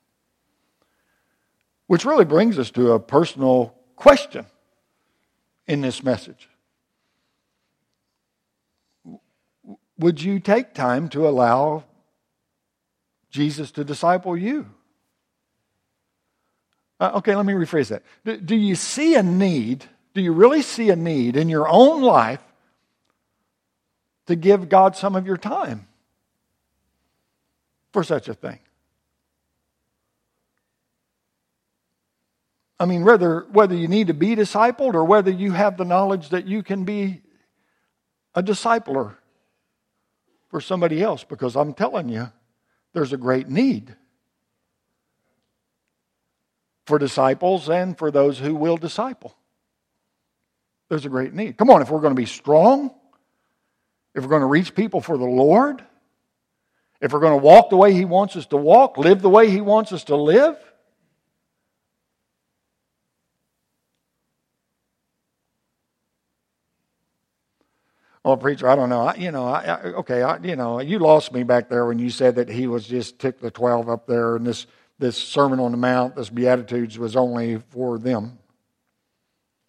Which 1.87 2.05
really 2.05 2.25
brings 2.25 2.59
us 2.59 2.71
to 2.73 2.93
a 2.93 3.01
personal 3.01 3.75
question 3.97 4.47
in 5.67 5.81
this 5.81 6.03
message. 6.03 6.49
Would 9.99 10.23
you 10.23 10.40
take 10.40 10.75
time 10.75 11.09
to 11.11 11.29
allow 11.29 11.85
Jesus 13.31 13.71
to 13.73 13.85
disciple 13.85 14.37
you? 14.37 14.67
Uh, 16.99 17.12
okay, 17.17 17.35
let 17.37 17.47
me 17.47 17.53
rephrase 17.53 17.88
that. 17.88 18.03
Do, 18.25 18.37
do 18.37 18.57
you 18.57 18.75
see 18.75 19.14
a 19.14 19.23
need 19.23 19.85
do 20.14 20.22
you 20.22 20.33
really 20.33 20.62
see 20.62 20.90
a 20.90 20.96
need 20.96 21.37
in 21.37 21.48
your 21.48 21.68
own 21.68 22.03
life 22.03 22.42
to 24.27 24.37
give 24.37 24.68
God 24.68 24.96
some 24.96 25.16
of 25.16 25.27
your 25.27 25.37
time 25.37 25.87
for 27.92 28.03
such 28.05 28.29
a 28.29 28.35
thing? 28.35 28.61
I 32.79 32.87
mean, 32.87 33.05
whether, 33.05 33.46
whether 33.50 33.74
you 33.74 33.88
need 33.88 34.09
to 34.09 34.14
be 34.14 34.35
discipled 34.35 34.94
or 34.94 35.05
whether 35.05 35.31
you 35.31 35.53
have 35.53 35.77
the 35.77 35.85
knowledge 35.85 36.31
that 36.31 36.46
you 36.46 36.62
can 36.62 36.85
be 36.85 37.22
a 38.35 38.42
discipler 38.42 39.16
for 40.48 40.61
somebody 40.61 41.03
else 41.03 41.24
because 41.24 41.57
I'm 41.57 41.72
telling 41.72 42.09
you, 42.09 42.31
there's 42.92 43.12
a 43.12 43.16
great 43.16 43.48
need 43.48 43.94
for 46.87 46.98
disciples 46.98 47.68
and 47.68 47.96
for 47.96 48.11
those 48.11 48.38
who 48.38 48.55
will 48.55 48.77
disciple. 48.77 49.37
There's 50.88 51.07
a 51.07 51.09
great 51.09 51.35
need. 51.35 51.57
Come 51.57 51.70
on, 51.70 51.83
if 51.83 51.90
we're 51.90 52.01
going 52.01 52.14
to 52.14 52.20
be 52.20 52.27
strong, 52.27 52.94
if 54.14 54.23
we're 54.23 54.31
going 54.31 54.40
to 54.40 54.47
reach 54.47 54.75
people 54.75 55.01
for 55.01 55.16
the 55.16 55.25
Lord, 55.25 55.83
if 57.01 57.12
we're 57.12 57.20
going 57.20 57.38
to 57.38 57.44
walk 57.44 57.70
the 57.70 57.77
way 57.77 57.92
He 57.92 58.05
wants 58.05 58.37
us 58.37 58.47
to 58.47 58.57
walk, 58.57 58.99
live 58.99 59.23
the 59.23 59.31
way 59.31 59.51
He 59.51 59.61
wants 59.61 59.92
us 59.92 60.05
to 60.05 60.16
live, 60.16 60.57
Oh, 68.27 68.38
preacher, 68.38 68.66
I 68.66 68.75
don't 68.75 68.88
know. 68.88 69.03
I, 69.03 69.14
you 69.16 69.31
know, 69.31 69.47
I, 69.47 69.64
I, 69.64 69.81
okay, 69.83 70.23
I, 70.23 70.38
you 70.38 70.57
know, 70.57 70.81
you 70.81 70.99
lost 70.99 71.31
me 71.33 71.42
back 71.42 71.68
there 71.68 71.85
when 71.85 71.99
you 71.99 72.09
said 72.09 72.37
that 72.37 72.49
he 72.49 72.66
was 72.66 72.87
just 72.87 73.18
took 73.18 73.38
the 73.38 73.51
twelve 73.51 73.90
up 73.90 74.07
there, 74.07 74.37
and 74.37 74.47
this 74.47 74.66
this 74.99 75.16
Sermon 75.18 75.61
on 75.61 75.73
the 75.73 75.77
Mount, 75.77 76.16
this 76.16 76.31
Beatitudes, 76.31 76.99
was 76.99 77.16
only 77.16 77.59
for 77.68 77.99
them. 77.99 78.38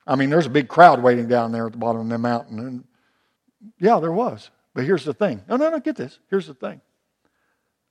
I 0.08 0.16
mean, 0.16 0.30
there's 0.30 0.46
a 0.46 0.52
big 0.52 0.68
crowd 0.68 1.02
waiting 1.02 1.28
down 1.28 1.52
there 1.52 1.66
at 1.66 1.72
the 1.72 1.78
bottom 1.78 2.02
of 2.02 2.10
the 2.10 2.18
mountain, 2.18 2.60
and 2.60 2.84
yeah, 3.80 4.00
there 4.00 4.12
was. 4.12 4.52
But 4.74 4.84
here's 4.84 5.06
the 5.06 5.14
thing. 5.14 5.42
No, 5.48 5.56
no, 5.56 5.70
no. 5.70 5.80
Get 5.80 5.96
this. 5.96 6.20
Here's 6.30 6.48
the 6.48 6.54
thing. 6.54 6.82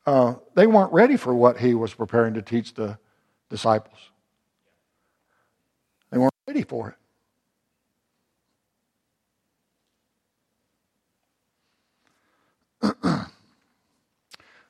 Uh, 0.07 0.35
they 0.55 0.67
weren't 0.67 0.93
ready 0.93 1.17
for 1.17 1.35
what 1.35 1.59
he 1.59 1.75
was 1.75 1.95
preparing 1.95 2.35
to 2.35 2.43
teach 2.43 2.75
the 2.75 2.99
disciples. 3.49 3.99
They 6.11 6.19
weren't 6.19 6.35
ready 6.47 6.63
for 6.63 6.97
it. 12.83 12.97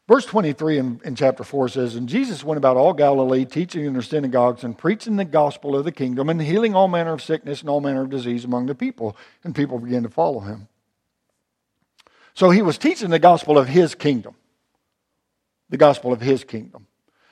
Verse 0.07 0.27
23 0.27 0.79
in, 0.79 1.01
in, 1.05 1.15
chapter 1.15 1.45
4 1.45 1.71
says, 1.71 1.95
And 1.97 2.09
Jesus 2.09 2.45
went 2.45 2.59
about 2.59 2.77
all 2.77 2.93
Galilee, 2.93 3.47
teaching 3.47 3.87
in 3.87 3.95
their 3.95 4.03
synagogues 4.03 4.63
and 4.63 4.77
preaching 4.77 5.17
the 5.17 5.25
gospel 5.25 5.75
of 5.75 5.85
the 5.85 5.93
kingdom 5.93 6.29
and 6.29 6.43
healing 6.43 6.75
all 6.75 6.89
manner 6.89 7.15
of 7.15 7.23
sickness 7.23 7.63
and 7.63 7.71
all 7.71 7.81
manner 7.81 8.03
of 8.03 8.11
disease 8.11 8.45
among 8.45 8.67
the 8.67 8.75
people. 8.75 9.17
And 9.45 9.55
people 9.55 9.79
began 9.79 10.03
to 10.03 10.11
follow 10.11 10.41
him. 10.41 10.69
So 12.35 12.51
he 12.51 12.61
was 12.61 12.77
teaching 12.77 13.11
the 13.11 13.19
gospel 13.19 13.57
of 13.57 13.69
his 13.69 13.95
kingdom. 13.95 14.35
The 15.71 15.79
gospel 15.79 16.13
of 16.13 16.21
his 16.21 16.45
kingdom. 16.45 16.87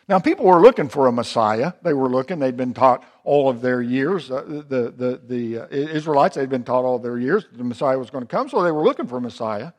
Now, 0.09 0.19
people 0.19 0.47
were 0.47 0.61
looking 0.61 0.89
for 0.89 1.07
a 1.07 1.13
Messiah. 1.13 1.75
They 1.83 1.93
were 1.93 2.09
looking. 2.09 2.39
They'd 2.39 2.57
been 2.57 2.75
taught 2.75 3.05
all 3.23 3.49
of 3.49 3.61
their 3.61 3.81
years. 3.83 4.31
Uh, 4.31 4.63
the 4.69 4.93
the, 4.97 5.21
the 5.25 5.59
uh, 5.59 5.67
Israelites, 5.71 6.37
they'd 6.37 6.49
been 6.49 6.65
taught 6.65 6.85
all 6.85 6.99
their 6.99 7.19
years 7.19 7.47
the 7.53 7.65
Messiah 7.65 7.99
was 7.99 8.11
going 8.11 8.25
to 8.25 8.29
come, 8.29 8.49
so 8.49 8.63
they 8.63 8.73
were 8.73 8.83
looking 8.83 9.07
for 9.07 9.19
a 9.19 9.21
Messiah. 9.21 9.73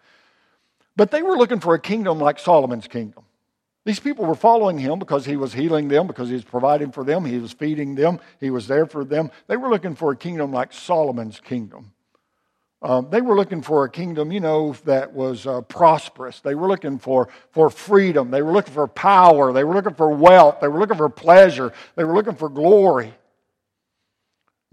But 0.95 1.12
they 1.12 1.21
were 1.21 1.38
looking 1.38 1.60
for 1.60 1.73
a 1.73 1.79
kingdom 1.79 2.19
like 2.19 2.39
Solomon's 2.39 2.88
kingdom. 2.88 3.23
These 3.86 3.99
people 3.99 4.25
were 4.25 4.36
following 4.36 4.77
him 4.77 4.99
because 4.99 5.25
he 5.25 5.36
was 5.36 5.53
healing 5.53 5.89
them, 5.89 6.08
because 6.08 6.29
he 6.29 6.36
was 6.36 6.43
providing 6.43 6.91
for 6.91 7.03
them, 7.03 7.25
he 7.25 7.38
was 7.39 7.51
feeding 7.51 7.95
them, 7.95 8.19
he 8.39 8.49
was 8.49 8.67
there 8.67 8.86
for 8.86 9.03
them. 9.03 9.29
They 9.47 9.58
were 9.58 9.69
looking 9.69 9.95
for 9.95 10.12
a 10.12 10.15
kingdom 10.15 10.53
like 10.53 10.71
Solomon's 10.71 11.41
kingdom. 11.41 11.91
Um, 12.82 13.10
they 13.10 13.21
were 13.21 13.36
looking 13.36 13.62
for 13.62 13.86
a 13.86 13.89
kingdom, 13.89 14.32
you 14.32 14.41
know, 14.41 14.73
that 14.84 15.13
was 15.13 15.47
uh, 15.47 15.62
prosperous. 15.62 16.41
They 16.41 16.53
were 16.53 16.67
looking 16.67 16.99
for, 16.99 17.29
for 17.51 17.69
freedom. 17.69 18.29
They 18.29 18.41
were 18.41 18.51
looking 18.51 18.73
for 18.73 18.88
power. 18.88 19.53
They 19.53 19.63
were 19.63 19.73
looking 19.73 19.95
for 19.95 20.10
wealth. 20.10 20.60
They 20.60 20.67
were 20.67 20.79
looking 20.79 20.97
for 20.97 21.08
pleasure. 21.08 21.71
They 21.95 22.03
were 22.03 22.13
looking 22.13 22.36
for 22.36 22.49
glory. 22.49 23.13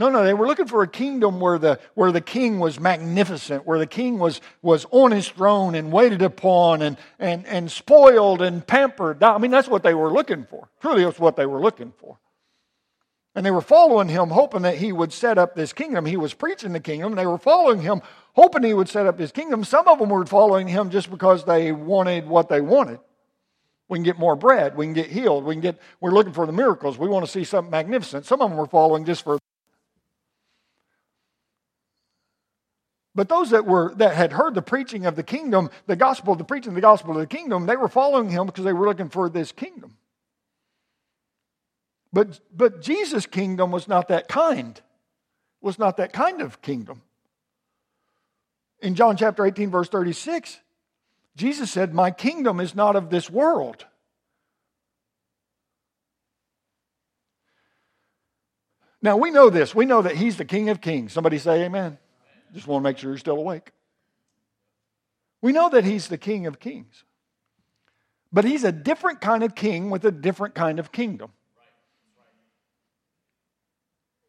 No, 0.00 0.08
no, 0.08 0.24
they 0.24 0.32
were 0.32 0.46
looking 0.46 0.66
for 0.66 0.82
a 0.82 0.88
kingdom 0.88 1.40
where 1.40 1.58
the, 1.58 1.78
where 1.92 2.10
the 2.10 2.22
king 2.22 2.58
was 2.58 2.80
magnificent, 2.80 3.66
where 3.66 3.78
the 3.78 3.86
king 3.86 4.18
was, 4.18 4.40
was 4.62 4.86
on 4.90 5.10
his 5.10 5.28
throne 5.28 5.74
and 5.74 5.92
waited 5.92 6.22
upon 6.22 6.80
and, 6.80 6.96
and, 7.18 7.46
and 7.46 7.70
spoiled 7.70 8.40
and 8.40 8.66
pampered. 8.66 9.22
I 9.22 9.36
mean, 9.36 9.50
that's 9.50 9.68
what 9.68 9.82
they 9.82 9.92
were 9.92 10.10
looking 10.10 10.46
for. 10.46 10.70
Truly, 10.80 11.04
that's 11.04 11.18
what 11.18 11.36
they 11.36 11.44
were 11.44 11.60
looking 11.60 11.92
for. 11.98 12.18
And 13.34 13.44
they 13.44 13.50
were 13.50 13.60
following 13.60 14.08
him, 14.08 14.30
hoping 14.30 14.62
that 14.62 14.78
he 14.78 14.90
would 14.90 15.12
set 15.12 15.36
up 15.36 15.54
this 15.54 15.74
kingdom. 15.74 16.06
He 16.06 16.16
was 16.16 16.32
preaching 16.32 16.72
the 16.72 16.80
kingdom. 16.80 17.14
They 17.14 17.26
were 17.26 17.36
following 17.36 17.82
him, 17.82 18.00
hoping 18.32 18.62
he 18.62 18.72
would 18.72 18.88
set 18.88 19.04
up 19.06 19.18
his 19.18 19.32
kingdom. 19.32 19.64
Some 19.64 19.86
of 19.86 19.98
them 19.98 20.08
were 20.08 20.24
following 20.24 20.66
him 20.66 20.88
just 20.88 21.10
because 21.10 21.44
they 21.44 21.72
wanted 21.72 22.26
what 22.26 22.48
they 22.48 22.62
wanted. 22.62 23.00
We 23.90 23.98
can 23.98 24.04
get 24.04 24.18
more 24.18 24.34
bread. 24.34 24.78
We 24.78 24.86
can 24.86 24.94
get 24.94 25.10
healed. 25.10 25.44
We 25.44 25.56
can 25.56 25.60
get, 25.60 25.78
we're 26.00 26.12
looking 26.12 26.32
for 26.32 26.46
the 26.46 26.52
miracles. 26.52 26.96
We 26.96 27.08
want 27.08 27.26
to 27.26 27.30
see 27.30 27.44
something 27.44 27.70
magnificent. 27.70 28.24
Some 28.24 28.40
of 28.40 28.48
them 28.48 28.56
were 28.58 28.66
following 28.66 29.04
just 29.04 29.24
for 29.24 29.38
But 33.20 33.28
those 33.28 33.50
that 33.50 33.66
were 33.66 33.94
that 33.96 34.14
had 34.14 34.33
heard 34.33 34.54
the 34.54 34.62
preaching 34.62 35.04
of 35.04 35.14
the 35.14 35.22
kingdom, 35.22 35.68
the 35.87 35.94
gospel, 35.94 36.35
the 36.37 36.42
preaching 36.42 36.70
of 36.70 36.74
the 36.74 36.80
gospel 36.80 37.11
of 37.11 37.18
the 37.18 37.26
kingdom, 37.26 37.66
they 37.66 37.76
were 37.76 37.87
following 37.87 38.30
him 38.30 38.46
because 38.46 38.64
they 38.64 38.72
were 38.72 38.88
looking 38.88 39.11
for 39.11 39.28
this 39.28 39.52
kingdom. 39.52 39.98
But 42.14 42.40
but 42.50 42.80
Jesus' 42.80 43.26
kingdom 43.26 43.72
was 43.72 43.87
not 43.87 44.09
that 44.09 44.26
kind. 44.26 44.80
Was 45.61 45.78
not 45.78 45.98
that 45.98 46.14
kind 46.14 46.40
of 46.40 46.62
kingdom. 46.62 47.02
In 48.80 48.94
John 48.94 49.18
chapter 49.18 49.44
18, 49.44 49.68
verse 49.68 49.90
36, 49.90 50.59
Jesus 51.37 51.70
said, 51.70 51.92
My 51.92 52.11
kingdom 52.11 52.59
is 52.59 52.74
not 52.74 52.96
of 52.96 53.11
this 53.11 53.28
world. 53.28 53.85
Now 59.02 59.18
we 59.18 59.30
know 59.30 59.50
this. 59.50 59.74
We 59.74 59.85
know 59.85 60.00
that 60.00 60.16
he's 60.16 60.38
the 60.38 60.46
King 60.46 60.70
of 60.70 60.80
Kings. 60.80 61.12
Somebody 61.12 61.37
say 61.37 61.64
amen. 61.64 61.98
Just 62.52 62.66
want 62.66 62.82
to 62.82 62.88
make 62.88 62.98
sure 62.98 63.10
you're 63.10 63.18
still 63.18 63.38
awake. 63.38 63.70
We 65.42 65.52
know 65.52 65.70
that 65.70 65.84
he's 65.84 66.08
the 66.08 66.18
King 66.18 66.46
of 66.46 66.60
Kings. 66.60 67.04
But 68.32 68.44
he's 68.44 68.64
a 68.64 68.72
different 68.72 69.20
kind 69.20 69.42
of 69.42 69.54
king 69.54 69.90
with 69.90 70.04
a 70.04 70.12
different 70.12 70.54
kind 70.54 70.78
of 70.78 70.92
kingdom. 70.92 71.32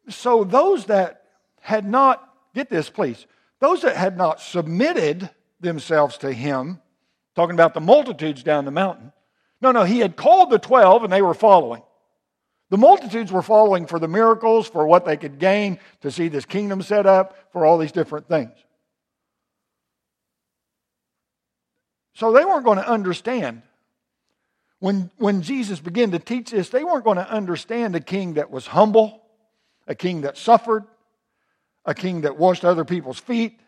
So 0.08 0.42
those 0.42 0.86
that 0.86 1.24
had 1.60 1.86
not, 1.86 2.28
get 2.54 2.68
this 2.68 2.90
please, 2.90 3.26
those 3.60 3.82
that 3.82 3.96
had 3.96 4.16
not 4.16 4.40
submitted 4.40 5.30
themselves 5.60 6.18
to 6.18 6.32
him, 6.32 6.80
talking 7.36 7.54
about 7.54 7.74
the 7.74 7.80
multitudes 7.80 8.42
down 8.42 8.64
the 8.64 8.72
mountain, 8.72 9.12
no, 9.60 9.70
no, 9.70 9.84
he 9.84 10.00
had 10.00 10.16
called 10.16 10.50
the 10.50 10.58
12 10.58 11.04
and 11.04 11.12
they 11.12 11.22
were 11.22 11.34
following. 11.34 11.82
The 12.72 12.78
multitudes 12.78 13.30
were 13.30 13.42
following 13.42 13.84
for 13.84 13.98
the 13.98 14.08
miracles, 14.08 14.66
for 14.66 14.86
what 14.86 15.04
they 15.04 15.18
could 15.18 15.38
gain, 15.38 15.78
to 16.00 16.10
see 16.10 16.28
this 16.28 16.46
kingdom 16.46 16.80
set 16.80 17.04
up, 17.04 17.36
for 17.52 17.66
all 17.66 17.76
these 17.76 17.92
different 17.92 18.28
things. 18.28 18.52
So 22.14 22.32
they 22.32 22.46
weren't 22.46 22.64
going 22.64 22.78
to 22.78 22.88
understand. 22.88 23.60
When, 24.78 25.10
when 25.18 25.42
Jesus 25.42 25.80
began 25.80 26.12
to 26.12 26.18
teach 26.18 26.50
this, 26.50 26.70
they 26.70 26.82
weren't 26.82 27.04
going 27.04 27.18
to 27.18 27.30
understand 27.30 27.94
a 27.94 28.00
king 28.00 28.34
that 28.34 28.50
was 28.50 28.68
humble, 28.68 29.22
a 29.86 29.94
king 29.94 30.22
that 30.22 30.38
suffered, 30.38 30.84
a 31.84 31.92
king 31.92 32.22
that 32.22 32.38
washed 32.38 32.64
other 32.64 32.86
people's 32.86 33.18
feet, 33.18 33.60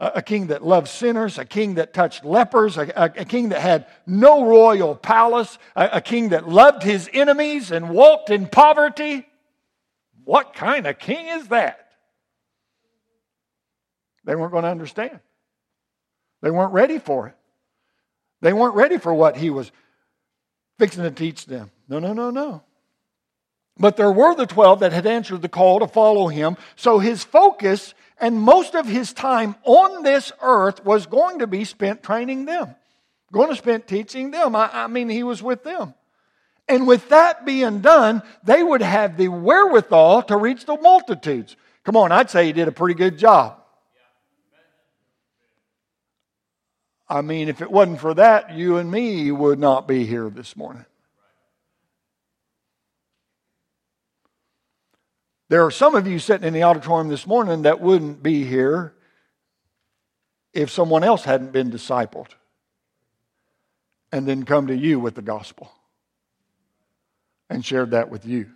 a 0.00 0.22
king 0.22 0.48
that 0.48 0.64
loved 0.64 0.88
sinners, 0.88 1.38
a 1.38 1.44
king 1.44 1.74
that 1.74 1.94
touched 1.94 2.24
lepers, 2.24 2.76
a, 2.76 2.92
a, 2.96 3.22
a 3.22 3.24
king 3.24 3.50
that 3.50 3.60
had 3.60 3.86
no 4.06 4.44
royal 4.44 4.94
palace, 4.94 5.58
a, 5.76 5.90
a 5.94 6.00
king 6.00 6.30
that 6.30 6.48
loved 6.48 6.82
his 6.82 7.08
enemies 7.12 7.70
and 7.70 7.90
walked 7.90 8.30
in 8.30 8.48
poverty. 8.48 9.26
What 10.24 10.54
kind 10.54 10.86
of 10.86 10.98
king 10.98 11.28
is 11.28 11.48
that? 11.48 11.92
They 14.24 14.34
weren't 14.34 14.52
going 14.52 14.64
to 14.64 14.70
understand. 14.70 15.20
They 16.42 16.50
weren't 16.50 16.72
ready 16.72 16.98
for 16.98 17.28
it. 17.28 17.36
They 18.40 18.52
weren't 18.52 18.74
ready 18.74 18.98
for 18.98 19.14
what 19.14 19.36
he 19.36 19.50
was 19.50 19.70
fixing 20.78 21.04
to 21.04 21.10
teach 21.10 21.46
them. 21.46 21.70
No, 21.88 21.98
no, 21.98 22.12
no, 22.12 22.30
no. 22.30 22.62
But 23.78 23.96
there 23.96 24.12
were 24.12 24.34
the 24.34 24.46
12 24.46 24.80
that 24.80 24.92
had 24.92 25.06
answered 25.06 25.42
the 25.42 25.48
call 25.48 25.80
to 25.80 25.88
follow 25.88 26.28
him. 26.28 26.56
So 26.76 26.98
his 27.00 27.24
focus 27.24 27.94
and 28.18 28.40
most 28.40 28.74
of 28.74 28.86
his 28.86 29.12
time 29.12 29.56
on 29.64 30.02
this 30.02 30.32
earth 30.40 30.84
was 30.84 31.06
going 31.06 31.40
to 31.40 31.46
be 31.46 31.64
spent 31.64 32.02
training 32.02 32.44
them, 32.44 32.74
going 33.32 33.50
to 33.50 33.56
spend 33.56 33.86
teaching 33.86 34.30
them. 34.30 34.54
I, 34.54 34.70
I 34.72 34.86
mean, 34.86 35.08
he 35.08 35.22
was 35.22 35.42
with 35.42 35.64
them. 35.64 35.94
And 36.68 36.86
with 36.86 37.08
that 37.10 37.44
being 37.44 37.80
done, 37.80 38.22
they 38.44 38.62
would 38.62 38.80
have 38.80 39.16
the 39.16 39.28
wherewithal 39.28 40.22
to 40.24 40.36
reach 40.36 40.64
the 40.64 40.76
multitudes. 40.76 41.56
Come 41.82 41.96
on, 41.96 42.12
I'd 42.12 42.30
say 42.30 42.46
he 42.46 42.52
did 42.52 42.68
a 42.68 42.72
pretty 42.72 42.94
good 42.94 43.18
job. 43.18 43.60
I 47.06 47.20
mean, 47.20 47.48
if 47.48 47.60
it 47.60 47.70
wasn't 47.70 48.00
for 48.00 48.14
that, 48.14 48.54
you 48.54 48.78
and 48.78 48.90
me 48.90 49.30
would 49.30 49.58
not 49.58 49.86
be 49.86 50.06
here 50.06 50.30
this 50.30 50.56
morning. 50.56 50.86
There 55.54 55.64
are 55.64 55.70
some 55.70 55.94
of 55.94 56.08
you 56.08 56.18
sitting 56.18 56.48
in 56.48 56.52
the 56.52 56.64
auditorium 56.64 57.06
this 57.06 57.28
morning 57.28 57.62
that 57.62 57.80
wouldn't 57.80 58.24
be 58.24 58.42
here 58.42 58.92
if 60.52 60.68
someone 60.68 61.04
else 61.04 61.22
hadn't 61.22 61.52
been 61.52 61.70
discipled 61.70 62.26
and 64.10 64.26
then 64.26 64.42
come 64.42 64.66
to 64.66 64.76
you 64.76 64.98
with 64.98 65.14
the 65.14 65.22
gospel 65.22 65.70
and 67.48 67.64
shared 67.64 67.92
that 67.92 68.10
with 68.10 68.26
you. 68.26 68.50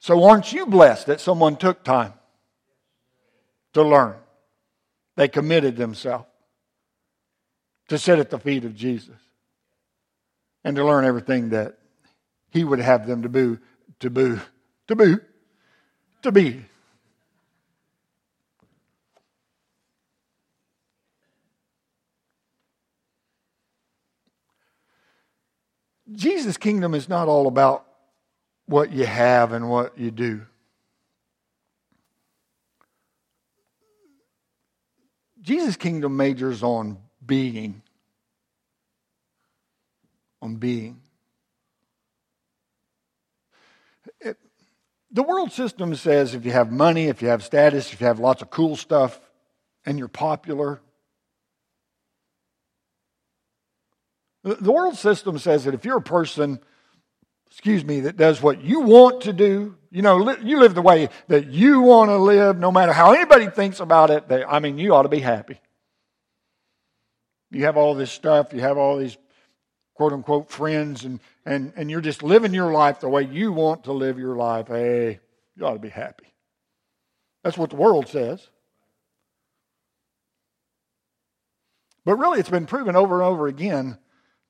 So, 0.00 0.24
aren't 0.24 0.52
you 0.52 0.66
blessed 0.66 1.06
that 1.06 1.20
someone 1.20 1.54
took 1.54 1.84
time 1.84 2.14
to 3.74 3.84
learn. 3.84 4.16
They 5.14 5.28
committed 5.28 5.76
themselves 5.76 6.26
to 7.86 7.98
sit 7.98 8.18
at 8.18 8.30
the 8.30 8.38
feet 8.40 8.64
of 8.64 8.74
Jesus 8.74 9.20
and 10.64 10.74
to 10.74 10.84
learn 10.84 11.04
everything 11.04 11.50
that 11.50 11.78
he 12.54 12.62
would 12.62 12.78
have 12.78 13.08
them 13.08 13.20
to 13.22 13.28
boo, 13.28 13.58
to 13.98 14.08
boo, 14.08 14.40
to 14.86 14.94
boo, 14.94 15.20
to 16.22 16.30
be. 16.30 16.64
Jesus' 26.12 26.56
kingdom 26.56 26.94
is 26.94 27.08
not 27.08 27.26
all 27.26 27.48
about 27.48 27.84
what 28.66 28.92
you 28.92 29.04
have 29.04 29.52
and 29.52 29.68
what 29.68 29.98
you 29.98 30.12
do. 30.12 30.42
Jesus' 35.42 35.76
kingdom 35.76 36.16
majors 36.16 36.62
on 36.62 36.98
being. 37.26 37.82
On 40.40 40.54
being. 40.54 41.03
The 45.14 45.22
world 45.22 45.52
system 45.52 45.94
says 45.94 46.34
if 46.34 46.44
you 46.44 46.50
have 46.50 46.70
money, 46.70 47.06
if 47.06 47.22
you 47.22 47.28
have 47.28 47.42
status, 47.42 47.92
if 47.92 48.00
you 48.00 48.06
have 48.08 48.18
lots 48.18 48.42
of 48.42 48.50
cool 48.50 48.76
stuff, 48.76 49.18
and 49.86 49.98
you're 49.98 50.08
popular, 50.08 50.80
the 54.42 54.72
world 54.72 54.96
system 54.96 55.38
says 55.38 55.64
that 55.64 55.72
if 55.72 55.84
you're 55.84 55.96
a 55.96 56.02
person, 56.02 56.58
excuse 57.50 57.84
me, 57.84 58.00
that 58.00 58.16
does 58.16 58.42
what 58.42 58.62
you 58.62 58.80
want 58.80 59.22
to 59.22 59.32
do, 59.32 59.76
you 59.90 60.02
know, 60.02 60.36
you 60.42 60.58
live 60.58 60.74
the 60.74 60.82
way 60.82 61.08
that 61.28 61.46
you 61.46 61.80
want 61.80 62.10
to 62.10 62.18
live, 62.18 62.58
no 62.58 62.72
matter 62.72 62.92
how 62.92 63.12
anybody 63.12 63.46
thinks 63.46 63.80
about 63.80 64.10
it, 64.10 64.28
they, 64.28 64.44
I 64.44 64.58
mean, 64.58 64.78
you 64.78 64.94
ought 64.94 65.04
to 65.04 65.08
be 65.08 65.20
happy. 65.20 65.60
You 67.52 67.64
have 67.64 67.76
all 67.76 67.94
this 67.94 68.10
stuff, 68.10 68.52
you 68.52 68.60
have 68.60 68.76
all 68.76 68.98
these 68.98 69.16
quote 69.94 70.12
unquote 70.12 70.50
friends, 70.50 71.04
and, 71.04 71.20
and, 71.44 71.72
and 71.76 71.90
you're 71.90 72.00
just 72.00 72.22
living 72.22 72.54
your 72.54 72.72
life 72.72 73.00
the 73.00 73.08
way 73.08 73.22
you 73.22 73.52
want 73.52 73.84
to 73.84 73.92
live 73.92 74.18
your 74.18 74.36
life. 74.36 74.68
Hey, 74.68 75.20
you 75.56 75.66
ought 75.66 75.74
to 75.74 75.78
be 75.78 75.90
happy. 75.90 76.32
That's 77.42 77.58
what 77.58 77.70
the 77.70 77.76
world 77.76 78.08
says. 78.08 78.48
But 82.04 82.16
really, 82.16 82.40
it's 82.40 82.50
been 82.50 82.66
proven 82.66 82.96
over 82.96 83.20
and 83.20 83.24
over 83.24 83.46
again 83.46 83.98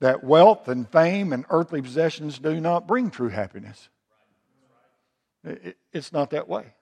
that 0.01 0.23
wealth 0.23 0.67
and 0.67 0.89
fame 0.89 1.31
and 1.31 1.45
earthly 1.49 1.81
possessions 1.81 2.39
do 2.39 2.59
not 2.59 2.87
bring 2.87 3.09
true 3.09 3.29
happiness. 3.29 3.89
It's 5.93 6.11
not 6.11 6.31
that 6.31 6.47
way. 6.47 6.73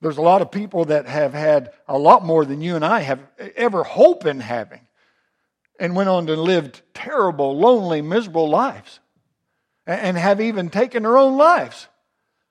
There's 0.00 0.18
a 0.18 0.22
lot 0.22 0.42
of 0.42 0.50
people 0.50 0.86
that 0.86 1.06
have 1.06 1.32
had 1.32 1.72
a 1.88 1.96
lot 1.98 2.24
more 2.24 2.44
than 2.44 2.60
you 2.60 2.76
and 2.76 2.84
I 2.84 3.00
have 3.00 3.20
ever 3.56 3.84
hope 3.84 4.26
in 4.26 4.40
having 4.40 4.85
and 5.78 5.96
went 5.96 6.08
on 6.08 6.26
to 6.26 6.36
live 6.36 6.82
terrible, 6.94 7.56
lonely, 7.56 8.02
miserable 8.02 8.48
lives 8.48 9.00
and 9.86 10.16
have 10.16 10.40
even 10.40 10.68
taken 10.68 11.04
their 11.04 11.16
own 11.16 11.36
lives 11.36 11.88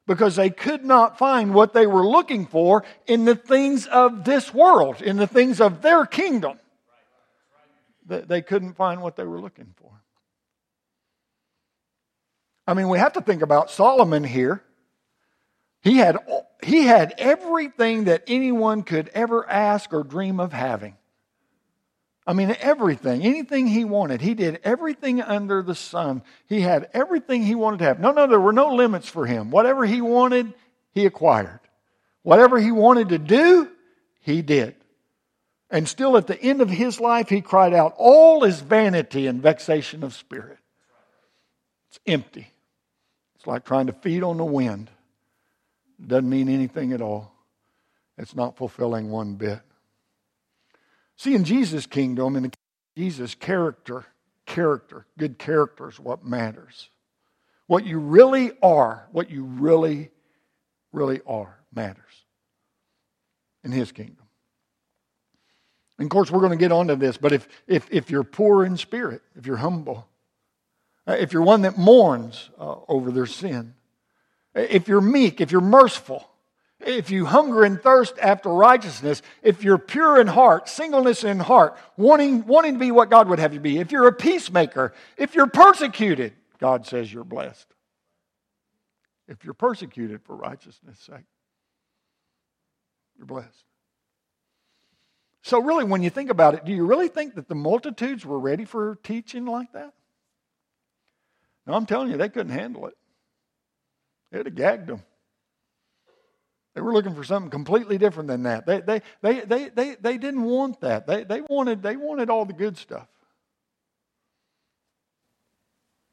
because 0.07 0.36
they 0.36 0.49
could 0.49 0.86
not 0.86 1.17
find 1.17 1.53
what 1.53 1.73
they 1.73 1.88
were 1.88 2.05
looking 2.05 2.45
for 2.45 2.84
in 3.07 3.26
the 3.26 3.36
things 3.36 3.88
of 3.88 4.23
this 4.23 4.53
world, 4.53 5.01
in 5.01 5.17
the 5.17 5.28
things 5.28 5.59
of 5.59 5.82
their 5.82 6.05
kingdom. 6.05 6.59
They 8.07 8.41
couldn't 8.41 8.73
find 8.73 9.01
what 9.01 9.15
they 9.15 9.23
were 9.23 9.41
looking 9.41 9.73
for. 9.78 9.91
I 12.67 12.73
mean, 12.73 12.88
we 12.89 12.99
have 12.99 13.13
to 13.13 13.21
think 13.21 13.41
about 13.41 13.71
Solomon 13.71 14.23
here. 14.23 14.63
He 15.82 15.97
had, 15.97 16.17
he 16.63 16.84
had 16.84 17.13
everything 17.17 18.05
that 18.05 18.23
anyone 18.28 18.84
could 18.84 19.09
ever 19.13 19.47
ask 19.47 19.91
or 19.93 20.03
dream 20.03 20.39
of 20.39 20.53
having. 20.53 20.97
I 22.28 22.34
mean, 22.34 22.55
everything, 22.59 23.23
anything 23.23 23.67
he 23.67 23.86
wanted. 23.86 24.19
He 24.19 24.34
did 24.34 24.59
everything 24.63 25.21
under 25.21 25.61
the 25.61 25.76
sun. 25.76 26.23
He 26.47 26.61
had 26.61 26.89
everything 26.93 27.43
he 27.43 27.53
wanted 27.53 27.78
to 27.80 27.86
have. 27.86 27.99
No, 27.99 28.11
no, 28.11 28.26
there 28.26 28.39
were 28.39 28.53
no 28.53 28.73
limits 28.73 29.07
for 29.07 29.28
him. 29.28 29.51
Whatever 29.51 29.86
he 29.86 30.01
wanted, 30.01 30.53
he 30.91 31.05
acquired. 31.05 31.59
Whatever 32.23 32.59
he 32.59 32.71
wanted 32.71 33.09
to 33.09 33.19
do, 33.19 33.69
he 34.21 34.41
did. 34.41 34.76
And 35.69 35.88
still 35.88 36.17
at 36.17 36.26
the 36.26 36.41
end 36.41 36.61
of 36.61 36.69
his 36.69 36.99
life, 36.99 37.30
he 37.30 37.41
cried 37.41 37.73
out, 37.73 37.93
All 37.97 38.43
is 38.43 38.59
vanity 38.59 39.28
and 39.28 39.41
vexation 39.41 40.03
of 40.03 40.13
spirit. 40.15 40.57
It's 41.89 41.99
empty. 42.07 42.51
It's 43.36 43.45
like 43.45 43.65
trying 43.65 43.88
to 43.88 43.93
feed 43.93 44.23
on 44.23 44.38
the 44.38 44.45
wind. 44.45 44.89
It 45.99 46.07
doesn't 46.07 46.30
mean 46.30 46.49
anything 46.49 46.93
at 46.93 47.01
all. 47.01 47.32
It's 48.17 48.36
not 48.36 48.57
fulfilling 48.57 49.09
one 49.09 49.36
bit. 49.36 49.59
See, 51.18 51.34
in 51.34 51.43
Jesus' 51.43 51.86
kingdom, 51.86 52.36
in 52.36 52.51
Jesus' 52.97 53.36
character, 53.36 54.05
character, 54.45 55.05
good 55.18 55.38
character 55.38 55.89
is 55.89 55.99
what 55.99 56.26
matters. 56.26 56.89
What 57.68 57.86
you 57.86 57.99
really 57.99 58.51
are, 58.61 59.07
what 59.11 59.30
you 59.30 59.43
really, 59.43 60.11
really 60.91 61.22
are, 61.26 61.57
matters 61.74 62.03
in 63.63 63.72
His 63.72 63.91
kingdom. 63.91 64.18
And 65.97 66.05
of 66.05 66.09
course, 66.09 66.30
we're 66.30 66.39
going 66.39 66.51
to 66.51 66.57
get 66.57 66.72
onto 66.72 66.95
this, 66.95 67.18
but 67.18 67.32
if, 67.32 67.47
if, 67.68 67.88
if 67.89 68.09
you're 68.09 68.24
poor 68.24 68.66
in 68.66 68.78
spirit, 68.78 69.22
if 69.36 69.47
you're 69.47 69.57
humble, 69.57 70.07
uh, 71.07 71.13
if 71.13 71.32
you're 71.32 71.41
one 71.41 71.61
that 71.61 71.78
mourns 71.78 72.49
uh, 72.59 72.76
over 72.88 73.11
their 73.11 73.26
sin, 73.26 73.74
if 74.53 74.88
you're 74.88 75.01
meek, 75.01 75.41
if 75.41 75.51
you're 75.51 75.61
merciful, 75.61 76.28
if 76.80 77.09
you 77.09 77.26
hunger 77.26 77.63
and 77.63 77.82
thirst 77.82 78.17
after 78.19 78.49
righteousness, 78.49 79.21
if 79.41 79.63
you're 79.63 79.78
pure 79.78 80.19
in 80.19 80.28
heart, 80.28 80.67
singleness 80.67 81.23
in 81.23 81.39
heart, 81.39 81.78
wanting, 81.97 82.45
wanting 82.45 82.73
to 82.73 82.80
be 82.80 82.91
what 82.91 83.09
God 83.09 83.30
would 83.30 83.39
have 83.39 83.53
you 83.53 83.59
be, 83.59 83.80
if 83.80 83.91
you're 83.91 84.07
a 84.07 84.13
peacemaker, 84.13 84.93
if 85.17 85.36
you're 85.36 85.47
persecuted, 85.47 86.34
God 86.59 86.86
says 86.86 87.11
you're 87.11 87.23
blessed. 87.23 87.67
If 89.28 89.43
you're 89.43 89.53
persecuted 89.53 90.21
for 90.23 90.36
righteousness' 90.36 90.99
sake, 90.99 91.26
you're 93.17 93.26
blessed. 93.26 93.65
So, 95.41 95.61
really, 95.61 95.84
when 95.84 96.01
you 96.01 96.09
think 96.09 96.30
about 96.30 96.55
it, 96.55 96.65
do 96.65 96.71
you 96.71 96.86
really 96.86 97.07
think 97.07 97.36
that 97.36 97.47
the 97.47 97.55
multitudes 97.55 98.26
were 98.26 98.39
ready 98.39 98.65
for 98.65 98.97
teaching 99.03 99.45
like 99.45 99.71
that? 99.73 99.93
No, 101.67 101.73
I'm 101.73 101.86
telling 101.86 102.09
you, 102.09 102.17
they 102.17 102.30
couldn't 102.30 102.51
handle 102.51 102.88
it. 102.88 102.95
It'd 104.32 104.47
have 104.47 104.55
gagged 104.55 104.88
them. 104.88 105.03
They 106.76 106.82
were 106.82 106.93
looking 106.93 107.15
for 107.15 107.23
something 107.23 107.49
completely 107.49 107.97
different 107.97 108.28
than 108.28 108.43
that. 108.43 108.65
They, 108.65 108.82
they, 108.82 109.01
they, 109.21 109.39
they, 109.39 109.69
they, 109.69 109.95
they 109.95 110.17
didn't 110.17 110.43
want 110.43 110.82
that. 110.82 111.07
They, 111.07 111.23
they, 111.23 111.39
wanted, 111.41 111.82
they 111.82 111.95
wanted 111.95 112.30
all 112.30 112.45
the 112.45 112.53
good 112.53 112.78
stuff. 112.78 113.07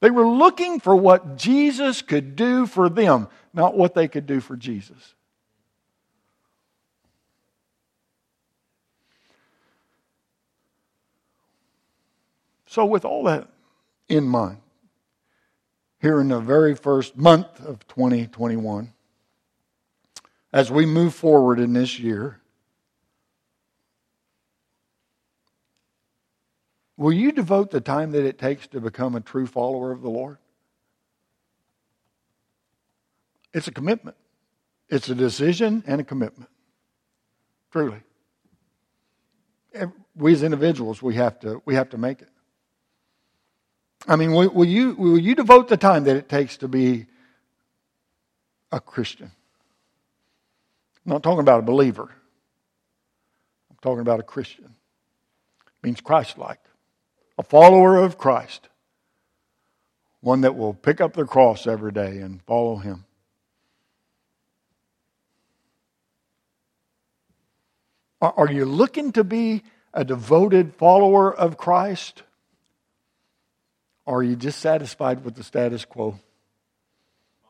They 0.00 0.10
were 0.10 0.26
looking 0.26 0.78
for 0.78 0.94
what 0.94 1.36
Jesus 1.36 2.00
could 2.00 2.36
do 2.36 2.66
for 2.66 2.88
them, 2.88 3.28
not 3.52 3.76
what 3.76 3.94
they 3.94 4.06
could 4.06 4.26
do 4.26 4.40
for 4.40 4.56
Jesus. 4.56 5.14
So, 12.66 12.86
with 12.86 13.04
all 13.04 13.24
that 13.24 13.48
in 14.08 14.24
mind, 14.24 14.58
here 16.00 16.20
in 16.20 16.28
the 16.28 16.40
very 16.40 16.74
first 16.74 17.16
month 17.16 17.64
of 17.64 17.86
2021, 17.88 18.92
as 20.52 20.70
we 20.70 20.84
move 20.84 21.14
forward 21.14 21.58
in 21.58 21.72
this 21.72 21.98
year, 21.98 22.40
will 26.96 27.12
you 27.12 27.32
devote 27.32 27.70
the 27.70 27.80
time 27.80 28.12
that 28.12 28.24
it 28.24 28.38
takes 28.38 28.66
to 28.68 28.80
become 28.80 29.14
a 29.14 29.20
true 29.20 29.46
follower 29.46 29.92
of 29.92 30.02
the 30.02 30.10
Lord? 30.10 30.38
It's 33.54 33.68
a 33.68 33.72
commitment. 33.72 34.16
It's 34.88 35.08
a 35.08 35.14
decision 35.14 35.84
and 35.86 36.00
a 36.00 36.04
commitment. 36.04 36.50
Truly. 37.70 38.02
We 40.14 40.34
as 40.34 40.42
individuals, 40.42 41.00
we 41.00 41.14
have 41.14 41.40
to, 41.40 41.62
we 41.64 41.74
have 41.74 41.90
to 41.90 41.98
make 41.98 42.20
it. 42.20 42.28
I 44.06 44.16
mean, 44.16 44.32
will, 44.32 44.64
you, 44.64 44.94
will 44.94 45.18
you 45.18 45.34
devote 45.34 45.68
the 45.68 45.76
time 45.76 46.04
that 46.04 46.16
it 46.16 46.28
takes 46.28 46.58
to 46.58 46.68
be 46.68 47.06
a 48.70 48.80
Christian? 48.80 49.32
I'm 51.04 51.12
not 51.12 51.22
talking 51.22 51.40
about 51.40 51.60
a 51.60 51.62
believer. 51.62 52.10
I'm 53.70 53.76
talking 53.82 54.00
about 54.00 54.20
a 54.20 54.24
Christian. 54.24 54.66
It 54.66 55.86
means 55.86 56.00
Christ 56.00 56.38
like, 56.38 56.60
a 57.38 57.42
follower 57.42 57.96
of 57.96 58.18
Christ, 58.18 58.68
one 60.20 60.42
that 60.42 60.56
will 60.56 60.74
pick 60.74 61.00
up 61.00 61.14
their 61.14 61.26
cross 61.26 61.66
every 61.66 61.92
day 61.92 62.18
and 62.18 62.40
follow 62.42 62.76
Him. 62.76 63.04
Are 68.20 68.50
you 68.50 68.64
looking 68.64 69.10
to 69.12 69.24
be 69.24 69.64
a 69.92 70.04
devoted 70.04 70.76
follower 70.76 71.34
of 71.34 71.56
Christ? 71.56 72.22
Or 74.06 74.20
are 74.20 74.22
you 74.22 74.36
just 74.36 74.60
satisfied 74.60 75.24
with 75.24 75.34
the 75.34 75.42
status 75.42 75.84
quo? 75.84 76.20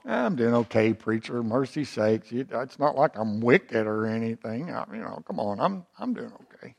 I'm 0.05 0.34
doing 0.34 0.55
okay, 0.55 0.92
preacher. 0.94 1.42
Mercy 1.42 1.84
sakes. 1.84 2.28
It's 2.32 2.78
not 2.78 2.96
like 2.96 3.16
I'm 3.16 3.40
wicked 3.40 3.86
or 3.86 4.07
anything. 4.07 4.70
I, 4.70 4.84
you 4.92 5.00
know, 5.00 5.22
come 5.26 5.38
on. 5.38 5.61
I'm, 5.61 5.86
I'm 5.98 6.12
doing 6.12 6.32
okay. 6.55 6.74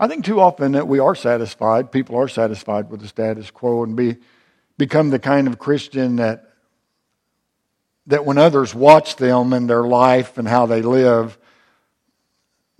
I 0.00 0.06
think 0.06 0.24
too 0.24 0.40
often 0.40 0.72
that 0.72 0.86
we 0.86 0.98
are 0.98 1.14
satisfied, 1.14 1.90
people 1.90 2.16
are 2.16 2.28
satisfied 2.28 2.90
with 2.90 3.00
the 3.00 3.08
status 3.08 3.50
quo 3.50 3.82
and 3.82 3.96
be, 3.96 4.16
become 4.76 5.10
the 5.10 5.18
kind 5.18 5.48
of 5.48 5.58
Christian 5.58 6.16
that, 6.16 6.52
that 8.06 8.24
when 8.24 8.38
others 8.38 8.74
watch 8.74 9.16
them 9.16 9.52
and 9.52 9.68
their 9.68 9.82
life 9.82 10.38
and 10.38 10.46
how 10.46 10.66
they 10.66 10.82
live, 10.82 11.38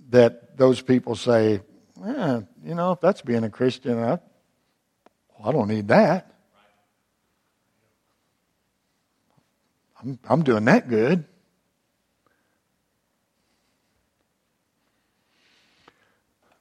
that 0.09 0.48
those 0.59 0.81
people 0.81 1.15
say, 1.15 1.61
eh, 2.05 2.41
you 2.63 2.75
know, 2.75 2.91
if 2.91 3.01
that's 3.01 3.21
being 3.21 3.43
a 3.43 3.49
Christian, 3.49 3.97
I, 3.97 4.19
well, 5.39 5.45
I 5.45 5.51
don't 5.51 5.67
need 5.67 5.87
that. 5.87 6.31
I'm, 10.01 10.19
I'm 10.29 10.43
doing 10.43 10.65
that 10.65 10.87
good. 10.87 11.25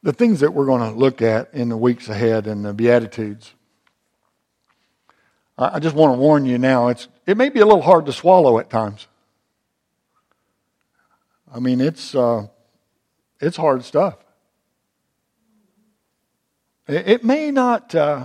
the 0.02 0.12
things 0.12 0.40
that 0.40 0.54
we're 0.54 0.64
going 0.64 0.80
to 0.80 0.96
look 0.96 1.20
at 1.20 1.52
in 1.52 1.68
the 1.68 1.76
weeks 1.76 2.08
ahead 2.08 2.46
in 2.46 2.62
the 2.62 2.72
Beatitudes. 2.72 3.52
I 5.58 5.80
just 5.80 5.96
want 5.96 6.14
to 6.14 6.18
warn 6.18 6.46
you 6.46 6.56
now, 6.56 6.88
it's, 6.88 7.08
it 7.26 7.36
may 7.36 7.48
be 7.48 7.58
a 7.58 7.66
little 7.66 7.82
hard 7.82 8.06
to 8.06 8.12
swallow 8.12 8.60
at 8.60 8.70
times. 8.70 9.08
I 11.52 11.58
mean, 11.58 11.80
it's, 11.80 12.14
uh, 12.14 12.46
it's 13.40 13.56
hard 13.56 13.84
stuff. 13.84 14.16
It, 16.86 17.08
it 17.08 17.24
may 17.24 17.50
not. 17.50 17.94
Uh, 17.94 18.24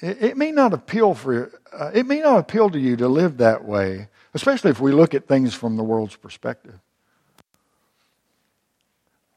it, 0.00 0.36
may 0.36 0.50
not 0.50 0.72
appeal 0.72 1.14
for 1.14 1.50
uh, 1.72 1.90
it 1.94 2.06
may 2.06 2.20
not 2.20 2.38
appeal 2.38 2.68
to 2.70 2.78
you 2.78 2.96
to 2.96 3.08
live 3.08 3.38
that 3.38 3.64
way, 3.64 4.08
especially 4.34 4.70
if 4.70 4.80
we 4.80 4.92
look 4.92 5.14
at 5.14 5.26
things 5.26 5.54
from 5.54 5.76
the 5.76 5.82
world's 5.82 6.16
perspective. 6.16 6.78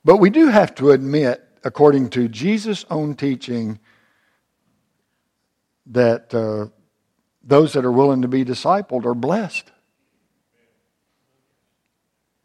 But 0.03 0.17
we 0.17 0.29
do 0.29 0.47
have 0.47 0.73
to 0.75 0.91
admit, 0.91 1.43
according 1.63 2.09
to 2.11 2.27
Jesus' 2.27 2.85
own 2.89 3.15
teaching, 3.15 3.79
that 5.87 6.33
uh, 6.33 6.67
those 7.43 7.73
that 7.73 7.85
are 7.85 7.91
willing 7.91 8.21
to 8.21 8.27
be 8.27 8.43
discipled 8.43 9.05
are 9.05 9.13
blessed. 9.13 9.71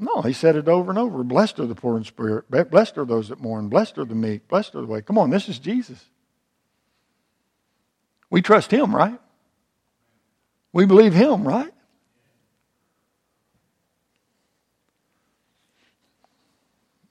No, 0.02 0.20
he 0.20 0.32
said 0.32 0.56
it 0.56 0.66
over 0.66 0.90
and 0.90 0.98
over. 0.98 1.22
Blessed 1.22 1.60
are 1.60 1.66
the 1.66 1.76
poor 1.76 1.96
in 1.96 2.02
spirit. 2.02 2.50
Blessed 2.50 2.98
are 2.98 3.04
those 3.04 3.28
that 3.28 3.40
mourn. 3.40 3.68
Blessed 3.68 3.98
are 3.98 4.04
the 4.04 4.16
meek. 4.16 4.48
Blessed 4.48 4.74
are 4.74 4.80
the 4.80 4.86
way. 4.86 5.00
Come 5.00 5.16
on, 5.16 5.30
this 5.30 5.48
is 5.48 5.60
Jesus. 5.60 6.04
We 8.28 8.42
trust 8.42 8.72
him, 8.72 8.96
right? 8.96 9.20
We 10.72 10.86
believe 10.86 11.14
him, 11.14 11.46
right? 11.46 11.72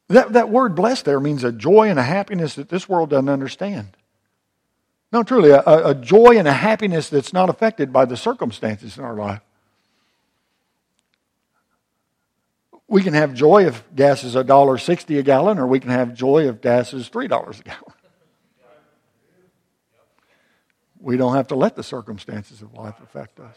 That, 0.09 0.33
that 0.33 0.49
word 0.49 0.75
blessed 0.75 1.05
there 1.05 1.21
means 1.21 1.45
a 1.45 1.53
joy 1.53 1.87
and 1.87 1.97
a 1.97 2.03
happiness 2.03 2.55
that 2.55 2.67
this 2.67 2.89
world 2.89 3.11
doesn't 3.11 3.29
understand. 3.29 3.95
No, 5.13 5.23
truly, 5.23 5.51
a, 5.51 5.61
a 5.65 5.95
joy 5.95 6.37
and 6.37 6.47
a 6.47 6.53
happiness 6.53 7.07
that's 7.07 7.31
not 7.31 7.49
affected 7.49 7.93
by 7.93 8.03
the 8.03 8.17
circumstances 8.17 8.97
in 8.97 9.05
our 9.05 9.15
life. 9.15 9.41
We 12.91 13.03
can 13.03 13.13
have 13.13 13.33
joy 13.33 13.67
if 13.67 13.85
gas 13.95 14.25
is 14.25 14.35
$1.60 14.35 15.17
a 15.17 15.23
gallon, 15.23 15.59
or 15.59 15.65
we 15.65 15.79
can 15.79 15.91
have 15.91 16.13
joy 16.13 16.49
if 16.49 16.59
gas 16.59 16.93
is 16.93 17.09
$3 17.09 17.23
a 17.23 17.63
gallon. 17.63 17.83
We 20.99 21.15
don't 21.15 21.33
have 21.33 21.47
to 21.47 21.55
let 21.55 21.77
the 21.77 21.83
circumstances 21.83 22.61
of 22.61 22.73
life 22.73 22.95
affect 23.01 23.39
us. 23.39 23.55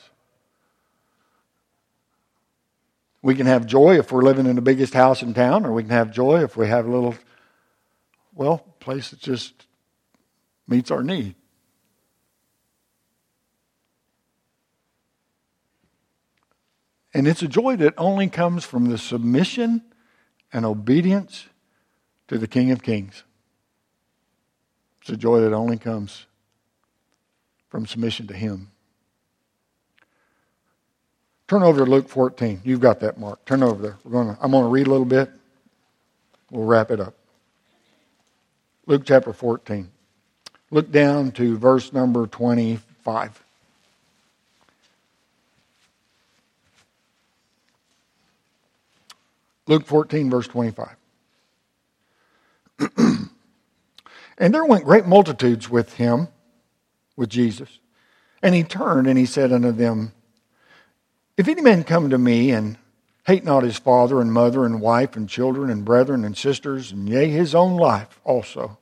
We 3.22 3.34
can 3.34 3.46
have 3.46 3.66
joy 3.66 3.98
if 3.98 4.12
we're 4.12 4.22
living 4.22 4.46
in 4.46 4.54
the 4.54 4.62
biggest 4.62 4.94
house 4.94 5.20
in 5.20 5.34
town, 5.34 5.66
or 5.66 5.72
we 5.72 5.82
can 5.82 5.90
have 5.90 6.12
joy 6.12 6.44
if 6.44 6.56
we 6.56 6.68
have 6.68 6.86
a 6.86 6.90
little, 6.92 7.16
well, 8.36 8.58
place 8.78 9.10
that 9.10 9.18
just 9.18 9.66
meets 10.68 10.92
our 10.92 11.02
need. 11.02 11.34
And 17.14 17.28
it's 17.28 17.42
a 17.42 17.48
joy 17.48 17.76
that 17.76 17.94
only 17.96 18.28
comes 18.28 18.64
from 18.64 18.86
the 18.86 18.98
submission 18.98 19.82
and 20.52 20.66
obedience 20.66 21.46
to 22.26 22.38
the 22.38 22.48
King 22.48 22.72
of 22.72 22.82
Kings. 22.82 23.22
It's 25.00 25.10
a 25.10 25.16
joy 25.16 25.40
that 25.40 25.52
only 25.52 25.76
comes 25.76 26.26
from 27.68 27.86
submission 27.86 28.26
to 28.26 28.34
Him. 28.34 28.72
Turn 31.46 31.62
over 31.62 31.84
to 31.84 31.90
Luke 31.90 32.08
14. 32.08 32.62
You've 32.64 32.80
got 32.80 33.00
that, 33.00 33.18
Mark. 33.18 33.44
Turn 33.44 33.62
over 33.62 33.80
there. 33.80 33.98
To, 34.10 34.38
I'm 34.40 34.50
going 34.50 34.64
to 34.64 34.70
read 34.70 34.86
a 34.86 34.90
little 34.90 35.04
bit. 35.04 35.30
We'll 36.50 36.64
wrap 36.64 36.90
it 36.90 37.00
up. 37.00 37.14
Luke 38.86 39.02
chapter 39.04 39.32
14. 39.32 39.90
Look 40.70 40.90
down 40.90 41.30
to 41.32 41.56
verse 41.58 41.92
number 41.92 42.26
25. 42.26 43.43
Luke 49.66 49.86
14, 49.86 50.30
verse 50.30 50.46
25. 50.48 50.96
and 54.38 54.54
there 54.54 54.64
went 54.64 54.84
great 54.84 55.06
multitudes 55.06 55.70
with 55.70 55.94
him, 55.94 56.28
with 57.16 57.30
Jesus. 57.30 57.78
And 58.42 58.54
he 58.54 58.62
turned 58.62 59.06
and 59.06 59.18
he 59.18 59.26
said 59.26 59.52
unto 59.52 59.72
them, 59.72 60.12
if 61.36 61.48
any 61.48 61.62
man 61.62 61.82
come 61.82 62.10
to 62.10 62.18
me 62.18 62.50
and 62.50 62.78
hate 63.26 63.44
not 63.44 63.62
his 63.64 63.78
father 63.78 64.20
and 64.20 64.32
mother 64.32 64.64
and 64.64 64.80
wife 64.80 65.16
and 65.16 65.28
children 65.28 65.70
and 65.70 65.84
brethren 65.84 66.24
and 66.24 66.36
sisters, 66.36 66.92
and 66.92 67.08
yea, 67.08 67.28
his 67.28 67.54
own 67.54 67.76
life 67.76 68.20
also, 68.22 68.78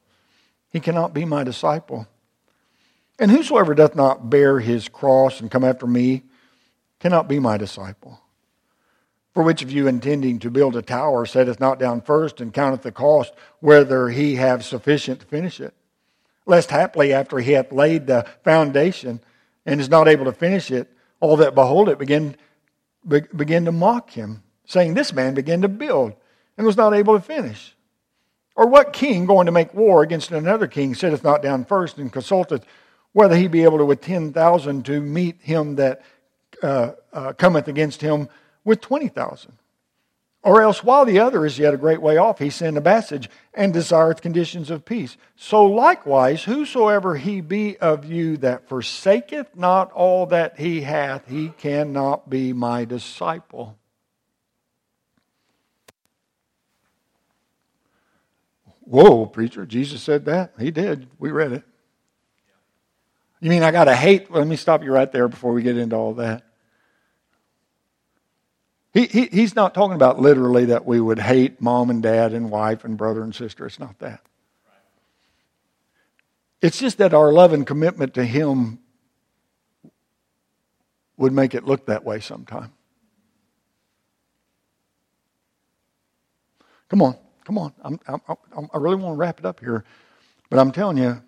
he 0.70 0.80
cannot 0.80 1.14
be 1.14 1.24
my 1.24 1.44
disciple. 1.44 2.06
And 3.18 3.30
whosoever 3.30 3.74
doth 3.74 3.94
not 3.94 4.28
bear 4.28 4.60
his 4.60 4.88
cross 4.88 5.40
and 5.40 5.50
come 5.50 5.64
after 5.64 5.86
me 5.86 6.24
cannot 6.98 7.28
be 7.28 7.38
my 7.38 7.56
disciple. 7.56 8.20
For 9.32 9.42
which 9.42 9.62
of 9.62 9.70
you 9.70 9.88
intending 9.88 10.38
to 10.40 10.50
build 10.50 10.76
a 10.76 10.82
tower 10.82 11.24
setteth 11.24 11.58
not 11.58 11.78
down 11.78 12.02
first 12.02 12.40
and 12.40 12.52
counteth 12.52 12.82
the 12.82 12.92
cost, 12.92 13.32
whether 13.60 14.10
he 14.10 14.36
have 14.36 14.64
sufficient 14.64 15.20
to 15.20 15.26
finish 15.26 15.58
it? 15.58 15.74
Lest 16.44 16.70
haply 16.70 17.12
after 17.12 17.38
he 17.38 17.52
hath 17.52 17.72
laid 17.72 18.06
the 18.06 18.26
foundation 18.44 19.20
and 19.64 19.80
is 19.80 19.88
not 19.88 20.08
able 20.08 20.26
to 20.26 20.32
finish 20.32 20.70
it, 20.70 20.90
all 21.20 21.36
that 21.36 21.54
behold 21.54 21.88
it 21.88 21.98
begin, 21.98 22.36
be, 23.06 23.20
began 23.34 23.64
to 23.64 23.72
mock 23.72 24.10
him, 24.10 24.42
saying, 24.66 24.94
This 24.94 25.12
man 25.12 25.34
began 25.34 25.62
to 25.62 25.68
build 25.68 26.12
and 26.58 26.66
was 26.66 26.76
not 26.76 26.92
able 26.92 27.14
to 27.14 27.24
finish. 27.24 27.74
Or 28.54 28.66
what 28.66 28.92
king 28.92 29.24
going 29.24 29.46
to 29.46 29.52
make 29.52 29.72
war 29.72 30.02
against 30.02 30.30
another 30.30 30.66
king 30.66 30.94
sitteth 30.94 31.24
not 31.24 31.42
down 31.42 31.64
first 31.64 31.96
and 31.96 32.12
consulteth 32.12 32.66
whether 33.12 33.36
he 33.36 33.46
be 33.46 33.62
able 33.62 33.78
to 33.78 33.84
with 33.84 34.00
10,000 34.00 34.84
to 34.84 35.00
meet 35.00 35.36
him 35.40 35.76
that 35.76 36.02
uh, 36.62 36.92
uh, 37.12 37.32
cometh 37.34 37.68
against 37.68 38.00
him 38.00 38.28
with 38.64 38.80
20,000? 38.80 39.52
Or 40.44 40.60
else, 40.60 40.82
while 40.82 41.04
the 41.04 41.20
other 41.20 41.46
is 41.46 41.58
yet 41.58 41.72
a 41.72 41.76
great 41.76 42.02
way 42.02 42.16
off, 42.16 42.40
he 42.40 42.50
send 42.50 42.76
a 42.76 42.80
message 42.80 43.30
and 43.54 43.72
desireth 43.72 44.20
conditions 44.20 44.70
of 44.70 44.84
peace. 44.84 45.16
So 45.36 45.64
likewise, 45.64 46.42
whosoever 46.42 47.14
he 47.14 47.40
be 47.40 47.78
of 47.78 48.04
you 48.04 48.36
that 48.38 48.68
forsaketh 48.68 49.54
not 49.54 49.92
all 49.92 50.26
that 50.26 50.58
he 50.58 50.80
hath, 50.80 51.28
he 51.28 51.50
cannot 51.50 52.28
be 52.28 52.52
my 52.52 52.84
disciple. 52.84 53.78
Whoa, 58.80 59.26
preacher, 59.26 59.64
Jesus 59.64 60.02
said 60.02 60.24
that? 60.24 60.54
He 60.58 60.72
did. 60.72 61.06
We 61.20 61.30
read 61.30 61.52
it. 61.52 61.62
You 63.40 63.48
mean 63.48 63.62
I 63.62 63.70
got 63.70 63.84
to 63.84 63.94
hate? 63.94 64.30
Let 64.30 64.46
me 64.46 64.56
stop 64.56 64.82
you 64.82 64.92
right 64.92 65.10
there 65.10 65.28
before 65.28 65.52
we 65.52 65.62
get 65.62 65.78
into 65.78 65.94
all 65.94 66.14
that. 66.14 66.42
He, 68.92 69.06
he, 69.06 69.26
he's 69.26 69.56
not 69.56 69.72
talking 69.72 69.94
about 69.94 70.20
literally 70.20 70.66
that 70.66 70.84
we 70.84 71.00
would 71.00 71.18
hate 71.18 71.60
mom 71.60 71.88
and 71.88 72.02
dad 72.02 72.34
and 72.34 72.50
wife 72.50 72.84
and 72.84 72.96
brother 72.96 73.22
and 73.22 73.34
sister. 73.34 73.66
It's 73.66 73.78
not 73.78 73.98
that. 74.00 74.20
It's 76.60 76.78
just 76.78 76.98
that 76.98 77.14
our 77.14 77.32
love 77.32 77.52
and 77.52 77.66
commitment 77.66 78.14
to 78.14 78.24
Him 78.24 78.78
would 81.16 81.32
make 81.32 81.54
it 81.54 81.64
look 81.64 81.86
that 81.86 82.04
way 82.04 82.20
sometime. 82.20 82.72
Come 86.88 87.00
on, 87.00 87.16
come 87.44 87.56
on. 87.56 87.72
I'm, 87.82 87.98
I'm, 88.06 88.20
I'm, 88.54 88.68
i 88.72 88.78
really 88.78 88.96
want 88.96 89.14
to 89.14 89.16
wrap 89.16 89.38
it 89.38 89.46
up 89.46 89.60
here. 89.60 89.84
But 90.50 90.58
I'm 90.58 90.70
telling 90.70 90.98
you, 90.98 91.22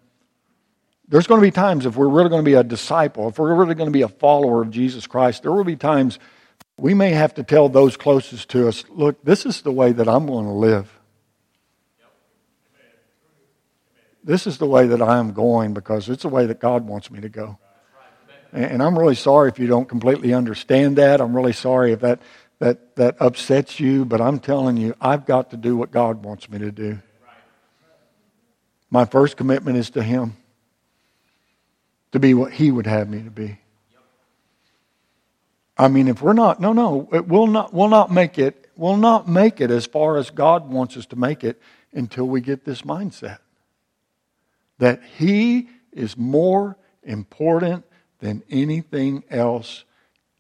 there's 1.09 1.27
going 1.27 1.41
to 1.41 1.47
be 1.47 1.51
times 1.51 1.87
if 1.87 1.97
we're 1.97 2.09
really 2.09 2.29
going 2.29 2.43
to 2.45 2.49
be 2.49 2.55
a 2.55 2.63
disciple, 2.63 3.29
if 3.29 3.39
we're 3.39 3.55
really 3.55 3.75
going 3.75 3.89
to 3.89 3.93
be 3.93 4.03
a 4.03 4.09
follower 4.09 4.61
of 4.61 4.71
Jesus 4.71 5.07
Christ, 5.07 5.43
there 5.43 5.53
will 5.53 5.65
be 5.65 5.77
times 5.77 6.19
we 6.77 6.95
may 6.95 7.11
have 7.11 7.35
to 7.35 7.43
tell 7.43 7.69
those 7.69 7.97
closest 7.97 8.49
to 8.51 8.69
us 8.69 8.85
look, 8.91 9.23
this 9.25 9.47
is 9.47 9.63
the 9.63 9.73
way 9.73 9.93
that 9.93 10.09
I'm 10.09 10.27
going 10.27 10.47
to 10.47 10.53
live. 10.53 10.91
This 14.23 14.47
is 14.47 14.59
the 14.59 14.67
way 14.67 14.87
that 14.87 15.03
I 15.03 15.19
am 15.19 15.33
going 15.33 15.75
because 15.75 16.09
it's 16.09 16.23
the 16.23 16.31
way 16.31 16.47
that 16.47 16.59
God 16.59 16.87
wants 16.87 17.11
me 17.11 17.21
to 17.21 17.29
go. 17.29 17.59
And 18.53 18.83
I'm 18.83 18.99
really 18.99 19.17
sorry 19.17 19.51
if 19.51 19.59
you 19.59 19.67
don't 19.67 19.89
completely 19.89 20.33
understand 20.33 20.97
that. 20.97 21.21
I'm 21.21 21.37
really 21.37 21.53
sorry 21.53 21.93
if 21.93 22.01
that, 22.01 22.21
that, 22.61 22.97
that 22.97 23.17
upsets 23.21 23.81
you, 23.81 24.05
but 24.05 24.21
I'm 24.21 24.39
telling 24.39 24.77
you, 24.77 24.95
I've 25.01 25.27
got 25.27 25.51
to 25.51 25.57
do 25.57 25.77
what 25.77 25.91
God 25.91 26.25
wants 26.25 26.49
me 26.49 26.59
to 26.61 26.71
do. 26.71 27.01
My 28.91 29.05
first 29.05 29.37
commitment 29.37 29.77
is 29.77 29.91
to 29.91 30.03
Him 30.03 30.37
to 32.13 32.21
be 32.21 32.33
what 32.33 32.53
He 32.53 32.71
would 32.71 32.87
have 32.87 33.09
me 33.09 33.23
to 33.23 33.31
be. 33.31 33.59
I 35.77 35.89
mean, 35.89 36.09
if 36.09 36.23
we're 36.23 36.35
not, 36.35 36.61
no, 36.61 36.73
no, 36.73 37.09
it 37.13 37.27
will 37.27 37.49
not, 37.49 37.75
we'll 37.75 37.89
not 37.89 38.11
make 38.11 38.39
it, 38.39 38.71
we'll 38.77 38.97
not 38.97 39.29
make 39.29 39.61
it 39.61 39.71
as 39.71 39.87
far 39.87 40.17
as 40.17 40.31
God 40.31 40.71
wants 40.71 40.97
us 40.97 41.07
to 41.07 41.17
make 41.17 41.43
it 41.43 41.61
until 41.93 42.27
we 42.27 42.41
get 42.41 42.65
this 42.65 42.83
mindset 42.83 43.39
that 44.79 45.03
He 45.19 45.69
is 45.93 46.17
more 46.17 46.77
important 47.03 47.85
than 48.21 48.43
anything 48.51 49.25
else 49.31 49.85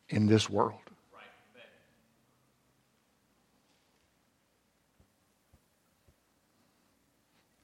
in 0.09 0.27
this 0.27 0.49
world. 0.49 0.79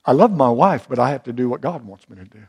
I 0.05 0.13
love 0.13 0.33
my 0.33 0.49
wife, 0.49 0.87
but 0.89 0.99
I 0.99 1.11
have 1.11 1.25
to 1.25 1.33
do 1.33 1.49
what 1.49 1.61
God 1.61 1.85
wants 1.85 2.09
me 2.09 2.17
to 2.17 2.25
do. 2.25 2.43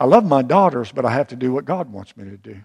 I 0.00 0.06
love 0.06 0.24
my 0.24 0.42
daughters, 0.42 0.90
but 0.90 1.04
I 1.04 1.12
have 1.12 1.28
to 1.28 1.36
do 1.36 1.52
what 1.52 1.64
God 1.64 1.92
wants 1.92 2.16
me 2.16 2.24
to 2.24 2.36
do. 2.36 2.62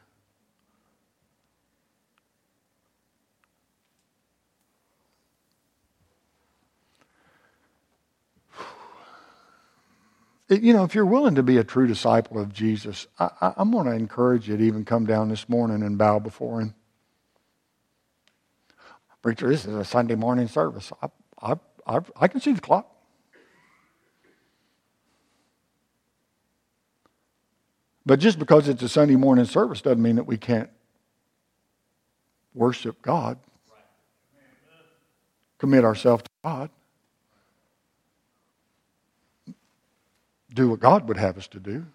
You 10.49 10.73
know, 10.73 10.83
if 10.83 10.95
you're 10.95 11.05
willing 11.05 11.35
to 11.35 11.43
be 11.43 11.57
a 11.57 11.63
true 11.63 11.87
disciple 11.87 12.39
of 12.39 12.53
Jesus, 12.53 13.07
I, 13.19 13.53
am 13.57 13.71
going 13.71 13.85
to 13.85 13.91
encourage 13.91 14.47
you 14.47 14.57
to 14.57 14.63
even 14.63 14.85
come 14.85 15.05
down 15.05 15.29
this 15.29 15.49
morning 15.49 15.83
and 15.83 15.97
bow 15.97 16.19
before 16.19 16.61
Him. 16.61 16.73
Preacher, 19.21 19.49
this 19.49 19.65
is 19.65 19.75
a 19.75 19.83
Sunday 19.83 20.15
morning 20.15 20.47
service. 20.47 20.91
I, 21.01 21.09
I, 21.41 21.55
I, 21.85 21.99
I 22.15 22.27
can 22.29 22.39
see 22.39 22.53
the 22.53 22.61
clock. 22.61 22.89
But 28.05 28.21
just 28.21 28.39
because 28.39 28.69
it's 28.69 28.81
a 28.81 28.87
Sunday 28.87 29.17
morning 29.17 29.43
service 29.43 29.81
doesn't 29.81 30.01
mean 30.01 30.15
that 30.15 30.23
we 30.23 30.37
can't 30.37 30.69
worship 32.53 33.01
God, 33.01 33.37
commit 35.57 35.83
ourselves 35.83 36.23
to 36.23 36.29
God. 36.45 36.69
Do 40.57 40.69
what 40.69 40.79
God 40.79 41.07
would 41.07 41.17
have 41.17 41.37
us 41.37 41.47
to 41.49 41.59
do. 41.59 41.85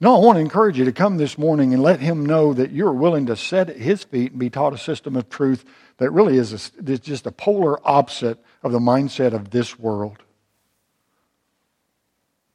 No, 0.00 0.16
I 0.16 0.18
want 0.18 0.36
to 0.36 0.40
encourage 0.40 0.78
you 0.78 0.84
to 0.86 0.92
come 0.92 1.16
this 1.16 1.38
morning 1.38 1.72
and 1.72 1.82
let 1.82 2.00
Him 2.00 2.26
know 2.26 2.52
that 2.52 2.72
you're 2.72 2.92
willing 2.92 3.26
to 3.26 3.36
sit 3.36 3.70
at 3.70 3.76
His 3.76 4.02
feet 4.04 4.32
and 4.32 4.40
be 4.40 4.50
taught 4.50 4.74
a 4.74 4.78
system 4.78 5.16
of 5.16 5.28
truth 5.28 5.64
that 5.98 6.10
really 6.10 6.36
is, 6.36 6.52
a, 6.52 6.90
is 6.90 7.00
just 7.00 7.26
a 7.26 7.30
polar 7.30 7.78
opposite 7.88 8.38
of 8.62 8.72
the 8.72 8.80
mindset 8.80 9.32
of 9.32 9.50
this 9.50 9.78
world. 9.78 10.18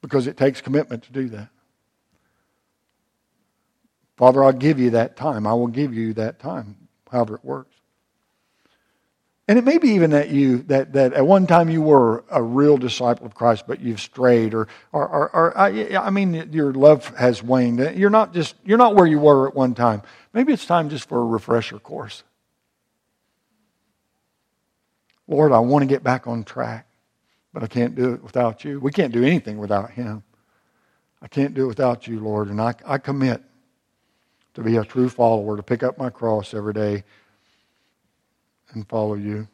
Because 0.01 0.27
it 0.27 0.37
takes 0.37 0.61
commitment 0.61 1.03
to 1.03 1.11
do 1.11 1.29
that. 1.29 1.49
Father, 4.17 4.43
I'll 4.43 4.51
give 4.51 4.79
you 4.79 4.91
that 4.91 5.15
time. 5.15 5.47
I 5.47 5.53
will 5.53 5.67
give 5.67 5.93
you 5.93 6.13
that 6.15 6.39
time, 6.39 6.75
however 7.09 7.35
it 7.35 7.45
works. 7.45 7.78
And 9.49 9.57
it 9.57 9.65
may 9.65 9.79
be 9.79 9.89
even 9.89 10.11
that 10.11 10.29
you, 10.29 10.59
that, 10.67 10.93
that 10.93 11.13
at 11.13 11.25
one 11.25 11.47
time 11.47 11.71
you 11.71 11.81
were 11.81 12.23
a 12.29 12.39
real 12.39 12.77
disciple 12.77 13.25
of 13.25 13.33
Christ, 13.33 13.63
but 13.65 13.79
you've 13.79 13.99
strayed, 13.99 14.53
or, 14.53 14.67
or, 14.91 15.07
or, 15.07 15.35
or 15.35 15.57
I, 15.57 15.97
I 15.97 16.11
mean, 16.11 16.51
your 16.51 16.71
love 16.71 17.07
has 17.17 17.41
waned. 17.41 17.79
You're 17.97 18.11
not 18.11 18.31
just, 18.31 18.53
you're 18.63 18.77
not 18.77 18.93
where 18.93 19.07
you 19.07 19.17
were 19.17 19.47
at 19.47 19.55
one 19.55 19.73
time. 19.73 20.03
Maybe 20.33 20.53
it's 20.53 20.67
time 20.67 20.91
just 20.91 21.09
for 21.09 21.19
a 21.19 21.25
refresher 21.25 21.79
course. 21.79 22.21
Lord, 25.27 25.51
I 25.51 25.57
want 25.57 25.81
to 25.81 25.87
get 25.87 26.03
back 26.03 26.27
on 26.27 26.43
track, 26.43 26.85
but 27.51 27.63
I 27.63 27.67
can't 27.67 27.95
do 27.95 28.13
it 28.13 28.21
without 28.21 28.63
you. 28.63 28.79
We 28.79 28.91
can't 28.91 29.11
do 29.11 29.23
anything 29.23 29.57
without 29.57 29.89
Him. 29.89 30.21
I 31.23 31.27
can't 31.27 31.55
do 31.55 31.63
it 31.63 31.69
without 31.69 32.05
you, 32.05 32.19
Lord. 32.19 32.49
And 32.49 32.61
I, 32.61 32.75
I 32.85 32.99
commit 32.99 33.41
to 34.53 34.61
be 34.61 34.77
a 34.77 34.85
true 34.85 35.09
follower, 35.09 35.57
to 35.57 35.63
pick 35.63 35.81
up 35.81 35.97
my 35.97 36.11
cross 36.11 36.53
every 36.53 36.73
day 36.73 37.03
and 38.73 38.87
follow 38.87 39.15
you. 39.15 39.47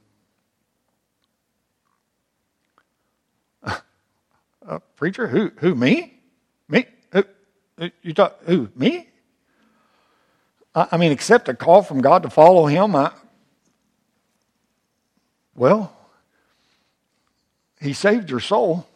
Uh, 4.68 4.80
preacher, 4.96 5.28
who? 5.28 5.52
Who? 5.58 5.76
Me? 5.76 6.20
Me? 6.68 6.88
Who, 7.12 7.24
you 8.02 8.16
talk? 8.16 8.44
Who? 8.46 8.70
Me? 8.76 9.08
I, 10.74 10.88
I 10.94 10.98
mean, 10.98 11.12
accept 11.12 11.48
a 11.50 11.54
call 11.54 11.84
from 11.84 12.02
God 12.02 12.24
to 12.24 12.32
follow 12.32 12.66
Him. 12.66 12.96
I, 12.96 13.12
well, 15.56 15.96
He 17.80 17.94
saved 17.94 18.32
your 18.32 18.40
soul. 18.40 18.88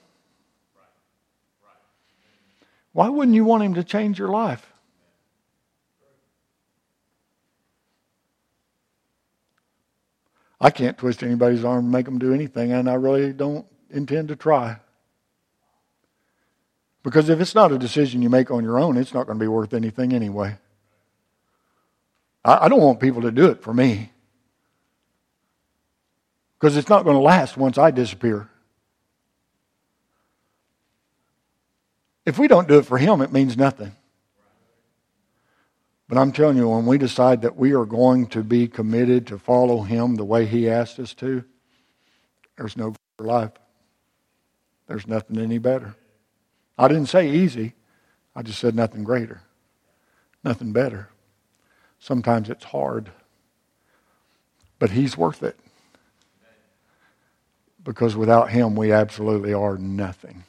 Why 2.92 3.10
wouldn't 3.10 3.36
you 3.36 3.46
want 3.46 3.64
Him 3.64 3.76
to 3.76 3.84
change 3.84 4.18
your 4.18 4.30
life? 4.30 4.69
I 10.62 10.72
can't 10.72 10.98
twist 10.98 11.24
anybody's 11.24 11.64
arm 11.64 11.86
and 11.86 11.92
make 11.92 12.06
them 12.06 12.20
do 12.20 12.34
anything, 12.34 12.72
and 12.72 12.90
I 12.90 12.96
really 12.96 13.32
don't 13.32 13.66
intend 13.90 14.28
to 14.28 14.36
try. 14.36 14.80
Because 17.02 17.30
if 17.30 17.40
it's 17.40 17.56
not 17.56 17.72
a 17.72 17.78
decision 17.78 18.22
you 18.22 18.30
make 18.30 18.52
on 18.52 18.64
your 18.64 18.78
own, 18.78 18.98
it's 18.98 19.14
not 19.14 19.26
going 19.26 19.40
to 19.40 19.44
be 19.44 19.48
worth 19.48 19.74
anything 19.74 20.14
anyway. 20.14 20.58
I, 22.44 22.66
I 22.66 22.70
don't 22.70 22.82
want 22.82 23.00
people 23.00 23.22
to 23.22 23.32
do 23.32 23.48
it 23.48 23.64
for 23.64 23.74
me. 23.74 24.12
Because 26.60 26.76
it's 26.76 26.90
not 26.90 27.06
going 27.06 27.16
to 27.16 27.22
last 27.22 27.56
once 27.56 27.78
I 27.78 27.92
disappear. 27.92 28.50
If 32.26 32.38
we 32.38 32.50
don't 32.50 32.68
do 32.68 32.80
it 32.80 32.86
for 32.86 32.98
Him, 32.98 33.22
it 33.22 33.32
means 33.32 33.56
nothing. 33.56 33.96
But 36.10 36.18
I'm 36.18 36.32
telling 36.32 36.58
you, 36.58 36.68
when 36.68 36.88
we 36.88 36.98
decide 36.98 37.44
that 37.44 37.56
we 37.56 37.74
are 37.74 37.86
going 37.86 38.26
to 38.30 38.44
be 38.44 38.68
committed 38.68 39.28
to 39.28 39.38
follow 39.38 39.84
Him 39.84 40.16
the 40.16 40.26
way 40.26 40.48
He 40.48 40.68
asked 40.68 41.00
us 41.00 41.14
to, 41.16 41.44
there's 42.58 42.76
no 42.76 42.96
better 43.18 43.30
life. 43.30 43.52
There's 44.88 45.06
nothing 45.06 45.38
any 45.38 45.60
better. 45.60 45.96
I 46.80 46.88
didn't 46.88 47.10
say 47.10 47.30
easy. 47.30 47.76
I 48.36 48.42
just 48.42 48.58
said 48.58 48.74
nothing 48.74 49.04
greater, 49.04 49.44
nothing 50.44 50.72
better. 50.72 51.10
Sometimes 52.00 52.50
it's 52.50 52.64
hard, 52.64 53.12
but 54.80 54.90
He's 54.90 55.16
worth 55.16 55.44
it. 55.44 55.60
Because 57.84 58.16
without 58.16 58.50
Him, 58.50 58.76
we 58.76 58.92
absolutely 58.92 59.54
are 59.54 59.78
nothing. 59.78 60.44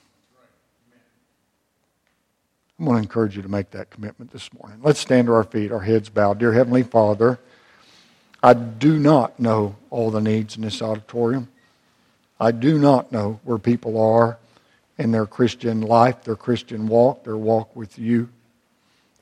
I'm 2.80 2.86
going 2.86 2.96
to 2.96 3.02
encourage 3.02 3.36
you 3.36 3.42
to 3.42 3.48
make 3.48 3.72
that 3.72 3.90
commitment 3.90 4.30
this 4.30 4.48
morning. 4.54 4.78
Let's 4.82 4.98
stand 4.98 5.26
to 5.26 5.34
our 5.34 5.44
feet, 5.44 5.70
our 5.70 5.80
heads 5.80 6.08
bowed. 6.08 6.38
Dear 6.38 6.54
Heavenly 6.54 6.82
Father, 6.82 7.38
I 8.42 8.54
do 8.54 8.98
not 8.98 9.38
know 9.38 9.76
all 9.90 10.10
the 10.10 10.22
needs 10.22 10.56
in 10.56 10.62
this 10.62 10.80
auditorium. 10.80 11.50
I 12.40 12.52
do 12.52 12.78
not 12.78 13.12
know 13.12 13.38
where 13.44 13.58
people 13.58 14.00
are 14.00 14.38
in 14.96 15.10
their 15.10 15.26
Christian 15.26 15.82
life, 15.82 16.24
their 16.24 16.36
Christian 16.36 16.88
walk, 16.88 17.22
their 17.24 17.36
walk 17.36 17.76
with 17.76 17.98
you. 17.98 18.30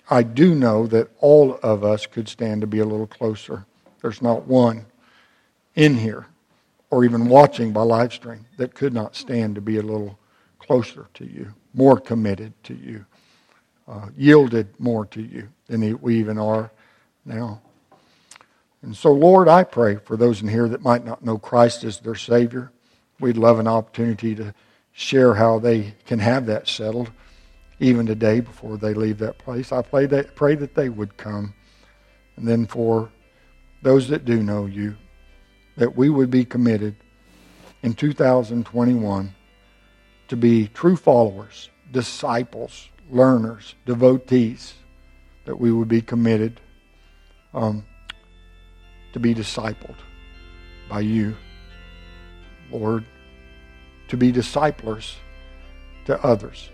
I 0.09 0.23
do 0.23 0.55
know 0.55 0.87
that 0.87 1.11
all 1.19 1.59
of 1.61 1.83
us 1.83 2.07
could 2.07 2.29
stand 2.29 2.61
to 2.61 2.69
be 2.69 2.79
a 2.79 2.87
little 2.87 3.09
closer. 3.09 3.67
There's 4.03 4.23
not 4.23 4.47
one 4.47 4.87
in 5.75 5.97
here 5.97 6.27
or 6.91 7.05
even 7.05 7.29
watching 7.29 7.73
by 7.73 7.83
live 7.83 8.13
stream 8.13 8.47
that 8.57 8.77
could 8.77 8.95
not 8.95 9.17
stand 9.17 9.57
to 9.57 9.61
be 9.61 9.79
a 9.79 9.83
little 9.83 10.17
closer 10.61 11.09
to 11.15 11.25
you, 11.25 11.55
more 11.75 11.99
committed 11.99 12.53
to 12.63 12.75
you 12.75 13.05
uh, 13.89 14.09
yielded 14.17 14.69
more 14.79 15.07
to 15.07 15.23
you 15.23 15.49
than 15.67 15.99
we 16.01 16.19
even 16.19 16.39
are 16.39 16.71
now. 17.25 17.61
And 18.83 18.97
so, 18.97 19.13
Lord, 19.13 19.49
I 19.49 19.65
pray 19.65 19.97
for 19.97 20.17
those 20.17 20.41
in 20.43 20.49
here 20.49 20.69
that 20.69 20.83
might 20.83 21.05
not 21.05 21.25
know 21.25 21.39
Christ 21.39 21.85
as 21.85 21.99
their 21.99 22.15
Savior. 22.15 22.71
We'd 23.19 23.37
love 23.37 23.59
an 23.59 23.67
opportunity 23.67 24.35
to 24.37 24.55
share 24.93 25.35
how 25.35 25.59
they 25.59 25.95
can 26.07 26.19
have 26.19 26.47
that 26.47 26.69
settled 26.69 27.11
even 27.81 28.07
today 28.07 28.41
before 28.41 28.77
they 28.77 28.95
leave 28.95 29.19
that 29.19 29.39
place. 29.39 29.73
I 29.73 29.83
pray 29.83 30.07
that, 30.07 30.35
pray 30.37 30.55
that 30.57 30.75
they 30.75 30.89
would 30.89 31.17
come. 31.17 31.55
And 32.37 32.47
then 32.47 32.67
for 32.67 33.11
those 33.83 34.09
that 34.09 34.25
do 34.25 34.43
know 34.43 34.67
you, 34.67 34.97
that 35.77 35.97
we 35.97 36.11
would 36.11 36.31
be 36.31 36.45
committed 36.45 36.97
in 37.83 37.95
2021 37.95 39.35
to 40.29 40.37
be 40.37 40.69
true 40.69 40.97
followers, 40.97 41.71
disciples 41.91 42.89
learners, 43.11 43.75
devotees, 43.87 44.75
that 45.45 45.59
we 45.59 45.73
would 45.73 45.89
be 45.89 46.03
committed 46.03 46.61
um, 47.55 47.85
to 49.13 49.21
be 49.21 49.35
discipled 49.35 49.97
by 50.89 51.01
you, 51.01 51.37
Lord, 52.71 53.05
to 54.09 54.17
be 54.17 54.33
disciplers 54.33 55.17
to 56.07 56.23
others 56.25 56.71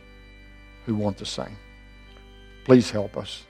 who 0.86 0.94
want 0.94 1.18
the 1.18 1.26
same. 1.26 1.56
Please 2.64 2.90
help 2.90 3.16
us. 3.16 3.44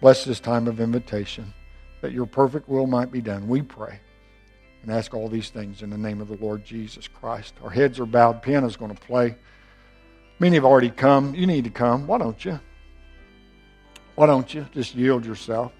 Bless 0.00 0.24
this 0.24 0.40
time 0.40 0.66
of 0.66 0.80
invitation 0.80 1.52
that 2.00 2.12
your 2.12 2.26
perfect 2.26 2.68
will 2.68 2.86
might 2.86 3.12
be 3.12 3.20
done. 3.20 3.48
We 3.48 3.62
pray 3.62 4.00
and 4.82 4.90
ask 4.90 5.14
all 5.14 5.28
these 5.28 5.50
things 5.50 5.82
in 5.82 5.90
the 5.90 5.98
name 5.98 6.20
of 6.20 6.28
the 6.28 6.36
Lord 6.36 6.64
Jesus 6.64 7.06
Christ. 7.06 7.54
Our 7.62 7.70
heads 7.70 8.00
are 8.00 8.06
bowed. 8.06 8.42
Piano's 8.42 8.76
going 8.76 8.94
to 8.94 9.00
play. 9.00 9.36
Many 10.38 10.56
have 10.56 10.64
already 10.64 10.90
come. 10.90 11.34
You 11.34 11.46
need 11.46 11.64
to 11.64 11.70
come. 11.70 12.06
Why 12.06 12.18
don't 12.18 12.44
you? 12.44 12.58
Why 14.14 14.26
don't 14.26 14.52
you 14.52 14.66
just 14.72 14.94
yield 14.94 15.24
yourself? 15.24 15.72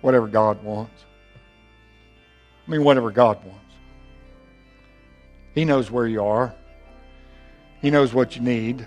Whatever 0.00 0.26
God 0.26 0.62
wants. 0.62 1.04
I 2.66 2.70
mean, 2.70 2.84
whatever 2.84 3.10
God 3.10 3.42
wants. 3.44 3.60
He 5.54 5.64
knows 5.64 5.90
where 5.90 6.06
you 6.06 6.22
are, 6.22 6.54
He 7.80 7.90
knows 7.90 8.12
what 8.12 8.36
you 8.36 8.42
need. 8.42 8.86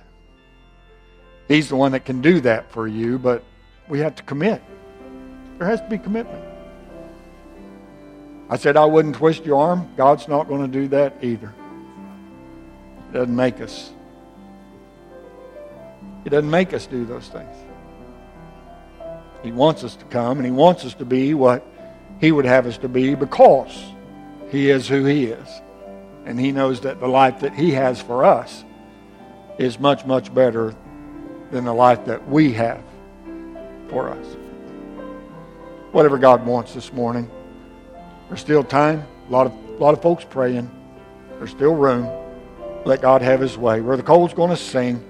He's 1.47 1.69
the 1.69 1.75
one 1.75 1.93
that 1.93 2.05
can 2.05 2.21
do 2.21 2.41
that 2.41 2.71
for 2.71 2.87
you, 2.87 3.17
but 3.17 3.43
we 3.87 3.99
have 3.99 4.13
to 4.15 4.23
commit. 4.23 4.61
There 5.57 5.67
has 5.67 5.81
to 5.81 5.89
be 5.89 5.97
commitment. 5.97 6.45
I 8.51 8.57
said 8.57 8.77
I 8.77 8.85
wouldn't 8.85 9.15
twist 9.15 9.45
your 9.45 9.59
arm. 9.59 9.89
God's 9.97 10.27
not 10.27 10.47
going 10.47 10.61
to 10.61 10.67
do 10.67 10.87
that 10.89 11.23
either. 11.23 11.53
It 13.09 13.13
doesn't 13.13 13.35
make 13.35 13.61
us. 13.61 13.91
It 16.25 16.29
doesn't 16.29 16.49
make 16.49 16.73
us 16.73 16.85
do 16.85 17.05
those 17.05 17.27
things. 17.27 17.55
He 19.43 19.51
wants 19.51 19.83
us 19.83 19.95
to 19.95 20.05
come 20.05 20.37
and 20.37 20.45
He 20.45 20.51
wants 20.51 20.85
us 20.85 20.93
to 20.95 21.05
be 21.05 21.33
what 21.33 21.65
He 22.19 22.31
would 22.31 22.45
have 22.45 22.67
us 22.67 22.77
to 22.79 22.89
be 22.89 23.15
because 23.15 23.83
He 24.49 24.69
is 24.69 24.87
who 24.87 25.05
He 25.05 25.25
is. 25.25 25.47
And 26.25 26.39
He 26.39 26.51
knows 26.51 26.81
that 26.81 26.99
the 26.99 27.07
life 27.07 27.39
that 27.39 27.53
He 27.53 27.71
has 27.71 28.01
for 28.01 28.25
us 28.25 28.63
is 29.57 29.79
much, 29.79 30.05
much 30.05 30.33
better 30.33 30.75
than 31.51 31.65
the 31.65 31.73
life 31.73 32.05
that 32.05 32.27
we 32.27 32.53
have 32.53 32.83
for 33.89 34.09
us. 34.09 34.25
Whatever 35.91 36.17
God 36.17 36.45
wants 36.45 36.73
this 36.73 36.93
morning. 36.93 37.31
There's 38.27 38.41
still 38.41 38.63
time. 38.63 39.03
A 39.27 39.31
lot 39.31 39.47
of, 39.47 39.53
a 39.53 39.83
lot 39.83 39.93
of 39.93 40.01
folks 40.01 40.23
praying. 40.23 40.69
There's 41.37 41.49
still 41.49 41.73
room. 41.73 42.07
Let 42.85 43.01
God 43.01 43.21
have 43.21 43.39
His 43.39 43.57
way. 43.57 43.79
Brother 43.79 44.03
Cole's 44.03 44.33
going 44.33 44.51
to 44.51 44.57
sing. 44.57 45.03